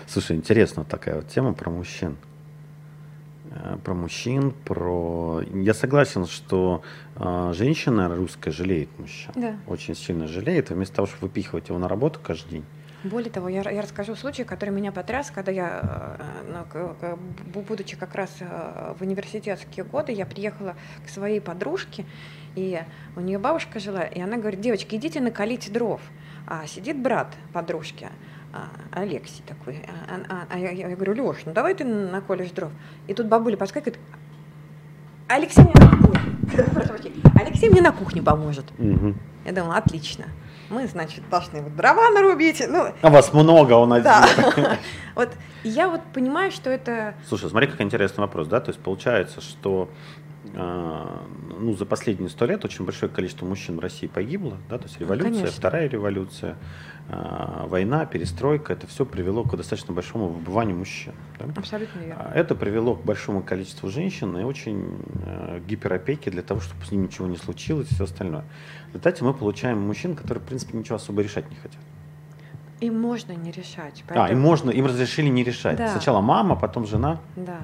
Слушай, 0.08 0.36
интересно 0.36 0.84
такая 0.84 1.15
вот 1.15 1.28
тема 1.30 1.54
про 1.54 1.69
мужчин. 1.69 2.17
Э, 3.52 3.78
Про 3.84 3.93
мужчин, 3.93 4.54
про... 4.65 5.41
Я 5.54 5.73
согласен, 5.73 6.26
что 6.26 6.82
э, 7.15 7.54
женщина 7.56 8.13
русская 8.13 8.52
жалеет 8.52 8.89
мужчин. 8.99 9.32
Да. 9.36 9.56
Очень 9.67 9.95
сильно 9.95 10.28
жалеет. 10.28 10.69
Вместо 10.69 10.95
того, 10.95 11.08
чтобы 11.08 11.28
выпихивать 11.28 11.69
его 11.69 11.78
на 11.80 11.88
работу 11.88 12.19
каждый 12.21 12.49
день. 12.52 12.65
Более 13.04 13.30
того, 13.30 13.50
я, 13.50 13.70
я 13.70 13.82
расскажу 13.82 14.16
случай, 14.16 14.46
который 14.46 14.70
меня 14.70 14.92
потряс, 14.94 15.30
когда 15.30 15.52
я, 15.52 16.18
э, 16.74 17.18
будучи 17.54 17.98
как 17.98 18.16
раз 18.16 18.30
э, 18.39 18.94
в 18.98 19.02
университетские 19.02 19.84
годы, 19.84 20.13
я 20.13 20.26
приехала 20.26 20.76
к 21.06 21.10
своей 21.10 21.42
подружке, 21.42 22.06
и 22.56 22.80
у 23.18 23.20
нее 23.20 23.39
бабушка 23.39 23.80
жила, 23.80 24.04
и 24.04 24.22
она 24.22 24.38
говорит, 24.38 24.62
девочки, 24.62 24.96
идите 24.96 25.20
накалите 25.20 25.70
дров. 25.70 26.02
А 26.48 26.66
сидит 26.66 27.02
брат 27.02 27.34
подружки, 27.52 28.08
а, 28.54 28.68
Алексей 28.92 29.44
такой. 29.46 29.82
А, 30.10 30.20
а- 30.30 30.48
а 30.50 30.60
я, 30.60 30.72
я 30.72 30.96
говорю, 30.96 31.13
Леш, 31.13 31.38
ну 31.46 31.54
давай 31.54 31.74
ты 31.74 31.84
наколешь 31.86 32.52
дров. 32.52 32.72
И 33.08 33.13
тут 33.13 33.28
бабуля 33.28 33.58
подскакивает, 33.58 34.00
Алексей 35.28 35.63
мне 35.63 35.74
на 35.76 35.98
кухне, 35.98 36.68
Прошу 36.74 36.89
прощения. 36.89 37.22
Алексей 37.36 37.70
мне 37.70 37.82
на 37.82 37.92
кухне 37.92 38.22
поможет. 38.22 38.66
Мгм. 38.78 39.18
Я 39.46 39.52
думала, 39.52 39.78
отлично. 39.78 40.26
Мы, 40.74 40.88
значит, 40.88 41.30
должны 41.30 41.62
вот 41.62 41.76
дрова 41.76 42.10
нарубить. 42.10 42.64
Ну, 42.68 42.88
А 43.02 43.10
вас 43.10 43.32
много, 43.32 43.74
он 43.74 43.94
один. 43.94 44.06
да. 44.06 44.78
Вот 45.16 45.30
я 45.64 45.88
вот 45.88 46.02
понимаю, 46.12 46.52
что 46.52 46.72
это 46.72 47.14
Слушай, 47.28 47.50
смотри, 47.50 47.68
как 47.68 47.80
интересный 47.82 48.22
вопрос, 48.22 48.48
да? 48.48 48.60
То 48.60 48.72
есть 48.72 48.80
получается, 48.80 49.42
что 49.42 49.88
э, 50.54 51.18
ну, 51.60 51.74
за 51.76 51.86
последние 51.86 52.30
сто 52.30 52.46
лет 52.46 52.66
очень 52.66 52.86
большое 52.86 53.12
количество 53.12 53.46
мужчин 53.46 53.78
в 53.78 53.80
России 53.80 54.08
погибло, 54.08 54.58
да, 54.70 54.78
то 54.78 54.86
есть 54.86 55.00
революция, 55.00 55.34
конечно. 55.34 55.58
вторая 55.58 55.88
революция, 55.88 56.58
э, 57.10 57.66
война, 57.68 58.06
перестройка, 58.06 58.74
это 58.74 58.88
все 58.88 59.06
привело 59.06 59.44
к 59.44 59.56
достаточно 59.56 59.94
большому 59.94 60.30
выбыванию 60.30 60.76
мужчин. 60.76 61.14
да. 61.40 61.46
абсолютно 61.56 62.00
верно. 62.00 62.32
А 62.34 62.34
Это 62.34 62.56
привело 62.56 62.96
к 62.96 63.04
большому 63.04 63.44
количеству 63.44 63.90
женщин 63.90 64.36
и 64.38 64.44
очень 64.44 64.98
э, 65.26 65.62
гиперопеки 65.68 66.30
для 66.30 66.42
того, 66.42 66.60
чтобы 66.60 66.84
с 66.86 66.92
ним 66.92 67.04
ничего 67.04 67.28
не 67.28 67.38
случилось 67.38 67.92
и 67.92 67.94
все 67.96 68.06
остальное. 68.06 68.46
В 68.93 68.95
результате 68.97 69.23
мы 69.23 69.34
получаем 69.34 69.79
мужчин, 69.82 70.15
которые, 70.15 70.39
в 70.43 70.45
принципе, 70.45 70.77
ничего 70.77 70.97
особо 70.97 71.23
решать 71.23 71.49
не 71.49 71.56
хотят. 71.56 71.82
Им 72.79 73.01
можно 73.01 73.32
не 73.32 73.51
решать. 73.51 74.03
А, 74.10 74.32
им 74.32 74.39
можно, 74.39 74.69
им 74.69 74.86
разрешили 74.86 75.29
не 75.29 75.43
решать. 75.43 75.77
Да. 75.77 75.88
Сначала 75.89 76.21
мама, 76.21 76.56
потом 76.56 76.86
жена. 76.86 77.19
Да. 77.36 77.58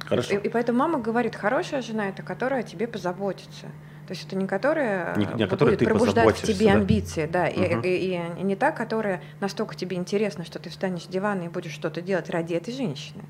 Хорошо. 0.00 0.34
И, 0.34 0.38
и 0.38 0.48
поэтому 0.48 0.80
мама 0.80 0.98
говорит, 0.98 1.36
хорошая 1.36 1.80
жена 1.80 2.08
это 2.08 2.24
которая 2.24 2.60
о 2.60 2.62
тебе 2.64 2.88
позаботится. 2.88 3.66
То 4.08 4.10
есть 4.14 4.26
это 4.26 4.34
не 4.34 4.48
которая 4.48 5.16
Не- 5.16 5.26
э, 5.26 5.34
не 5.36 5.46
которой 5.46 5.70
будет 5.70 5.78
ты 5.78 5.84
пробуждать 5.86 6.36
в 6.36 6.42
тебе 6.42 6.66
да. 6.66 6.72
амбиции, 6.74 7.26
да, 7.26 7.46
и, 7.46 7.74
Мгм. 7.76 7.80
и- 7.84 8.40
и 8.40 8.42
не 8.42 8.56
та, 8.56 8.72
которая 8.72 9.22
настолько 9.40 9.76
тебе 9.76 9.96
интересна, 9.96 10.44
что 10.44 10.58
ты 10.58 10.70
встанешь 10.70 11.04
с 11.04 11.06
дивана 11.06 11.42
и 11.44 11.48
будешь 11.48 11.72
что-то 11.72 12.02
делать 12.02 12.28
ради 12.30 12.54
этой 12.54 12.74
женщины. 12.74 13.22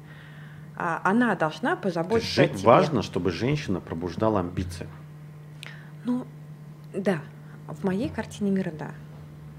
А 0.76 1.00
она 1.04 1.34
должна 1.36 1.76
То 1.76 1.88
есть 1.88 1.96
позаботиться 1.98 2.42
о 2.42 2.48
тебе. 2.48 2.58
важно, 2.66 3.02
чтобы 3.02 3.30
женщина 3.32 3.80
пробуждала 3.80 4.40
амбиции. 4.40 4.88
Ну, 6.04 6.26
да. 6.94 7.20
В 7.68 7.84
моей 7.84 8.08
картине 8.08 8.50
мира, 8.50 8.72
да. 8.78 8.92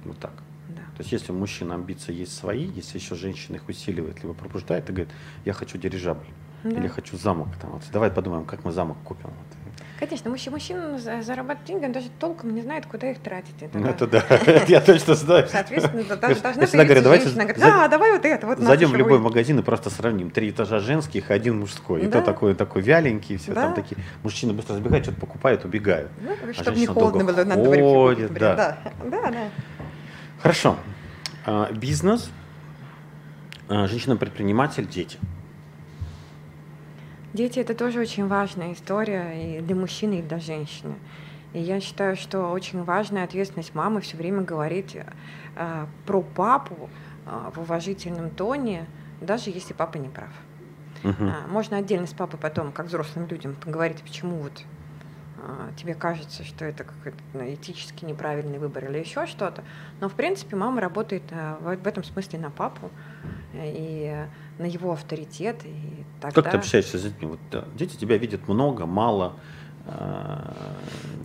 Вот 0.03 0.19
так. 0.19 0.33
да. 0.69 0.81
То 0.95 0.99
есть 0.99 1.11
если 1.11 1.31
у 1.31 1.35
мужчины 1.35 1.73
амбиции 1.73 2.13
есть 2.13 2.35
свои, 2.35 2.65
если 2.65 2.97
еще 2.99 3.15
женщина 3.15 3.55
их 3.55 3.67
усиливает, 3.67 4.21
либо 4.21 4.33
пробуждает 4.33 4.89
и 4.89 4.93
говорит, 4.93 5.13
я 5.43 5.53
хочу 5.53 5.77
дирижабль, 5.77 6.27
Да. 6.65 6.79
или 6.79 6.87
хочу 6.87 7.15
замок. 7.17 7.47
Там, 7.61 7.71
вот, 7.71 7.83
давай 7.93 8.09
подумаем, 8.09 8.45
как 8.45 8.63
мы 8.65 8.71
замок 8.71 8.97
купим. 9.03 9.25
Вот. 9.25 9.77
Конечно, 9.99 10.29
мужчина, 10.29 10.55
мужчина 10.55 10.97
за- 10.99 11.21
зарабатывает 11.21 11.65
деньги, 11.67 11.85
он 11.85 11.91
даже 11.93 12.07
толком 12.19 12.53
не 12.53 12.61
знает, 12.61 12.85
куда 12.85 13.11
их 13.11 13.19
тратить. 13.19 13.55
Это 13.61 13.77
Ну, 13.77 13.87
это 13.87 14.07
да, 14.07 14.23
я 14.67 14.81
точно 14.81 15.15
знаю. 15.15 15.47
Соответственно, 15.47 16.03
должна 16.17 16.65
всегда 16.65 16.83
говорю, 16.83 17.01
давайте 17.01 17.29
да, 17.29 17.87
давай 17.87 18.11
вот 18.11 18.25
это, 18.25 18.47
вот 18.47 18.59
Зайдем 18.59 18.89
в 18.89 18.95
любой 18.95 19.19
будет». 19.19 19.29
магазин 19.29 19.59
и 19.59 19.61
просто 19.63 19.89
сравним. 19.89 20.31
Три 20.31 20.49
этажа 20.49 20.79
женских, 20.79 21.31
один 21.31 21.59
мужской. 21.59 22.01
И 22.03 22.07
то 22.07 22.21
такой, 22.21 22.55
такой 22.55 22.81
вяленький, 22.81 23.37
все 23.37 23.53
там 23.53 23.73
такие. 23.73 23.97
Мужчины 24.23 24.53
быстро 24.53 24.73
забегают, 24.73 25.05
что-то 25.05 25.21
покупают, 25.21 25.63
убегают. 25.65 26.09
Ну, 26.19 26.31
А 26.49 26.53
чтобы 26.53 26.77
не 26.79 26.87
холодно 26.87 27.23
было 27.23 27.43
на 27.43 27.55
дворе. 27.55 27.81
всё 27.81 27.93
ходит, 27.93 28.27
купить, 28.29 28.39
да. 28.41 28.55
да. 28.55 28.77
Да, 29.05 29.31
да. 29.31 29.49
Хорошо. 30.41 30.75
А, 31.45 31.71
Бизнес, 31.71 32.31
а, 33.69 33.87
женщина-предприниматель, 33.87 34.87
дети. 34.87 35.17
Дети 37.35 37.59
это 37.59 37.75
тоже 37.75 37.99
очень 37.99 38.27
важная 38.27 38.71
история 38.71 39.57
и 39.57 39.61
для 39.61 39.75
мужчины, 39.75 40.19
и 40.19 40.21
для 40.21 40.39
женщины. 40.39 40.95
И 41.51 41.59
я 41.59 41.81
считаю, 41.81 42.15
что 42.15 42.49
очень 42.49 42.81
важная 42.85 43.25
ответственность 43.25 43.75
мамы 43.75 43.99
все 43.99 44.15
время 44.15 44.39
говорить 44.39 44.95
э, 44.95 45.85
про 46.05 46.21
папу 46.21 46.89
э, 47.25 47.51
в 47.53 47.59
уважительном 47.59 48.29
тоне, 48.29 48.85
даже 49.19 49.49
если 49.49 49.73
папа 49.73 49.97
не 49.97 50.07
прав. 50.07 50.29
А, 51.03 51.45
Можно 51.49 51.75
отдельно 51.75 52.07
с 52.07 52.13
папой 52.13 52.39
потом, 52.39 52.71
как 52.71 52.85
взрослым 52.85 53.27
людям, 53.27 53.55
поговорить, 53.55 54.01
почему 54.01 54.37
вот 54.37 54.63
а, 55.37 55.71
тебе 55.77 55.93
кажется, 55.93 56.43
что 56.43 56.65
это 56.65 56.85
какой-то 56.85 57.17
ну, 57.33 57.53
этически 57.53 58.05
неправильный 58.05 58.57
выбор 58.57 58.85
или 58.85 58.99
еще 58.99 59.27
что-то. 59.27 59.63
Но, 59.99 60.07
в 60.07 60.13
принципе, 60.13 60.55
мама 60.55 60.79
работает 60.81 61.23
а, 61.31 61.59
в 61.59 61.85
этом 61.85 62.03
смысле 62.03 62.39
на 62.39 62.49
папу 62.49 62.89
э, 63.53 63.71
и 63.71 64.05
э, 64.05 64.27
на 64.57 64.65
его 64.65 64.91
авторитет. 64.93 65.57
И 65.65 66.03
тогда... 66.21 66.41
Как 66.41 66.51
ты 66.51 66.57
общаешься 66.57 66.97
с 66.97 67.03
детьми? 67.03 67.27
Вот, 67.27 67.65
дети 67.75 67.95
тебя 67.97 68.17
видят 68.17 68.47
много, 68.47 68.85
мало. 68.85 69.33
а, 69.87 70.53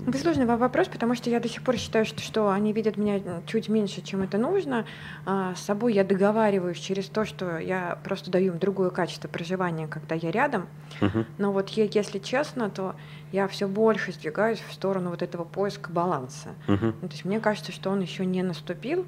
Это 0.06 0.18
сложный 0.18 0.44
во- 0.46 0.56
вопрос, 0.56 0.88
потому 0.88 1.14
что 1.14 1.30
я 1.30 1.40
до 1.40 1.48
сих 1.48 1.62
пор 1.62 1.76
считаю, 1.76 2.04
что, 2.04 2.20
что 2.20 2.50
они 2.50 2.72
видят 2.72 2.96
меня 2.96 3.20
чуть 3.46 3.68
меньше, 3.68 4.02
чем 4.02 4.22
это 4.22 4.38
нужно. 4.38 4.84
А, 5.26 5.54
с 5.54 5.60
собой 5.60 5.94
я 5.94 6.04
договариваюсь 6.04 6.78
через 6.78 7.06
то, 7.06 7.24
что 7.24 7.58
я 7.58 7.98
просто 8.04 8.30
даю 8.30 8.52
им 8.52 8.58
другое 8.58 8.90
качество 8.90 9.28
проживания, 9.28 9.86
когда 9.86 10.14
я 10.14 10.30
рядом. 10.30 10.66
мгм. 11.00 11.24
Но 11.38 11.52
вот 11.52 11.70
е- 11.70 11.90
если 11.92 12.18
честно, 12.18 12.68
то 12.70 12.94
я 13.32 13.46
все 13.48 13.68
больше 13.68 14.12
сдвигаюсь 14.12 14.60
в 14.68 14.72
сторону 14.72 15.10
вот 15.10 15.22
этого 15.22 15.44
поиска 15.44 15.90
баланса. 15.90 16.50
Мгм. 16.66 16.94
Ну, 17.00 17.08
то 17.08 17.14
есть 17.14 17.24
мне 17.24 17.40
кажется, 17.40 17.72
что 17.72 17.90
он 17.90 18.00
еще 18.00 18.26
не 18.26 18.42
наступил. 18.42 19.06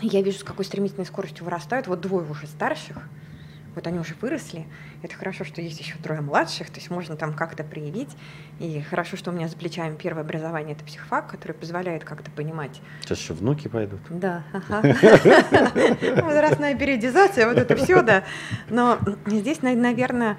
Я 0.00 0.22
вижу, 0.22 0.38
с 0.38 0.44
какой 0.44 0.64
стремительной 0.64 1.06
скоростью 1.06 1.44
вырастают. 1.44 1.86
Вот 1.86 2.00
двое 2.00 2.26
уже 2.28 2.46
старших. 2.46 2.98
вот 3.76 3.86
они 3.86 3.98
уже 3.98 4.14
выросли, 4.20 4.66
это 5.02 5.14
хорошо, 5.14 5.44
что 5.44 5.60
есть 5.60 5.78
еще 5.78 5.96
трое 6.02 6.22
младших, 6.22 6.70
то 6.70 6.76
есть 6.76 6.90
можно 6.90 7.14
там 7.14 7.34
как-то 7.34 7.62
проявить, 7.62 8.08
и 8.58 8.80
хорошо, 8.80 9.18
что 9.18 9.30
у 9.30 9.34
меня 9.34 9.48
за 9.48 9.56
плечами 9.56 9.94
первое 9.96 10.22
образование, 10.22 10.74
это 10.74 10.82
психфак, 10.82 11.26
который 11.28 11.52
позволяет 11.52 12.02
как-то 12.02 12.30
понимать. 12.30 12.80
Сейчас 13.02 13.18
еще 13.18 13.34
внуки 13.34 13.68
пойдут. 13.68 14.00
Да, 14.08 14.44
ага. 14.54 14.80
Возрастная 16.22 16.74
периодизация, 16.74 17.46
вот 17.46 17.58
это 17.58 17.76
все, 17.76 18.02
да. 18.02 18.24
Но 18.70 18.98
здесь, 19.26 19.60
наверное, 19.60 20.38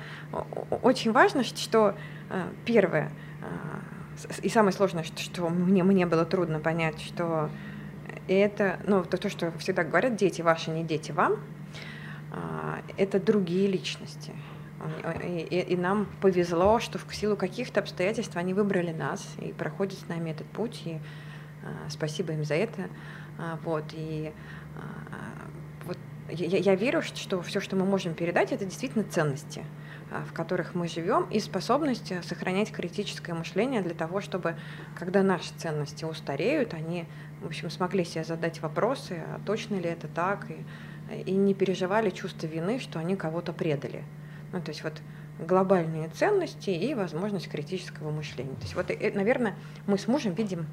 очень 0.82 1.12
важно, 1.12 1.44
что 1.44 1.96
э, 2.32 2.42
первое, 2.66 3.12
э, 3.44 4.36
и 4.42 4.50
самое 4.50 4.74
сложное, 4.74 5.04
что 5.04 5.48
мне, 5.50 5.84
мне 5.84 6.08
было 6.08 6.26
трудно 6.26 6.60
понять, 6.60 7.00
что 7.00 7.52
это, 8.28 8.80
ну, 8.86 9.04
то, 9.04 9.18
то, 9.18 9.30
что 9.30 9.52
всегда 9.60 9.84
говорят, 9.84 10.16
дети 10.16 10.42
ваши, 10.42 10.72
не 10.72 10.84
дети 10.84 11.12
вам, 11.12 11.38
а, 12.32 12.82
это 12.98 13.20
другие 13.20 13.68
личности. 13.68 14.34
И, 15.24 15.40
и, 15.40 15.74
и 15.74 15.76
нам 15.76 16.08
повезло, 16.22 16.80
что 16.80 17.00
в 17.00 17.16
силу 17.16 17.36
каких-то 17.36 17.80
обстоятельств 17.80 18.36
они 18.38 18.54
выбрали 18.54 18.92
нас 18.92 19.28
и 19.42 19.52
проходят 19.52 19.98
с 19.98 20.08
нами 20.08 20.32
этот 20.32 20.48
путь. 20.48 20.82
И 20.86 21.00
а, 21.64 21.90
спасибо 21.90 22.34
им 22.34 22.44
за 22.44 22.56
это. 22.56 22.90
А, 23.40 23.60
вот, 23.64 23.86
и 23.94 24.32
вот 25.86 25.98
я, 26.30 26.58
я 26.58 26.76
верю, 26.76 27.02
что 27.02 27.42
все, 27.42 27.60
что 27.60 27.76
мы 27.76 27.86
можем 27.86 28.14
передать, 28.14 28.52
это 28.52 28.66
действительно 28.66 29.04
ценности, 29.04 29.64
в 30.30 30.34
которых 30.34 30.76
мы 30.76 30.88
живем, 30.88 31.28
и 31.30 31.40
способность 31.40 32.14
сохранять 32.26 32.72
критическое 32.72 33.34
мышление 33.34 33.82
для 33.82 33.94
того, 33.94 34.22
чтобы, 34.22 34.58
когда 34.96 35.24
наши 35.24 35.54
ценности 35.58 36.06
устареют, 36.06 36.74
они, 36.74 37.06
в 37.42 37.48
общем, 37.48 37.70
смогли 37.70 38.04
себе 38.04 38.24
задать 38.24 38.62
вопросы, 38.62 39.22
а 39.28 39.40
точно 39.46 39.76
ли 39.76 39.90
это 39.90 40.08
так, 40.08 40.50
и 40.50 40.58
и 41.26 41.32
не 41.32 41.54
переживали 41.54 42.10
чувство 42.10 42.48
вины, 42.48 42.80
что 42.80 43.00
они 43.00 43.16
кого-то 43.16 43.54
предали. 43.54 44.04
Ну, 44.52 44.62
то 44.62 44.70
есть 44.70 44.84
вот 44.84 45.02
глобальные 45.40 46.10
ценности 46.10 46.70
и 46.70 46.94
возможность 46.94 47.50
критического 47.50 48.12
мышления. 48.12 48.56
То 48.56 48.62
есть 48.64 48.76
вот, 48.76 48.90
э, 48.90 49.12
наверное, 49.14 49.56
мы 49.86 49.98
с 49.98 50.08
мужем 50.08 50.34
видим 50.34 50.66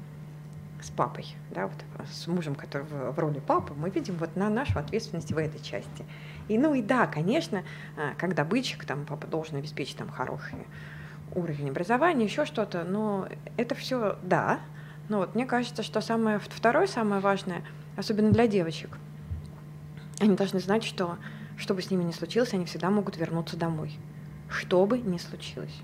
с 0.81 0.89
папой, 0.89 1.25
да, 1.51 1.67
вот 1.67 2.07
с 2.11 2.27
мужем, 2.27 2.55
который 2.55 2.83
в, 2.83 3.11
в 3.11 3.19
роли 3.19 3.39
папы, 3.39 3.73
мы 3.75 3.89
видим 3.89 4.15
вот 4.17 4.35
на 4.35 4.49
нашу 4.49 4.77
ответственность 4.77 5.31
в 5.31 5.37
этой 5.37 5.61
части. 5.61 6.05
И 6.47 6.57
ну 6.57 6.73
и 6.73 6.81
да, 6.81 7.07
конечно, 7.07 7.63
а, 7.97 8.13
как 8.15 8.35
добытчик, 8.35 8.85
там 8.85 9.05
папа 9.05 9.27
должен 9.27 9.57
обеспечить 9.57 9.97
там 9.97 10.09
хороший 10.09 10.59
уровень 11.33 11.69
образования, 11.69 12.25
еще 12.25 12.45
что-то, 12.45 12.83
но 12.83 13.27
это 13.57 13.75
все 13.75 14.17
да. 14.21 14.59
Но 15.09 15.19
вот 15.19 15.35
мне 15.35 15.45
кажется, 15.45 15.83
что 15.83 16.01
самое 16.01 16.39
второе, 16.39 16.87
самое 16.87 17.21
важное, 17.21 17.63
особенно 17.95 18.31
для 18.31 18.47
девочек, 18.47 18.97
они 20.19 20.35
должны 20.35 20.59
знать, 20.59 20.83
что 20.83 21.17
что 21.57 21.73
бы 21.73 21.81
с 21.81 21.89
ними 21.89 22.03
ни 22.03 22.11
случилось, 22.11 22.53
они 22.53 22.65
всегда 22.65 22.89
могут 22.89 23.17
вернуться 23.17 23.57
домой. 23.57 23.97
Что 24.49 24.85
бы 24.85 24.99
ни 24.99 25.17
случилось. 25.17 25.81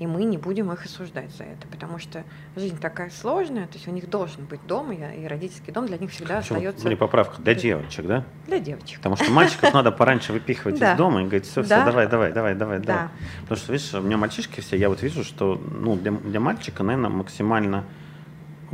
И 0.00 0.08
мы 0.08 0.24
не 0.24 0.38
будем 0.38 0.72
их 0.72 0.84
осуждать 0.84 1.30
за 1.36 1.44
это, 1.44 1.68
потому 1.68 2.00
что 2.00 2.24
жизнь 2.56 2.78
такая 2.78 3.10
сложная, 3.10 3.68
то 3.68 3.74
есть 3.74 3.86
у 3.86 3.92
них 3.92 4.10
должен 4.10 4.44
быть 4.44 4.58
дом, 4.66 4.90
и, 4.90 4.96
и 4.96 5.26
родительский 5.28 5.72
дом 5.72 5.86
для 5.86 5.98
них 5.98 6.10
всегда 6.10 6.40
Причем, 6.40 6.56
остается... 6.56 6.88
Или 6.88 6.96
поправка, 6.96 7.40
для 7.40 7.54
девочек, 7.54 8.04
да? 8.04 8.24
Для 8.48 8.58
девочек. 8.58 8.96
Потому 8.98 9.16
что 9.16 9.30
мальчиков 9.30 9.72
надо 9.72 9.92
пораньше 9.92 10.32
выпихивать 10.32 10.76
из 10.82 10.96
дома 10.96 11.20
и 11.20 11.24
говорить, 11.24 11.46
все, 11.46 11.62
все, 11.62 11.84
давай, 11.84 12.08
давай, 12.08 12.32
давай, 12.32 12.56
давай, 12.56 12.80
давай. 12.80 13.08
Потому 13.42 13.56
что, 13.56 13.72
видишь, 13.72 13.94
у 13.94 14.00
меня 14.00 14.16
мальчишки 14.16 14.60
все, 14.60 14.76
я 14.76 14.88
вот 14.88 15.00
вижу, 15.00 15.22
что 15.22 15.54
ну, 15.54 15.94
для, 15.94 16.10
для 16.10 16.40
мальчика, 16.40 16.82
наверное, 16.82 17.10
максимально 17.10 17.84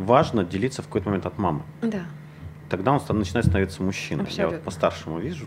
важно 0.04 0.44
делиться 0.44 0.82
в 0.82 0.86
какой-то 0.86 1.08
момент 1.08 1.26
от 1.26 1.38
мамы. 1.38 1.62
Да 1.82 2.04
тогда 2.70 2.92
он 2.92 3.18
начинает 3.18 3.46
становиться 3.46 3.82
мужчиной. 3.82 4.24
Абсолютно. 4.24 4.54
Я 4.54 4.58
вот 4.58 4.64
по-старшему 4.64 5.18
вижу. 5.18 5.46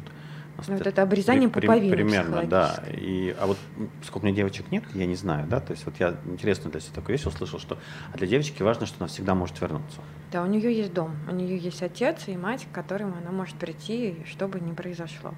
Ну, 0.67 0.77
вот 0.77 0.85
это 0.85 1.01
обрезание 1.01 1.49
при, 1.49 1.65
пуповины 1.65 1.95
Примерно, 1.95 2.43
да. 2.43 2.83
И, 2.87 3.35
а 3.39 3.47
вот 3.47 3.57
сколько 4.03 4.23
у 4.23 4.27
меня 4.27 4.35
девочек 4.35 4.69
нет, 4.71 4.83
я 4.93 5.07
не 5.07 5.15
знаю, 5.15 5.47
да. 5.47 5.59
То 5.59 5.71
есть 5.71 5.83
вот 5.85 5.95
я 5.99 6.15
интересно 6.25 6.69
для 6.69 6.79
себя 6.79 6.93
такую 6.93 7.17
вещь 7.17 7.25
услышал, 7.25 7.57
что 7.57 7.79
а 8.13 8.17
для 8.17 8.27
девочки 8.27 8.61
важно, 8.61 8.85
что 8.85 8.97
она 8.99 9.07
всегда 9.07 9.33
может 9.33 9.59
вернуться. 9.59 9.99
Да, 10.31 10.43
у 10.43 10.45
нее 10.45 10.71
есть 10.75 10.93
дом, 10.93 11.15
у 11.27 11.33
нее 11.33 11.57
есть 11.57 11.81
отец 11.81 12.27
и 12.27 12.37
мать, 12.37 12.67
к 12.71 12.75
которым 12.75 13.15
она 13.19 13.31
может 13.31 13.55
прийти, 13.55 14.17
что 14.27 14.47
бы 14.47 14.59
ни 14.59 14.73
произошло. 14.73 15.33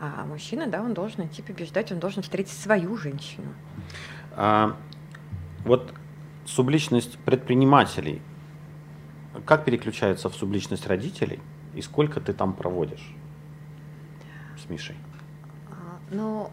А 0.00 0.26
мужчина, 0.26 0.66
да, 0.66 0.82
он 0.82 0.92
должен 0.92 1.26
идти 1.26 1.40
побеждать, 1.40 1.90
он 1.90 1.98
должен 1.98 2.22
встретить 2.22 2.58
свою 2.58 2.96
женщину. 2.96 3.54
А, 4.32 4.76
вот 5.64 5.94
субличность 6.44 7.18
предпринимателей 7.18 8.20
как 9.44 9.64
переключается 9.64 10.28
в 10.28 10.34
субличность 10.34 10.86
родителей 10.86 11.40
и 11.74 11.82
сколько 11.82 12.20
ты 12.20 12.32
там 12.32 12.54
проводишь 12.54 13.14
с 14.62 14.68
Мишей? 14.68 14.96
А, 15.70 15.98
ну, 16.10 16.50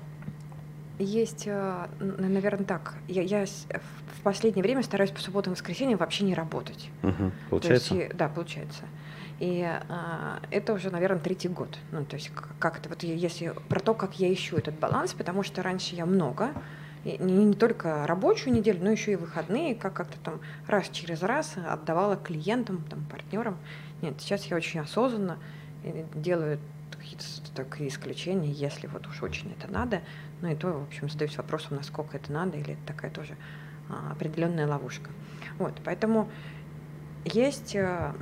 есть, 0.98 1.44
э, 1.46 1.88
наверное, 2.00 2.66
так. 2.66 2.96
Я, 3.08 3.22
я 3.22 3.46
в 3.46 4.22
последнее 4.24 4.64
время 4.64 4.84
стараюсь 4.84 5.12
по 5.12 5.22
субботам 5.22 5.54
и 5.54 5.56
воскресеньям 5.56 5.98
вообще 5.98 6.26
не 6.26 6.34
работать. 6.36 6.90
Угу. 7.04 7.32
Получается? 7.50 7.96
есть, 7.96 8.18
да, 8.18 8.28
получается. 8.28 8.84
И 9.40 9.64
а, 9.64 10.42
это 10.52 10.74
уже, 10.74 10.90
наверное, 10.90 11.20
третий 11.20 11.48
год. 11.48 11.78
Ну, 11.92 12.04
то 12.04 12.18
есть 12.18 12.32
как-то 12.60 12.90
вот 12.90 13.04
если 13.04 13.54
про 13.70 13.80
то, 13.80 13.94
как 13.94 14.20
я 14.20 14.32
ищу 14.34 14.58
этот 14.58 14.78
баланс, 14.78 15.14
потому 15.14 15.44
что 15.44 15.64
раньше 15.64 15.96
я 15.96 16.06
много 16.06 16.52
не, 17.06 17.18
не 17.18 17.54
только 17.54 18.06
рабочую 18.08 18.54
неделю, 18.54 18.84
но 18.84 18.92
еще 18.92 19.14
и 19.14 19.16
выходные, 19.16 19.76
как 19.76 19.94
как-то 19.94 20.18
там 20.20 20.40
раз 20.68 20.90
через 20.90 21.22
раз 21.22 21.56
отдавала 21.58 22.16
клиентам, 22.16 22.84
там, 22.90 23.04
партнерам. 23.06 23.58
Нет, 24.02 24.16
сейчас 24.20 24.46
я 24.46 24.58
очень 24.58 24.80
осознанно 24.80 25.38
э, 25.84 26.06
делаю 26.14 26.60
какие-то 26.92 27.26
такие 27.56 27.90
исключения, 27.90 28.52
если 28.52 28.88
вот 28.88 29.08
уж 29.08 29.24
очень 29.24 29.52
это 29.58 29.72
надо. 29.72 30.02
Ну 30.42 30.50
и 30.50 30.56
то, 30.56 30.68
в 30.68 30.84
общем, 30.84 31.10
задаюсь 31.10 31.38
вопросом, 31.38 31.78
насколько 31.78 32.18
это 32.18 32.32
надо, 32.32 32.58
или 32.58 32.74
это 32.74 32.82
такая 32.86 33.12
тоже 33.12 33.36
а, 33.90 34.12
определенная 34.12 34.68
ловушка. 34.68 35.10
Вот, 35.58 35.74
поэтому 35.84 36.30
есть 37.26 37.76
а, 37.76 38.14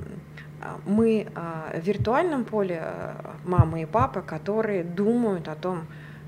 мы 0.86 1.28
а, 1.36 1.72
в 1.74 1.80
виртуальном 1.80 2.46
поле 2.46 2.80
а, 2.82 3.36
мамы 3.46 3.84
и 3.84 3.86
папы, 3.86 4.22
которые 4.22 4.84
думают 4.84 5.48
о 5.48 5.56
том, 5.56 5.86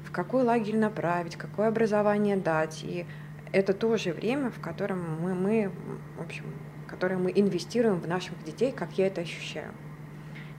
в 0.10 0.12
какой 0.12 0.44
лагерь 0.44 0.78
направить, 0.78 1.36
какое 1.36 1.68
образование 1.68 2.36
дать. 2.36 2.84
И 2.84 3.06
это 3.52 3.74
тоже 3.74 4.12
время, 4.12 4.50
в 4.50 4.60
котором 4.60 5.22
мы, 5.22 5.36
мы 5.36 5.72
в 6.18 6.22
общем, 6.22 6.46
которое 6.88 7.18
мы 7.18 7.32
инвестируем 7.36 8.00
в 8.00 8.08
наших 8.08 8.44
детей, 8.44 8.72
как 8.72 8.94
я 8.94 9.06
это 9.06 9.22
ощущаю. 9.22 9.72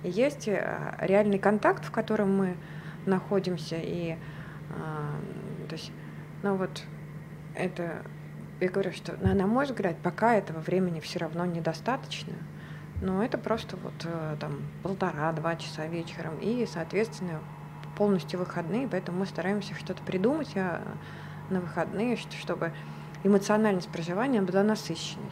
И 0.05 0.11
есть 0.11 0.47
э, 0.47 0.95
реальный 1.01 1.41
контакт, 1.41 1.85
в 1.85 1.91
котором 1.91 2.37
мы 2.37 2.57
находимся, 3.07 3.77
и 3.77 4.13
э, 4.13 5.67
то 5.69 5.75
есть, 5.75 5.91
ну 6.45 6.55
вот 6.55 6.85
это, 7.57 8.03
я 8.61 8.69
говорю, 8.69 8.93
что 8.93 9.17
на, 9.17 9.47
мой 9.49 9.65
взгляд, 9.65 9.97
пока 10.01 10.37
этого 10.37 10.61
времени 10.61 11.01
все 11.01 11.19
равно 11.19 11.45
недостаточно, 11.45 12.35
но 13.03 13.25
это 13.25 13.37
просто 13.37 13.77
вот 13.77 13.95
э, 14.05 14.37
там 14.39 14.63
полтора-два 14.85 15.57
часа 15.57 15.87
вечером, 15.87 16.39
и, 16.41 16.67
соответственно, 16.71 17.41
полностью 18.01 18.39
выходные, 18.39 18.89
поэтому 18.89 19.19
мы 19.19 19.27
стараемся 19.27 19.75
что-то 19.75 20.03
придумать 20.03 20.57
а, 20.57 20.81
на 21.51 21.61
выходные, 21.61 22.17
чтобы 22.17 22.73
эмоциональность 23.25 23.91
проживания 23.91 24.41
была 24.41 24.63
насыщенной. 24.63 25.31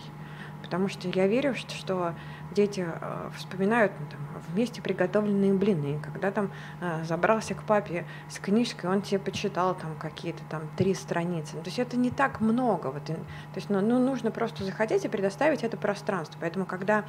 Потому 0.60 0.88
что 0.88 1.08
я 1.08 1.26
верю, 1.26 1.54
что, 1.54 1.74
что 1.74 2.14
дети 2.52 2.86
э, 2.86 3.30
вспоминают 3.34 3.92
ну, 3.98 4.06
там, 4.10 4.20
вместе 4.50 4.82
приготовленные 4.82 5.54
блины, 5.54 5.98
когда 6.00 6.30
там 6.30 6.50
э, 6.82 7.04
забрался 7.04 7.54
к 7.54 7.62
папе 7.62 8.04
с 8.28 8.38
книжкой, 8.38 8.90
он 8.90 9.00
тебе 9.00 9.18
почитал 9.18 9.74
там 9.74 9.96
какие-то 9.98 10.42
там 10.50 10.68
три 10.76 10.92
страницы. 10.92 11.52
То 11.56 11.66
есть 11.66 11.78
это 11.78 11.96
не 11.96 12.10
так 12.10 12.42
много. 12.42 12.88
Вот, 12.88 13.04
то 13.04 13.16
есть 13.54 13.70
ну, 13.70 13.80
ну, 13.80 13.98
нужно 13.98 14.30
просто 14.30 14.62
захотеть 14.64 15.06
и 15.06 15.08
предоставить 15.08 15.64
это 15.64 15.78
пространство. 15.78 16.36
Поэтому 16.38 16.66
когда 16.66 16.98
а, 16.98 17.04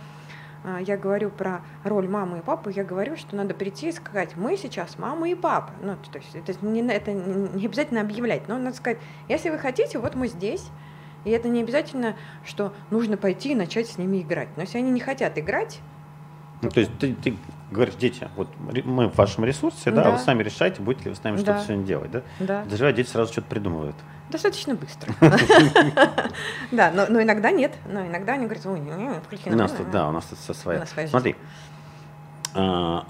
я 0.81 0.97
говорю 0.97 1.29
про 1.29 1.61
роль 1.83 2.07
мамы 2.07 2.39
и 2.39 2.41
папы, 2.41 2.71
я 2.75 2.83
говорю, 2.83 3.15
что 3.15 3.35
надо 3.35 3.53
прийти 3.53 3.89
и 3.89 3.91
сказать, 3.91 4.35
мы 4.35 4.57
сейчас 4.57 4.97
мама 4.97 5.29
и 5.29 5.35
папа. 5.35 5.71
Ну, 5.81 5.95
то 6.11 6.19
есть 6.19 6.35
это 6.35 6.53
не, 6.65 6.81
это 6.87 7.13
не 7.13 7.65
обязательно 7.65 8.01
объявлять, 8.01 8.47
но 8.47 8.57
надо 8.57 8.75
сказать, 8.75 8.99
если 9.27 9.49
вы 9.49 9.57
хотите, 9.57 9.99
вот 9.99 10.15
мы 10.15 10.27
здесь. 10.27 10.69
И 11.25 11.31
это 11.31 11.49
не 11.49 11.61
обязательно, 11.61 12.15
что 12.45 12.73
нужно 12.91 13.17
пойти 13.17 13.51
и 13.51 13.55
начать 13.55 13.87
с 13.87 13.97
ними 13.97 14.21
играть. 14.21 14.47
Но 14.55 14.61
если 14.61 14.77
они 14.77 14.89
не 14.89 15.01
хотят 15.01 15.37
играть, 15.37 15.81
ну, 16.61 16.69
то 16.69 16.79
есть 16.79 16.97
ты, 16.99 17.13
ты 17.13 17.37
говоришь, 17.71 17.95
дети, 17.95 18.27
вот 18.35 18.47
мы 18.57 19.07
в 19.07 19.15
вашем 19.15 19.45
ресурсе, 19.45 19.91
да, 19.91 20.03
да. 20.03 20.11
вы 20.11 20.17
сами 20.19 20.43
решаете, 20.43 20.81
будете 20.81 21.05
ли 21.05 21.09
вы 21.11 21.15
с 21.15 21.23
нами 21.23 21.37
да. 21.37 21.41
что-то 21.41 21.65
сегодня 21.65 21.85
делать, 21.85 22.11
да? 22.11 22.21
Да. 22.39 22.61
Подозреваю, 22.63 22.95
дети 22.95 23.09
сразу 23.09 23.31
что-то 23.31 23.47
придумывают. 23.47 23.95
Достаточно 24.29 24.75
быстро. 24.75 25.13
Да, 26.71 26.91
но 26.91 27.21
иногда 27.21 27.51
нет. 27.51 27.75
Но 27.87 28.05
иногда 28.05 28.33
они 28.33 28.45
говорят, 28.45 28.65
ой, 28.65 28.81
включи 29.25 29.49
У 29.49 29.55
нас 29.55 29.71
тут, 29.71 29.89
да, 29.91 30.07
у 30.07 30.11
нас 30.11 30.25
тут 30.25 30.37
все 30.39 30.53
свое. 30.53 30.85
Смотри, 31.07 31.35
а, 32.53 33.05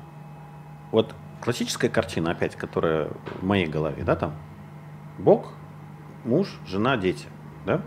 вот 0.91 1.13
классическая 1.41 1.89
картина, 1.89 2.31
опять, 2.31 2.55
которая 2.55 3.09
в 3.39 3.43
моей 3.43 3.67
голове, 3.67 4.03
да, 4.03 4.15
там, 4.15 4.33
Бог, 5.17 5.53
муж, 6.23 6.59
жена, 6.65 6.97
дети, 6.97 7.27
да? 7.65 7.81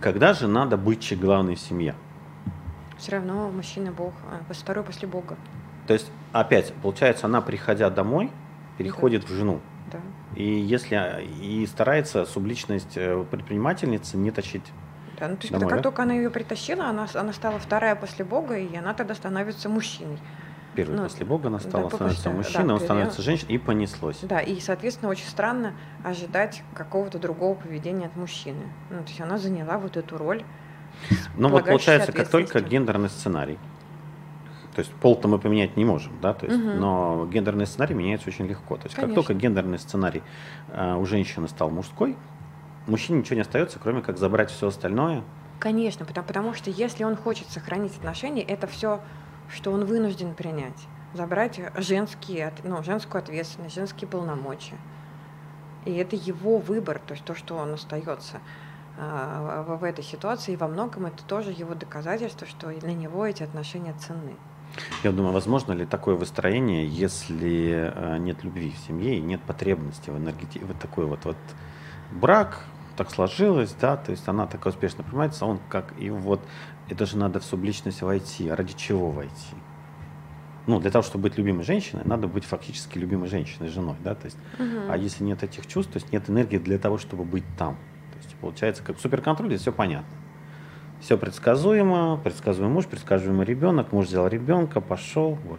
Когда 0.00 0.34
же 0.34 0.48
надо 0.48 0.76
быть 0.76 1.18
главной 1.18 1.54
в 1.54 1.60
семье? 1.60 1.94
Все 2.98 3.12
равно 3.12 3.50
мужчина 3.50 3.90
Бог, 3.90 4.12
а, 4.30 4.52
второй 4.52 4.84
после 4.84 5.08
Бога. 5.08 5.36
То 5.86 5.92
есть, 5.94 6.10
опять, 6.32 6.72
получается, 6.82 7.26
она, 7.26 7.40
приходя 7.40 7.90
домой, 7.90 8.30
переходит 8.78 9.22
да. 9.22 9.28
в 9.28 9.30
жену. 9.30 9.60
Да. 9.92 9.98
И 10.34 10.44
если 10.44 11.24
и 11.40 11.66
старается 11.66 12.24
субличность 12.24 12.96
э, 12.96 13.24
предпринимательницы 13.30 14.16
не 14.16 14.30
тащить. 14.30 14.64
Да, 15.18 15.28
ну, 15.28 15.36
то 15.36 15.42
есть, 15.42 15.52
Домой, 15.52 15.68
как 15.68 15.78
да? 15.78 15.82
только 15.82 16.02
она 16.02 16.14
ее 16.14 16.30
притащила, 16.30 16.86
она, 16.86 17.06
она 17.14 17.32
стала 17.32 17.58
вторая 17.58 17.94
после 17.94 18.24
Бога, 18.24 18.58
и 18.58 18.74
она 18.76 18.94
тогда 18.94 19.14
становится 19.14 19.68
мужчиной. 19.68 20.18
Первый 20.74 20.96
Ну, 20.96 21.02
после 21.04 21.24
Бога 21.24 21.46
она 21.46 21.58
да, 21.58 21.68
стала, 21.68 21.88
становится 21.88 22.22
после- 22.24 22.36
мужчиной, 22.36 22.66
да, 22.66 22.74
он 22.74 22.80
становится 22.80 23.22
женщиной, 23.22 23.54
и 23.54 23.58
понеслось. 23.58 24.18
Да, 24.22 24.40
и, 24.40 24.58
соответственно, 24.58 25.10
очень 25.10 25.26
странно 25.26 25.74
ожидать 26.02 26.64
какого-то 26.74 27.20
другого 27.20 27.54
поведения 27.54 28.06
от 28.06 28.16
мужчины. 28.16 28.72
Ну, 28.90 29.02
то 29.02 29.08
есть 29.08 29.20
она 29.20 29.38
заняла 29.38 29.78
вот 29.78 29.96
эту 29.96 30.18
роль. 30.18 30.42
Ну 31.36 31.48
вот 31.48 31.64
получается, 31.66 32.12
как 32.12 32.28
только 32.28 32.60
гендерный 32.60 33.08
сценарий, 33.08 33.58
то 34.74 34.80
есть 34.80 34.92
пол-то 34.92 35.28
мы 35.28 35.38
поменять 35.38 35.76
не 35.76 35.84
можем, 35.84 36.12
да, 36.20 36.34
то 36.34 36.46
есть, 36.46 36.58
Мгм. 36.58 36.80
но 36.80 37.28
гендерный 37.30 37.66
сценарий 37.66 37.94
меняется 37.94 38.28
очень 38.28 38.46
легко. 38.46 38.76
То 38.76 38.84
есть 38.84 38.94
как 38.94 39.04
Конечно. 39.04 39.22
только 39.22 39.34
гендерный 39.34 39.78
сценарий 39.78 40.22
э, 40.68 40.94
у 40.96 41.06
женщины 41.06 41.48
стал 41.48 41.70
мужской, 41.70 42.16
мужчине 42.86 43.20
ничего 43.20 43.36
не 43.36 43.42
остается, 43.42 43.78
кроме 43.78 44.02
как 44.02 44.18
забрать 44.18 44.50
все 44.50 44.68
остальное. 44.68 45.22
Конечно, 45.60 46.04
потому, 46.04 46.26
потому 46.26 46.54
что 46.54 46.70
если 46.70 47.04
он 47.04 47.16
хочет 47.16 47.48
сохранить 47.48 47.96
отношения, 47.96 48.42
это 48.42 48.66
все, 48.66 49.00
что 49.48 49.72
он 49.72 49.84
вынужден 49.84 50.34
принять. 50.34 50.86
Забрать 51.14 51.60
женские, 51.76 52.52
ну, 52.64 52.82
женскую 52.82 53.22
ответственность, 53.22 53.76
женские 53.76 54.08
полномочия. 54.08 54.76
И 55.84 55.94
это 55.94 56.16
его 56.16 56.58
выбор, 56.58 56.98
то 56.98 57.14
есть 57.14 57.24
то, 57.24 57.34
что 57.34 57.56
он 57.56 57.74
остается 57.74 58.40
а, 58.98 59.62
в, 59.62 59.84
этой 59.84 60.04
ситуации, 60.04 60.52
и 60.52 60.56
во 60.56 60.68
многом 60.68 61.06
это 61.06 61.24
тоже 61.24 61.50
его 61.50 61.74
доказательство, 61.74 62.46
что 62.46 62.68
для 62.68 62.94
него 62.94 63.26
эти 63.26 63.42
отношения 63.42 63.94
ценны. 63.94 64.34
Я 65.02 65.12
думаю, 65.12 65.32
возможно 65.32 65.72
ли 65.72 65.86
такое 65.86 66.14
выстроение, 66.14 66.86
если 66.86 67.92
э, 67.94 68.18
нет 68.18 68.42
любви 68.42 68.70
в 68.70 68.86
семье 68.86 69.18
и 69.18 69.20
нет 69.20 69.40
потребности 69.42 70.10
в 70.10 70.16
энергетике, 70.16 70.64
вот 70.64 70.78
такой 70.78 71.06
вот, 71.06 71.24
вот 71.24 71.36
брак, 72.10 72.64
так 72.96 73.10
сложилось, 73.10 73.74
да, 73.80 73.96
то 73.96 74.10
есть 74.10 74.26
она 74.28 74.46
так 74.46 74.64
успешно 74.66 75.04
принимается, 75.04 75.46
он 75.46 75.58
как, 75.68 75.94
и 75.98 76.10
вот, 76.10 76.40
это 76.88 77.06
же 77.06 77.18
надо 77.18 77.40
в 77.40 77.44
субличность 77.44 78.02
войти, 78.02 78.48
а 78.48 78.56
ради 78.56 78.74
чего 78.74 79.10
войти? 79.10 79.54
Ну, 80.66 80.80
для 80.80 80.90
того, 80.90 81.02
чтобы 81.02 81.24
быть 81.24 81.36
любимой 81.36 81.64
женщиной, 81.64 82.02
надо 82.04 82.26
быть 82.26 82.44
фактически 82.44 82.98
любимой 82.98 83.28
женщиной, 83.28 83.68
женой, 83.68 83.96
да, 84.02 84.14
то 84.14 84.26
есть, 84.26 84.38
а 84.88 84.96
если 84.96 85.22
нет 85.24 85.42
этих 85.42 85.66
чувств, 85.66 85.92
то 85.92 85.98
есть 85.98 86.12
нет 86.12 86.30
энергии 86.30 86.58
для 86.58 86.78
того, 86.78 86.98
чтобы 86.98 87.24
быть 87.24 87.44
там. 87.58 87.76
То 88.12 88.18
есть 88.22 88.34
получается, 88.36 88.82
как 88.82 88.96
в 88.96 89.00
суперконтроле, 89.00 89.58
все 89.58 89.72
понятно. 89.72 90.23
Все 91.04 91.18
предсказуемо, 91.18 92.18
предсказуемый 92.24 92.72
муж, 92.72 92.86
предсказуемый 92.86 93.44
ребенок, 93.44 93.92
муж 93.92 94.06
взял 94.06 94.26
ребенка, 94.26 94.80
пошел, 94.80 95.34
вот. 95.44 95.58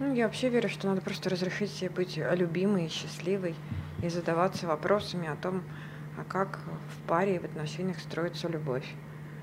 Ну, 0.00 0.12
я 0.12 0.26
вообще 0.26 0.50
верю, 0.50 0.68
что 0.68 0.86
надо 0.86 1.00
просто 1.00 1.30
разрешить 1.30 1.70
себе 1.70 1.88
быть 1.88 2.20
любимой 2.32 2.84
и 2.84 2.88
счастливой 2.90 3.54
и 4.02 4.10
задаваться 4.10 4.66
вопросами 4.66 5.28
о 5.30 5.36
том, 5.36 5.62
а 6.18 6.24
как 6.30 6.58
в 6.94 7.08
паре 7.08 7.36
и 7.36 7.38
в 7.38 7.44
отношениях 7.44 7.98
строится 8.00 8.46
любовь. 8.48 8.84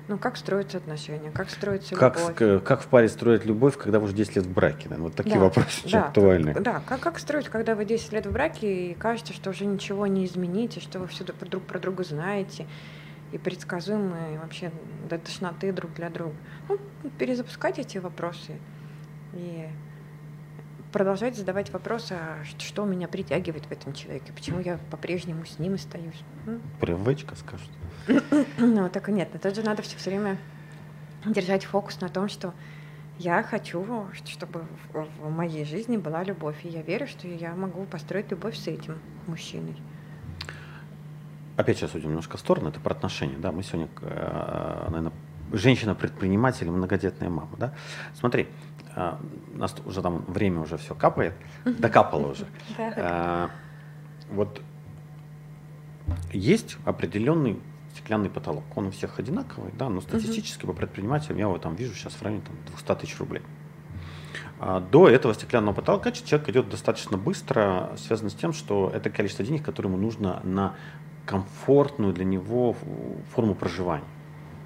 Ну, 0.06 0.18
как 0.18 0.36
строятся 0.36 0.76
отношения, 0.78 1.32
как 1.32 1.50
строится 1.50 1.96
Как, 1.96 2.16
любовь. 2.38 2.62
как 2.64 2.82
в 2.82 2.86
паре 2.86 3.08
строить 3.08 3.44
любовь, 3.44 3.76
когда 3.76 3.98
вы 3.98 4.04
уже 4.04 4.14
10 4.14 4.36
лет 4.36 4.46
в 4.46 4.52
браке? 4.52 4.84
наверное? 4.84 5.08
Вот 5.08 5.16
такие 5.16 5.34
Да, 5.34 5.40
вопросы 5.40 5.88
да, 5.90 6.04
актуальны. 6.06 6.54
как- 6.54 6.62
Да, 6.62 6.82
как, 6.86 7.00
как 7.00 7.18
строить, 7.18 7.48
когда 7.48 7.74
вы 7.74 7.84
10 7.86 8.12
лет 8.12 8.26
в 8.26 8.30
браке 8.32 8.92
и 8.92 8.94
кажется, 8.94 9.32
что 9.32 9.50
уже 9.50 9.64
ничего 9.66 10.06
не 10.06 10.26
измените, 10.26 10.78
что 10.78 11.00
вы 11.00 11.08
все 11.08 11.24
друг 11.24 11.64
про 11.64 11.80
друга 11.80 12.04
знаете 12.04 12.68
и 13.32 13.38
предсказуемы 13.38 14.38
вообще 14.40 14.70
до 15.08 15.18
тошноты 15.18 15.72
друг 15.72 15.92
для 15.94 16.10
друга. 16.10 16.34
Ну, 16.68 16.78
перезапускать 17.18 17.78
эти 17.78 17.98
вопросы 17.98 18.58
и 19.32 19.68
продолжать 20.92 21.36
задавать 21.36 21.72
вопросы, 21.72 22.12
а 22.12 22.44
что 22.58 22.84
меня 22.84 23.08
притягивает 23.08 23.64
в 23.64 23.72
этом 23.72 23.94
человеке, 23.94 24.32
почему 24.32 24.60
я 24.60 24.78
по-прежнему 24.90 25.44
с 25.46 25.58
ним 25.58 25.74
остаюсь. 25.74 26.22
Привычка, 26.80 27.34
скажут. 27.34 27.70
ну, 28.58 28.88
так 28.90 29.08
и 29.08 29.12
нет, 29.12 29.30
но 29.32 29.38
тут 29.38 29.56
же 29.56 29.62
надо 29.62 29.82
все 29.82 30.10
время 30.10 30.36
держать 31.24 31.64
фокус 31.64 32.00
на 32.00 32.08
том, 32.08 32.28
что 32.28 32.52
я 33.18 33.42
хочу, 33.42 34.08
чтобы 34.24 34.64
в 34.92 35.30
моей 35.30 35.64
жизни 35.64 35.96
была 35.96 36.24
любовь. 36.24 36.64
И 36.64 36.68
я 36.68 36.82
верю, 36.82 37.06
что 37.06 37.28
я 37.28 37.54
могу 37.54 37.84
построить 37.84 38.30
любовь 38.30 38.56
с 38.56 38.66
этим 38.66 38.98
мужчиной. 39.26 39.76
Опять 41.62 41.76
сейчас 41.76 41.94
уйдем 41.94 42.08
немножко 42.08 42.36
в 42.36 42.40
сторону, 42.40 42.70
это 42.70 42.80
про 42.80 42.90
отношения. 42.90 43.36
Да, 43.38 43.52
мы 43.52 43.62
сегодня, 43.62 43.88
наверное, 44.00 45.12
женщина-предприниматель, 45.52 46.68
многодетная 46.68 47.30
мама. 47.30 47.50
Да? 47.56 47.72
Смотри, 48.18 48.48
э, 48.96 49.14
у 49.54 49.58
нас 49.58 49.72
уже 49.84 50.02
там 50.02 50.24
время 50.26 50.60
уже 50.62 50.76
все 50.76 50.96
капает, 50.96 51.34
докапало 51.64 52.32
уже. 52.32 52.46
А, 52.96 53.50
Вот 54.28 54.60
есть 56.32 56.78
определенный 56.84 57.60
стеклянный 57.94 58.28
потолок. 58.28 58.64
Он 58.74 58.88
у 58.88 58.90
всех 58.90 59.20
одинаковый, 59.20 59.70
да, 59.78 59.88
но 59.88 60.00
статистически 60.00 60.66
по 60.66 60.72
предпринимателям 60.72 61.38
я 61.38 61.44
его 61.44 61.58
там 61.58 61.76
вижу 61.76 61.94
сейчас 61.94 62.14
в 62.14 62.22
районе 62.22 62.42
там, 62.42 62.56
200 62.66 63.06
тысяч 63.06 63.20
рублей. 63.20 63.42
А 64.58 64.80
До 64.80 65.08
этого 65.08 65.32
стеклянного 65.32 65.76
потолка 65.76 66.10
человек 66.10 66.48
идет 66.48 66.68
достаточно 66.68 67.16
быстро, 67.16 67.92
связано 67.98 68.30
с 68.30 68.34
тем, 68.34 68.52
что 68.52 68.90
это 68.92 69.10
количество 69.10 69.44
денег, 69.44 69.64
которое 69.64 69.90
ему 69.90 70.02
нужно 70.02 70.40
на 70.42 70.74
комфортную 71.26 72.12
для 72.12 72.24
него 72.24 72.76
форму 73.34 73.54
проживания. 73.54 74.04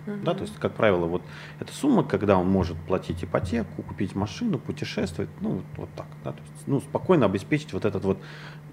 Да, 0.07 0.35
то 0.35 0.43
есть, 0.43 0.57
как 0.59 0.73
правило, 0.75 1.07
вот 1.07 1.23
эта 1.59 1.73
сумма, 1.73 2.05
когда 2.05 2.39
он 2.39 2.49
может 2.49 2.77
платить 2.77 3.25
ипотеку, 3.25 3.83
купить 3.83 4.15
машину, 4.15 4.59
путешествовать, 4.59 5.29
ну, 5.41 5.51
вот, 5.51 5.65
вот 5.77 5.89
так, 5.97 6.07
да, 6.23 6.31
то 6.31 6.41
есть, 6.41 6.67
ну, 6.69 6.81
спокойно 6.81 7.27
обеспечить 7.27 7.73
вот 7.73 7.85
этот 7.85 8.05
вот, 8.05 8.19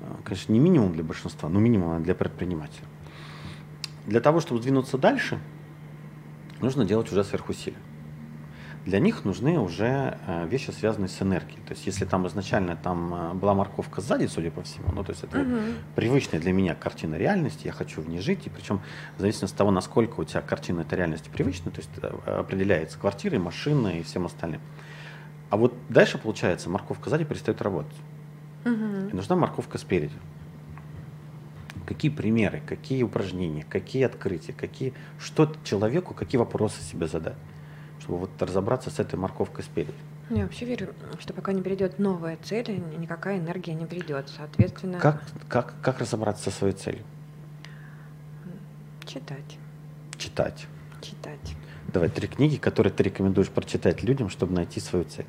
э, 0.01 0.05
конечно, 0.23 0.53
не 0.53 0.59
минимум 0.59 0.93
для 0.93 1.03
большинства, 1.03 1.49
но 1.49 1.59
минимум 1.59 2.03
для 2.03 2.13
предпринимателя. 2.13 2.85
Для 4.05 4.19
того, 4.19 4.41
чтобы 4.41 4.61
сдвинуться 4.61 4.99
дальше, 4.99 5.39
нужно 6.61 6.85
делать 6.85 7.11
уже 7.11 7.23
сверхусилия. 7.23 7.79
Для 8.85 8.99
них 8.99 9.23
нужны 9.23 9.59
уже 9.59 10.17
э, 10.27 10.45
вещи, 10.47 10.71
связанные 10.71 11.07
с 11.07 11.21
энергией. 11.21 11.59
То 11.65 11.73
есть, 11.73 11.85
если 11.85 12.03
там 12.03 12.27
изначально 12.27 12.75
там 12.75 13.13
э, 13.13 13.33
была 13.33 13.53
морковка 13.53 14.01
сзади, 14.01 14.25
судя 14.25 14.51
по 14.51 14.61
всему, 14.63 14.91
ну, 14.93 15.05
то 15.05 15.11
есть 15.11 15.23
это 15.23 15.37
Мгм. 15.37 15.61
привычная 15.95 16.39
для 16.41 16.51
меня 16.51 16.75
картина 16.75 17.15
реальности, 17.15 17.65
я 17.65 17.71
хочу 17.71 18.01
в 18.01 18.09
ней 18.09 18.19
жить, 18.19 18.45
и 18.45 18.49
причем 18.49 18.81
в 19.17 19.21
зависимости 19.21 19.53
от 19.53 19.57
того, 19.57 19.71
насколько 19.71 20.19
у 20.19 20.25
тебя 20.25 20.41
картина 20.41 20.81
этой 20.81 20.97
реальности 20.97 21.29
привычна, 21.31 21.71
то 21.71 21.79
есть 21.79 21.89
э, 22.01 22.39
определяется 22.39 22.99
квартирой, 22.99 23.39
машиной 23.39 23.99
и 23.99 24.03
всем 24.03 24.25
остальным. 24.25 24.59
А 25.49 25.55
вот 25.55 25.73
дальше, 25.87 26.17
получается, 26.17 26.69
морковка 26.69 27.09
сзади 27.09 27.23
перестает 27.23 27.61
работать. 27.61 27.95
Мгм. 28.65 29.09
И 29.09 29.15
нужна 29.15 29.37
морковка 29.37 29.77
спереди. 29.77 30.15
Какие 31.85 32.11
примеры, 32.11 32.61
какие 32.65 33.03
упражнения, 33.03 33.65
какие 33.69 34.03
открытия, 34.03 34.51
какие, 34.53 34.93
что 35.19 35.53
человеку, 35.63 36.13
какие 36.13 36.39
вопросы 36.39 36.81
себе 36.81 37.07
задать, 37.07 37.35
чтобы 38.03 38.19
вот 38.19 38.41
разобраться 38.41 38.89
с 38.89 38.99
этой 38.99 39.15
морковкой 39.15 39.63
спереди. 39.63 39.93
Ну, 40.29 40.37
Я 40.37 40.43
вообще 40.43 40.65
верю, 40.65 40.93
что 41.19 41.33
пока 41.33 41.53
не 41.53 41.61
придет 41.61 41.99
новая 41.99 42.37
цель, 42.43 42.65
ни- 42.69 42.95
никакая 42.97 43.39
энергия 43.39 43.73
не 43.73 43.85
придет. 43.85 44.29
Соответственно, 44.35 44.99
Как, 44.99 45.23
как, 45.47 45.73
как 45.81 45.99
разобраться 45.99 46.45
со 46.45 46.51
своей 46.51 46.73
целью? 46.73 47.03
читать. 49.05 49.57
Читать. 50.17 50.67
Читать. 51.01 51.55
Давай 51.93 52.09
три 52.09 52.27
книги, 52.27 52.55
которые 52.57 52.91
ты 52.91 53.03
рекомендуешь 53.03 53.49
прочитать 53.49 54.01
людям, 54.03 54.29
чтобы 54.29 54.53
найти 54.53 54.79
свою 54.79 55.05
цель. 55.05 55.25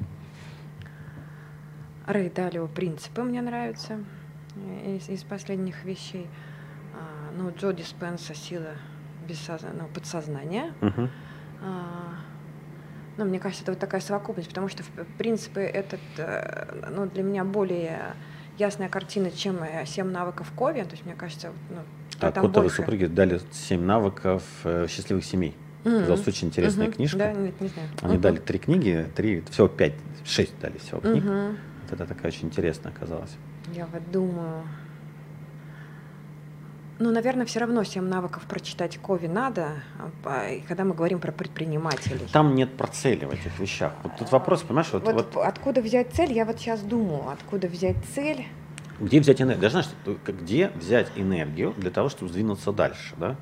Рэй 2.07 2.31
Далио 2.31 2.67
«Принципы» 2.69 3.23
мне 3.23 3.41
нравятся 3.43 3.99
э, 4.57 4.97
из, 4.97 5.09
из 5.09 5.23
последних 5.25 5.85
вещей. 5.85 6.27
А, 6.95 7.33
ну, 7.37 7.51
Джо 7.57 7.73
Диспенса 7.73 8.35
«Сила 8.35 8.73
бессозна- 9.29 9.75
ну, 9.79 9.89
подсознания». 9.89 10.73
Мгм. 10.81 11.11
А, 11.63 12.15
ну, 13.17 13.25
мне 13.25 13.39
кажется, 13.39 13.63
это 13.63 13.73
вот 13.73 13.79
такая 13.79 14.01
совокупность, 14.01 14.49
потому 14.49 14.69
что, 14.69 14.83
в 14.83 15.17
принципе, 15.19 15.63
этот, 15.63 16.01
э, 16.19 16.89
ну, 16.91 17.07
для 17.07 17.23
меня 17.23 17.45
более 17.45 18.15
ясная 18.59 18.89
картина, 18.89 19.31
чем 19.31 19.63
э, 19.63 19.85
«Семь 19.87 20.11
навыков 20.11 20.53
Кови». 20.57 20.83
То 20.83 20.93
есть, 20.93 21.05
мне 21.05 21.15
кажется, 21.15 21.53
ну, 21.71 21.77
А 22.21 22.31
там 22.31 22.47
Котовы 22.47 22.67
больше. 22.67 22.77
супруги 22.77 23.07
дали 23.07 23.41
семь 23.53 23.83
навыков 23.83 24.45
э, 24.65 24.87
счастливых 24.89 25.25
семей. 25.25 25.57
Мгм. 25.85 25.97
Оказалось, 25.99 26.27
очень 26.29 26.49
интересная 26.49 26.87
Мгм. 26.87 26.95
книжка. 26.97 27.19
Да, 27.19 27.33
нет, 27.33 27.61
не 27.61 27.69
знаю. 27.69 27.89
Они 28.03 28.13
Мгм. 28.15 28.23
дали 28.23 28.37
три 28.39 28.59
книги, 28.59 29.07
три, 29.15 29.43
всего 29.51 29.69
пять, 29.69 29.95
шесть 30.25 30.59
дали 30.61 30.79
всего 30.79 31.01
книг. 31.01 31.25
Вот 31.25 31.93
это 31.93 32.07
такая 32.07 32.29
очень 32.29 32.49
интересная 32.49 32.93
оказалась. 32.93 33.33
Я 33.73 33.87
вот 33.87 34.11
думаю. 34.11 34.65
Ну, 37.01 37.11
наверное, 37.11 37.45
все 37.45 37.59
равно 37.59 37.83
семь 37.83 38.05
навыков 38.05 38.45
прочитать 38.49 38.99
Кови 38.99 39.27
надо, 39.27 39.83
а, 40.25 40.49
и 40.49 40.61
когда 40.61 40.85
мы 40.85 40.95
говорим 40.95 41.19
про 41.19 41.33
предпринимателей. 41.33 42.27
Там 42.33 42.55
нет 42.55 42.77
про 42.77 42.87
цели 42.87 43.25
в 43.25 43.31
этих 43.31 43.59
вещах. 43.59 43.93
Вот 44.05 44.13
тут 44.17 44.31
вопрос, 44.31 44.63
понимаешь, 44.63 44.91
вот, 44.93 45.05
вот, 45.05 45.35
вот 45.35 45.43
откуда 45.43 45.81
взять 45.83 46.13
цель? 46.13 46.33
Я 46.33 46.45
вот 46.45 46.61
сейчас 46.61 46.83
думаю, 46.83 47.29
откуда 47.31 47.67
взять 47.67 47.97
цель. 48.15 48.47
где 49.01 49.19
взять 49.19 49.41
энергию? 49.41 49.63
Даже 49.63 49.83
знаешь, 49.83 50.19
где 50.25 50.69
взять 50.69 51.09
энергию 51.17 51.75
для 51.77 51.91
того, 51.91 52.09
чтобы 52.09 52.31
сдвинуться 52.31 52.73
дальше, 52.73 53.15
да? 53.17 53.37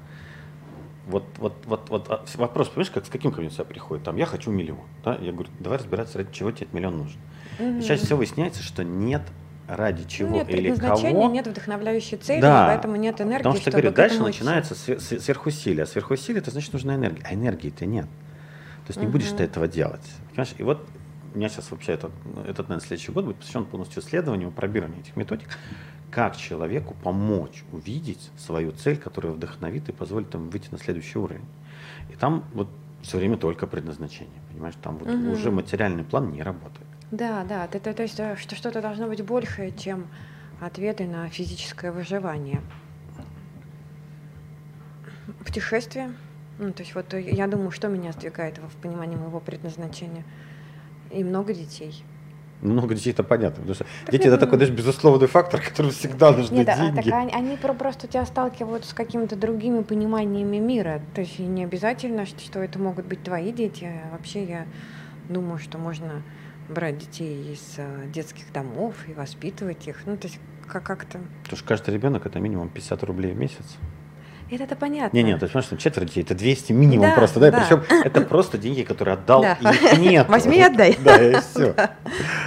Вот, 1.07 1.25
вот, 1.37 1.55
вот, 1.67 1.91
вот 1.91 2.07
а, 2.09 2.25
вопрос, 2.37 2.69
понимаешь, 2.69 2.91
как, 2.91 3.05
с 3.05 3.09
каким 3.11 3.33
ко 3.33 3.41
мне 3.41 3.51
сюда 3.51 3.65
приходит? 3.65 4.05
Там, 4.05 4.17
я 4.17 4.25
хочу 4.25 4.51
миллион, 4.51 4.87
да? 5.05 5.19
Я 5.21 5.33
говорю, 5.33 5.51
давай 5.59 5.79
разбираться, 5.79 6.17
ради 6.17 6.33
чего 6.33 6.53
тебе 6.53 6.63
этот 6.63 6.75
миллион 6.75 6.97
нужен. 6.97 7.21
И 7.59 7.83
чаще 7.83 8.05
всего 8.05 8.19
выясняется, 8.19 8.63
что 8.63 8.83
нет 8.83 9.23
ради 9.69 10.05
чего 10.05 10.37
нет 10.37 10.49
или 10.51 10.75
кого. 10.77 11.31
нет 11.31 11.47
вдохновляющей 11.47 12.17
цели, 12.19 12.41
Да. 12.41 12.67
поэтому 12.69 12.97
нет 12.97 13.21
энергии, 13.21 13.39
Потому 13.45 13.57
что, 13.57 13.71
говорю, 13.71 13.91
дальше 13.93 14.15
этому 14.17 14.29
начинается 14.29 14.75
све- 14.75 14.97
све- 14.99 15.21
сверхусилие. 15.21 15.85
А 15.85 15.87
сверхусилие, 15.87 16.41
это 16.41 16.51
значит, 16.51 16.73
нужна 16.73 16.95
энергия. 16.97 17.23
А 17.29 17.35
энергии-то 17.35 17.87
нет. 17.87 18.07
То 18.07 18.91
есть 18.91 19.01
не 19.01 19.07
будешь 19.07 19.31
ты 19.31 19.45
этого 19.45 19.69
делать. 19.69 20.03
Понимаешь? 20.31 20.55
И 20.59 20.63
вот 20.63 20.87
у 21.35 21.39
меня 21.39 21.49
сейчас 21.49 21.71
вообще 21.71 21.93
этот, 21.93 22.11
этот 22.47 22.69
наверное, 22.69 22.81
следующий 22.87 23.13
год 23.13 23.25
будет 23.25 23.37
посвящен 23.37 23.65
полностью 23.65 24.03
исследованию, 24.03 24.51
пробированию 24.51 25.01
этих 25.01 25.17
методик, 25.17 25.49
как 26.11 26.37
человеку 26.37 26.95
помочь 27.03 27.65
увидеть 27.73 28.31
свою 28.37 28.73
цель, 28.73 28.97
которая 28.99 29.33
вдохновит 29.33 29.89
и 29.89 29.93
позволит 29.93 30.35
ему 30.35 30.51
выйти 30.51 30.69
на 30.71 30.79
следующий 30.79 31.19
уровень. 31.19 31.45
И 32.11 32.17
там 32.17 32.45
вот 32.53 32.69
все 33.01 33.17
время 33.17 33.37
только 33.39 33.67
предназначение, 33.67 34.41
понимаешь, 34.51 34.75
там 34.83 34.99
вот 34.99 35.09
Мгм. 35.09 35.31
уже 35.31 35.51
материальный 35.51 36.05
план 36.05 36.31
не 36.33 36.43
работает. 36.43 36.87
Да, 37.13 37.45
да, 37.45 37.67
то, 37.69 37.79
то- 37.79 37.93
то 37.93 38.03
есть, 38.03 38.19
э, 38.19 38.37
что 38.37 38.57
что-то 38.57 38.81
должно 38.81 39.07
быть 39.07 39.23
большее, 39.23 39.71
чем 39.71 40.07
ответы 40.61 41.05
на 41.07 41.29
физическое 41.29 41.93
выживание. 41.93 42.61
Путешествие. 45.45 46.15
Ну, 46.59 46.73
то 46.73 46.83
есть 46.83 46.95
вот 46.95 47.13
э, 47.15 47.21
я 47.21 47.47
думаю, 47.47 47.71
что 47.71 47.89
меня 47.89 48.13
сдвигает 48.13 48.59
в 48.59 48.77
понимании 48.81 49.17
моего 49.17 49.41
предназначения. 49.41 50.25
И 51.11 51.23
много 51.23 51.53
детей. 51.53 52.03
Много 52.63 52.95
детей 52.95 53.11
это 53.11 53.25
понятно, 53.25 53.57
потому 53.57 53.75
что 53.75 53.85
Так 54.05 54.13
дети 54.13 54.23
нет, 54.25 54.33
это 54.35 54.47
такой 54.47 54.59
даже 54.59 54.73
безусловный 54.73 55.27
фактор, 55.29 55.61
который 55.69 55.91
всегда 55.91 56.31
нужны 56.33 56.55
Нет, 56.57 56.69
а 56.71 56.77
деньги. 56.77 56.97
так 57.11 57.13
они, 57.13 57.33
они 57.33 57.57
про- 57.57 57.75
просто 57.75 58.07
тебя 58.09 58.25
сталкивают 58.25 58.85
с 58.85 58.95
какими-то 58.95 59.37
другими 59.37 59.83
пониманиями 59.83 60.57
мира. 60.59 61.03
То 61.15 61.21
есть 61.21 61.39
не 61.39 61.65
обязательно, 61.65 62.25
что, 62.25 62.61
это 62.61 62.79
могут 62.79 63.05
быть 63.05 63.23
твои 63.23 63.53
дети. 63.53 63.85
А 63.85 64.13
Вообще 64.13 64.45
я 64.45 64.67
думаю, 65.29 65.59
что 65.59 65.77
можно 65.79 66.23
брать 66.69 66.99
детей 66.99 67.53
из 67.53 67.75
э, 67.79 68.07
детских 68.13 68.53
домов 68.53 68.95
и 69.09 69.13
воспитывать 69.15 69.87
их. 69.89 70.03
Ну, 70.07 70.17
то 70.17 70.27
есть 70.29 70.39
как- 70.67 70.85
как-то... 70.85 71.19
Потому 71.43 71.59
что 71.59 71.67
каждый 71.69 71.95
ребенок 71.95 72.27
это 72.27 72.39
минимум 72.41 72.69
50 72.69 73.03
рублей 73.05 73.33
в 73.33 73.37
месяц. 73.37 73.77
Это, 74.51 74.65
это 74.65 74.77
понятно. 74.77 75.17
Не, 75.17 75.23
не, 75.23 75.33
ты 75.39 75.47
понимаешь, 75.47 75.65
что 75.65 75.79
четверо 75.79 76.05
детей, 76.05 76.23
это 76.23 76.35
200 76.35 76.73
минимум 76.73 77.09
Да, 77.09 77.15
просто, 77.15 77.41
да, 77.41 77.51
да. 77.51 77.61
причем 77.61 77.83
это 78.05 78.21
просто 78.21 78.59
деньги, 78.59 78.83
которые 78.83 79.15
отдал, 79.15 79.41
Да. 79.41 79.57
и 79.63 79.65
их 79.75 79.99
нет. 79.99 80.29
Возьми 80.29 80.59
и 80.59 80.61
отдай. 80.61 80.95
Да, 81.03 81.17
и 81.17 81.41
все. 81.41 81.73
Да. 81.75 81.97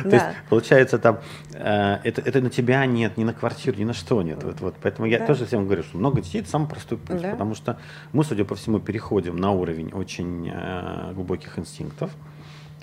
То 0.03 0.09
есть, 0.09 0.25
получается, 0.49 0.99
там, 0.99 1.19
э, 1.53 1.97
это, 2.03 2.21
это 2.21 2.41
на 2.41 2.51
тебя 2.51 2.85
нет, 2.85 3.17
ни 3.17 3.23
на 3.23 3.33
квартиру, 3.33 3.75
ни 3.79 3.85
на 3.85 3.93
что 3.93 4.21
нет. 4.21 4.43
Вот, 4.43 4.59
вот. 4.61 4.75
Поэтому 4.83 5.07
я 5.07 5.17
Да. 5.17 5.25
тоже 5.25 5.47
всем 5.47 5.65
говорю, 5.65 5.81
что 5.81 5.97
много 5.97 6.21
детей– 6.21 6.41
это 6.41 6.49
самый 6.49 6.67
простой 6.69 6.99
путь, 6.99 7.19
Да. 7.21 7.31
потому 7.31 7.55
что 7.55 7.79
мы, 8.13 8.23
судя 8.23 8.45
по 8.45 8.53
всему, 8.53 8.79
переходим 8.79 9.35
на 9.37 9.51
уровень 9.51 9.91
очень 9.91 10.47
э, 10.53 11.11
глубоких 11.13 11.57
инстинктов. 11.57 12.11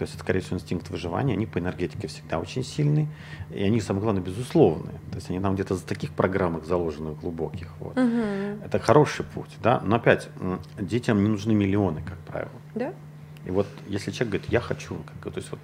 То 0.03 0.05
есть 0.05 0.15
это, 0.15 0.25
скорее 0.25 0.41
всего, 0.41 0.57
инстинкт 0.57 0.91
выживания. 0.91 1.35
Они 1.35 1.47
по 1.47 1.59
энергетике 1.59 2.09
всегда 2.09 2.41
очень 2.41 2.65
сильные. 2.65 3.07
И 3.51 3.63
они, 3.63 3.81
самое 3.81 4.03
главное, 4.03 4.21
безусловные. 4.21 4.99
То 5.11 5.17
есть 5.17 5.31
они 5.31 5.39
нам 5.39 5.55
где-то 5.55 5.77
за 5.77 5.87
таких 5.87 6.11
программах 6.11 6.65
заложенных 6.65 7.21
глубоких. 7.21 7.69
Вот. 7.79 7.95
Мгм. 7.95 8.63
Это 8.65 8.81
хороший 8.81 9.25
путь, 9.25 9.57
да. 9.63 9.81
Но 9.85 9.95
опять, 9.95 10.29
детям 10.77 11.23
не 11.23 11.29
нужны 11.29 11.55
миллионы, 11.55 12.03
как 12.05 12.19
правило. 12.19 12.51
Да? 12.75 12.93
И 13.47 13.53
вот 13.53 13.69
если 13.87 14.11
человек 14.11 14.33
говорит, 14.33 14.51
я 14.51 14.61
хочу, 14.61 14.97
как, 15.21 15.33
то 15.33 15.39
есть 15.39 15.53
вот 15.53 15.61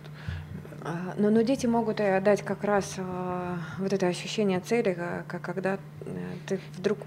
А, 0.82 1.14
Но, 1.16 1.30
но 1.30 1.42
дети 1.42 1.66
могут 1.66 1.98
э, 1.98 2.20
дать 2.20 2.42
как 2.42 2.62
раз 2.62 2.94
а, 2.98 3.58
вот 3.78 3.92
это 3.92 4.06
ощущение 4.06 4.60
цели, 4.60 4.96
как 5.26 5.42
когда 5.42 5.74
э, 5.74 5.78
ты 6.46 6.60
вдруг 6.76 6.98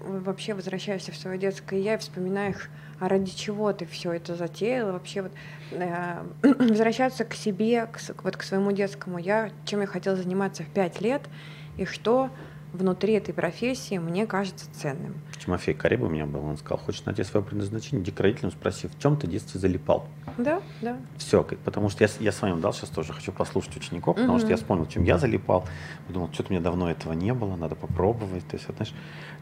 вообще 0.00 0.54
возвращаешься 0.54 1.10
в 1.10 1.16
свое 1.16 1.38
детское 1.38 1.80
я 1.80 1.94
и 1.94 1.98
вспоминаешь, 1.98 2.70
а 3.00 3.08
ради 3.08 3.30
чего 3.34 3.72
ты 3.72 3.86
все 3.86 4.12
это 4.12 4.34
затеяла, 4.34 4.92
вообще 4.92 5.22
вот 5.22 5.32
э, 5.72 6.22
возвращаться 6.42 7.24
к 7.24 7.34
себе, 7.34 7.86
к, 7.86 7.98
вот 8.22 8.36
к 8.36 8.42
своему 8.42 8.72
детскому. 8.72 9.18
Я, 9.18 9.50
чем 9.64 9.80
я 9.80 9.86
хотела 9.86 10.16
заниматься 10.16 10.62
в 10.62 10.68
пять 10.68 11.00
лет, 11.00 11.22
и 11.76 11.84
что 11.84 12.30
внутри 12.74 13.14
этой 13.14 13.32
профессии 13.32 13.98
мне 13.98 14.26
кажется 14.26 14.66
ценным. 14.72 15.14
Тимофей 15.42 15.74
Кариб 15.74 16.02
у 16.02 16.08
меня 16.08 16.26
был, 16.26 16.44
он 16.44 16.56
сказал, 16.56 16.78
хочешь 16.78 17.04
найти 17.04 17.22
свое 17.22 17.44
предназначение, 17.44 18.02
иди 18.02 18.10
к 18.10 18.20
родителям, 18.20 18.50
спроси, 18.50 18.88
в 18.88 18.98
чем 18.98 19.16
ты 19.16 19.26
в 19.26 19.30
детстве 19.30 19.60
залипал. 19.60 20.06
Да, 20.36 20.60
да. 20.82 20.96
Все, 21.16 21.44
потому 21.64 21.88
что 21.88 22.04
я, 22.04 22.08
с- 22.08 22.20
я 22.20 22.32
с 22.32 22.42
вами 22.42 22.60
дал 22.60 22.72
сейчас 22.72 22.90
тоже, 22.90 23.12
хочу 23.12 23.32
послушать 23.32 23.76
учеников, 23.76 24.16
потому 24.16 24.38
что 24.38 24.48
я 24.48 24.56
вспомнил, 24.56 24.86
чем 24.86 25.04
я 25.04 25.18
залипал. 25.18 25.66
Подумал, 26.06 26.28
что-то 26.32 26.52
мне 26.52 26.60
давно 26.60 26.90
этого 26.90 27.12
не 27.12 27.32
было, 27.32 27.56
надо 27.56 27.76
попробовать. 27.76 28.46
То 28.48 28.56
есть, 28.56 28.66
знаешь, 28.66 28.94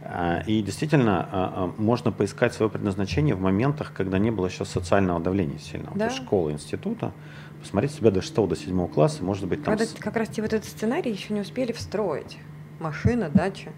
а, 0.03 0.43
и 0.47 0.63
действительно, 0.63 1.29
а, 1.31 1.53
а, 1.57 1.83
можно 1.83 2.13
поискать 2.13 2.53
свое 2.53 2.71
предназначение 2.71 3.35
в 3.35 3.41
моментах, 3.41 3.93
когда 3.95 4.19
не 4.19 4.31
было 4.31 4.47
еще 4.47 4.65
социального 4.65 5.21
давления 5.21 5.59
сильного. 5.59 5.97
Да. 5.97 6.09
То 6.09 6.13
есть 6.13 6.25
школы, 6.25 6.53
института, 6.53 7.13
посмотреть 7.61 7.93
себя 7.93 8.11
до 8.11 8.21
6 8.21 8.35
до 8.49 8.57
7 8.57 8.89
класса, 8.89 9.25
может 9.25 9.47
быть, 9.47 9.65
там... 9.65 9.77
Когда 9.79 9.91
как 9.99 10.17
раз 10.17 10.29
тебе 10.29 10.43
вот 10.43 10.53
этот 10.53 10.69
сценарий 10.69 11.13
еще 11.13 11.33
не 11.33 11.41
успели 11.41 11.73
встроить. 11.73 12.39
Машина, 12.83 13.31
дача. 13.31 13.71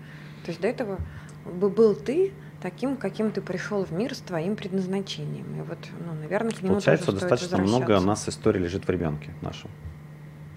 То 0.44 0.50
есть 0.50 0.60
до 0.60 0.68
этого 0.68 0.98
бы 1.44 1.68
был 1.68 1.94
ты 1.94 2.32
таким, 2.62 2.96
каким 2.96 3.30
ты 3.30 3.42
пришел 3.42 3.84
в 3.84 3.92
мир 3.92 4.14
с 4.14 4.20
твоим 4.20 4.56
предназначением. 4.56 5.60
И 5.60 5.62
вот, 5.62 5.78
ну, 6.06 6.14
наверное, 6.14 6.52
к 6.52 6.62
нему 6.62 6.74
Получается, 6.74 7.06
тоже 7.06 7.20
достаточно 7.20 7.58
много 7.58 7.98
у 7.98 8.00
нас 8.00 8.26
истории 8.28 8.60
лежит 8.60 8.86
в 8.86 8.90
ребенке 8.90 9.32
нашем. 9.42 9.70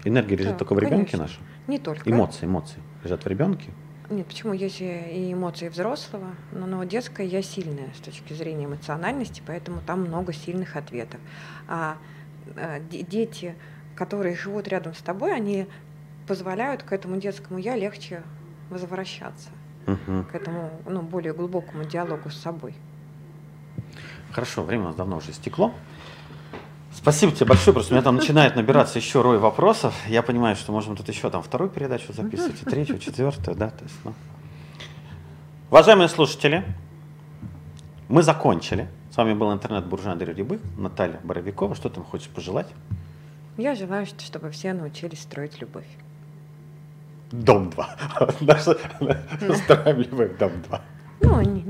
Энергия 0.04 0.36
лежит 0.36 0.52
Да, 0.52 0.58
только 0.58 0.74
в 0.74 0.78
ребенке 0.78 1.12
конечно. 1.12 1.18
нашем. 1.18 1.42
Не 1.66 1.78
только. 1.78 2.08
Эмоции, 2.10 2.46
эмоции 2.46 2.80
лежат 3.04 3.24
в 3.24 3.28
ребенке. 3.28 3.70
Нет, 4.10 4.26
почему 4.26 4.54
есть 4.54 4.80
и 4.80 5.32
эмоции 5.34 5.68
взрослого, 5.68 6.28
но, 6.52 6.64
но 6.64 6.82
детская 6.84 7.26
я 7.26 7.42
сильная 7.42 7.90
с 7.94 7.98
точки 8.00 8.32
зрения 8.32 8.64
эмоциональности, 8.64 9.42
поэтому 9.46 9.82
там 9.86 10.00
много 10.00 10.32
сильных 10.32 10.76
ответов. 10.76 11.20
А 11.68 11.98
де- 12.90 13.02
дети, 13.02 13.54
которые 13.94 14.34
живут 14.34 14.66
рядом 14.68 14.94
с 14.94 15.02
тобой, 15.02 15.34
они 15.34 15.66
позволяют 16.26 16.84
к 16.84 16.92
этому 16.92 17.20
детскому 17.20 17.58
я 17.58 17.76
легче 17.76 18.22
возвращаться, 18.70 19.48
Мгм. 19.86 20.24
к 20.24 20.34
этому 20.34 20.70
ну, 20.88 21.02
более 21.02 21.32
глубокому 21.32 21.84
диалогу 21.84 22.30
с 22.30 22.36
собой. 22.36 22.74
Хорошо, 24.32 24.62
время 24.62 24.84
у 24.84 24.86
нас 24.88 24.96
давно 24.96 25.16
уже 25.16 25.32
стекло. 25.32 25.72
Спасибо 26.92 27.32
тебе 27.32 27.46
большое, 27.46 27.72
просто 27.72 27.92
у 27.92 27.96
меня 27.96 28.02
там 28.02 28.16
начинает 28.16 28.56
набираться 28.56 28.98
еще 28.98 29.22
рой 29.22 29.38
вопросов. 29.38 29.94
Я 30.06 30.22
понимаю, 30.22 30.56
что 30.56 30.72
можем 30.72 30.96
тут 30.96 31.08
еще 31.08 31.30
там 31.30 31.42
вторую 31.42 31.70
передачу 31.70 32.12
записывать, 32.12 32.60
и 32.60 32.64
третью, 32.64 32.98
четвертую, 32.98 33.56
да. 33.56 33.70
То 33.70 33.84
есть, 33.84 33.94
ну. 34.04 34.14
Уважаемые 35.70 36.08
слушатели, 36.08 36.64
мы 38.08 38.22
закончили. 38.22 38.88
С 39.12 39.16
вами 39.16 39.34
был 39.34 39.52
интернет-буржуа 39.52 40.12
Андрей 40.12 40.34
Рябых, 40.34 40.60
Наталья 40.76 41.20
Боровикова. 41.22 41.74
Что 41.74 41.88
ты 41.88 42.00
хочешь 42.00 42.28
пожелать? 42.28 42.68
Я 43.56 43.74
желаю, 43.74 44.06
что- 44.06 44.22
чтобы 44.24 44.50
все 44.50 44.72
научились 44.72 45.20
строить 45.22 45.60
любовь. 45.60 45.86
Дом 47.32 47.70
2. 47.70 47.88
Настраиваем 48.40 50.36
Дом 50.38 50.52
2. 50.68 50.80
Ну, 51.20 51.40
не, 51.40 51.46
не 51.46 51.62